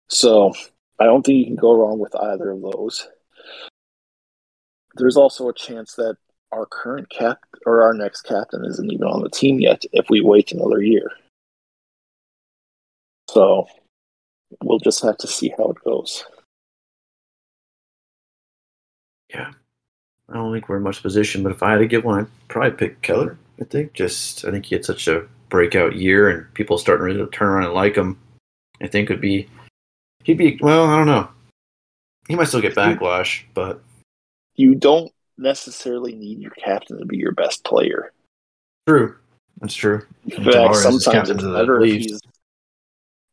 So 0.08 0.54
I 1.00 1.06
don't 1.06 1.26
think 1.26 1.40
you 1.40 1.46
can 1.46 1.56
go 1.56 1.76
wrong 1.76 2.00
with 2.00 2.16
either 2.16 2.52
of 2.52 2.62
those. 2.62 3.08
There's 4.96 5.18
also 5.18 5.50
a 5.50 5.54
chance 5.54 5.96
that 5.96 6.18
our 6.52 6.66
current 6.66 7.10
cap 7.10 7.40
or 7.66 7.82
our 7.82 7.94
next 7.94 8.22
captain 8.22 8.66
isn't 8.66 8.92
even 8.92 9.08
on 9.08 9.22
the 9.22 9.30
team 9.30 9.60
yet 9.60 9.84
if 9.94 10.10
we 10.10 10.22
wait 10.22 10.52
another 10.52 10.82
year. 10.82 11.12
So 13.30 13.68
we'll 14.64 14.80
just 14.80 15.04
have 15.04 15.18
to 15.18 15.28
see 15.28 15.54
how 15.58 15.70
it 15.70 15.84
goes. 15.84 16.24
Yeah. 19.34 19.52
I 20.30 20.34
don't 20.34 20.54
think 20.54 20.70
we're 20.70 20.78
in 20.78 20.84
much 20.84 21.02
position, 21.02 21.44
but 21.44 21.52
if 21.52 21.62
I 21.62 21.72
had 21.72 21.80
to 21.80 21.88
give 21.88 22.04
one, 22.04 22.20
I'd 22.20 22.48
probably 22.48 22.72
pick 22.72 23.02
Keller. 23.02 23.38
I 23.60 23.64
think 23.66 23.94
just 23.94 24.44
I 24.46 24.52
think 24.52 24.66
he 24.66 24.76
had 24.76 24.86
such 24.86 25.08
a 25.08 25.28
breakout 25.50 25.96
year, 25.96 26.30
and 26.30 26.52
people 26.54 26.78
starting 26.78 27.18
to 27.18 27.28
turn 27.28 27.50
around 27.50 27.66
and 27.66 27.74
like 27.74 27.96
him. 27.96 28.18
I 28.82 28.88
think 28.88 29.10
would 29.10 29.22
be 29.22 29.48
he'd 30.24 30.38
be 30.38 30.58
well. 30.62 30.86
I 30.86 30.98
don't 30.98 31.08
know. 31.08 31.30
He 32.28 32.36
might 32.36 32.48
still 32.48 32.62
get 32.62 32.76
backlash, 32.76 33.44
but 33.54 33.82
You 34.56 34.76
don't 34.76 35.12
necessarily 35.38 36.16
need 36.16 36.40
your 36.40 36.52
captain 36.52 37.00
to 37.00 37.06
be 37.06 37.18
your 37.18 37.34
best 37.34 37.64
player. 37.64 38.12
true. 38.88 39.16
That's 39.62 39.74
true. 39.74 40.02
In 40.26 40.44
fact, 40.44 40.76
sometimes 40.76 41.30
it's 41.30 41.44
better 41.44 41.82
if 41.82 41.94
he's. 41.94 42.22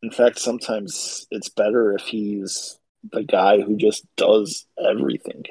In 0.02 0.10
fact, 0.10 0.38
sometimes 0.38 1.26
it's 1.30 1.48
better 1.48 1.94
if 1.94 2.02
he's 2.02 2.78
the 3.12 3.22
guy 3.22 3.60
who 3.60 3.76
just 3.76 4.04
does 4.16 4.66
everything. 4.78 5.44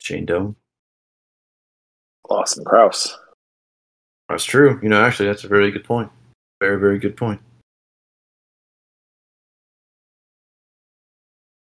Shane 0.00 0.26
Doan. 0.26 0.56
Lawson 2.28 2.64
Crouse. 2.64 3.16
That's 4.28 4.44
true. 4.44 4.78
You 4.82 4.88
know, 4.88 5.02
actually, 5.02 5.26
that's 5.26 5.44
a 5.44 5.48
very 5.48 5.70
good 5.70 5.84
point. 5.84 6.10
Very, 6.60 6.78
very 6.78 6.98
good 6.98 7.16
point. 7.16 7.40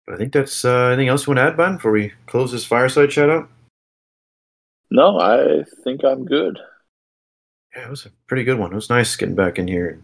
I 0.09 0.17
think 0.17 0.33
that's 0.33 0.65
uh, 0.65 0.87
anything 0.87 1.07
else 1.07 1.25
you 1.25 1.31
want 1.31 1.37
to 1.37 1.43
add, 1.43 1.57
Ben, 1.57 1.75
before 1.75 1.91
we 1.91 2.11
close 2.25 2.51
this 2.51 2.65
fireside 2.65 3.09
chat 3.09 3.29
out? 3.29 3.49
No, 4.91 5.19
I 5.19 5.63
think 5.83 6.03
I'm 6.03 6.25
good. 6.25 6.59
Yeah, 7.75 7.85
it 7.85 7.89
was 7.89 8.05
a 8.05 8.11
pretty 8.27 8.43
good 8.43 8.59
one. 8.59 8.71
It 8.71 8.75
was 8.75 8.89
nice 8.89 9.15
getting 9.15 9.35
back 9.35 9.57
in 9.57 9.67
here 9.67 9.89
and 9.89 10.03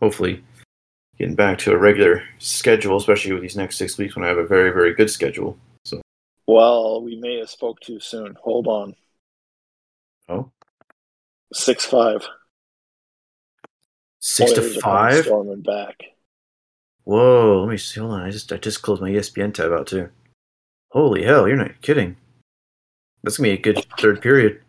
hopefully 0.00 0.42
getting 1.18 1.34
back 1.34 1.58
to 1.58 1.72
a 1.72 1.78
regular 1.78 2.22
schedule, 2.38 2.96
especially 2.96 3.32
with 3.32 3.42
these 3.42 3.56
next 3.56 3.76
six 3.76 3.96
weeks 3.96 4.16
when 4.16 4.24
I 4.24 4.28
have 4.28 4.38
a 4.38 4.46
very, 4.46 4.70
very 4.70 4.94
good 4.94 5.10
schedule. 5.10 5.56
So, 5.84 6.02
well, 6.46 7.02
we 7.02 7.16
may 7.16 7.38
have 7.38 7.48
spoke 7.48 7.80
too 7.80 8.00
soon. 8.00 8.36
Hold 8.42 8.66
on. 8.66 8.96
Oh, 10.28 10.50
six 11.52 11.86
five. 11.86 12.26
Six 14.18 14.52
to 14.52 14.62
five. 14.80 15.24
Storming 15.24 15.62
back. 15.62 15.96
Whoa! 17.10 17.62
Let 17.64 17.72
me 17.72 17.76
see. 17.76 17.98
Hold 17.98 18.12
on. 18.12 18.22
I 18.22 18.30
just 18.30 18.52
I 18.52 18.56
just 18.56 18.82
closed 18.82 19.02
my 19.02 19.10
ESPN 19.10 19.52
tab 19.52 19.72
out 19.72 19.88
too. 19.88 20.10
Holy 20.92 21.24
hell! 21.24 21.48
You're 21.48 21.56
not 21.56 21.80
kidding. 21.82 22.14
That's 23.24 23.36
gonna 23.36 23.48
be 23.48 23.54
a 23.54 23.60
good 23.60 23.84
third 23.98 24.22
period. 24.22 24.60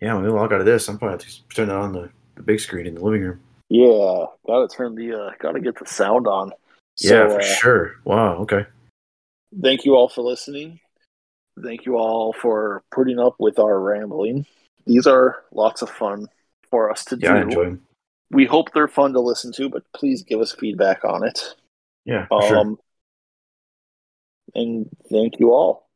Yeah, 0.00 0.14
when 0.14 0.22
we 0.22 0.30
log 0.30 0.52
out 0.52 0.60
of 0.60 0.66
this, 0.66 0.86
I'm 0.86 0.98
probably 0.98 1.14
have 1.14 1.34
to 1.34 1.48
turn 1.56 1.66
that 1.66 1.74
on 1.74 1.92
the, 1.92 2.10
the 2.36 2.44
big 2.44 2.60
screen 2.60 2.86
in 2.86 2.94
the 2.94 3.00
living 3.00 3.22
room. 3.22 3.40
Yeah, 3.70 4.26
gotta 4.46 4.68
turn 4.68 4.94
the 4.94 5.14
uh, 5.20 5.30
gotta 5.40 5.58
get 5.58 5.76
the 5.76 5.86
sound 5.86 6.28
on. 6.28 6.52
So, 6.94 7.16
yeah, 7.16 7.28
for 7.28 7.40
uh, 7.40 7.42
sure. 7.42 7.96
Wow. 8.04 8.36
Okay. 8.42 8.64
Thank 9.60 9.84
you 9.84 9.96
all 9.96 10.08
for 10.08 10.22
listening. 10.22 10.78
Thank 11.60 11.86
you 11.86 11.96
all 11.96 12.32
for 12.32 12.84
putting 12.92 13.18
up 13.18 13.34
with 13.40 13.58
our 13.58 13.80
rambling. 13.80 14.46
These 14.86 15.08
are 15.08 15.42
lots 15.50 15.82
of 15.82 15.90
fun 15.90 16.28
for 16.70 16.88
us 16.88 17.04
to 17.06 17.16
yeah, 17.16 17.32
do. 17.32 17.34
I 17.34 17.42
enjoy 17.42 17.64
them. 17.64 17.82
We 18.32 18.46
hope 18.46 18.72
they're 18.72 18.88
fun 18.88 19.12
to 19.12 19.20
listen 19.20 19.52
to, 19.52 19.68
but 19.68 19.84
please 19.94 20.22
give 20.22 20.40
us 20.40 20.52
feedback 20.52 21.04
on 21.04 21.24
it. 21.24 21.54
Yeah, 22.04 22.26
um, 22.30 22.42
sure. 22.48 22.76
And 24.54 24.88
thank 25.10 25.38
you 25.38 25.52
all. 25.52 25.88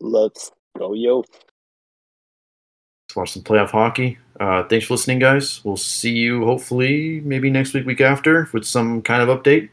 Let's 0.00 0.50
go, 0.78 0.92
yo. 0.92 1.18
Let's 1.18 3.16
watch 3.16 3.32
some 3.32 3.42
playoff 3.42 3.70
hockey. 3.70 4.18
Uh, 4.38 4.64
thanks 4.64 4.86
for 4.86 4.94
listening, 4.94 5.18
guys. 5.18 5.64
We'll 5.64 5.76
see 5.76 6.12
you 6.12 6.44
hopefully 6.44 7.20
maybe 7.20 7.50
next 7.50 7.72
week, 7.74 7.86
week 7.86 8.00
after, 8.00 8.48
with 8.52 8.64
some 8.64 9.02
kind 9.02 9.28
of 9.28 9.42
update. 9.42 9.70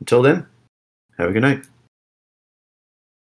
Until 0.00 0.22
then, 0.22 0.46
have 1.18 1.30
a 1.30 1.32
good 1.32 1.42
night. 1.42 1.64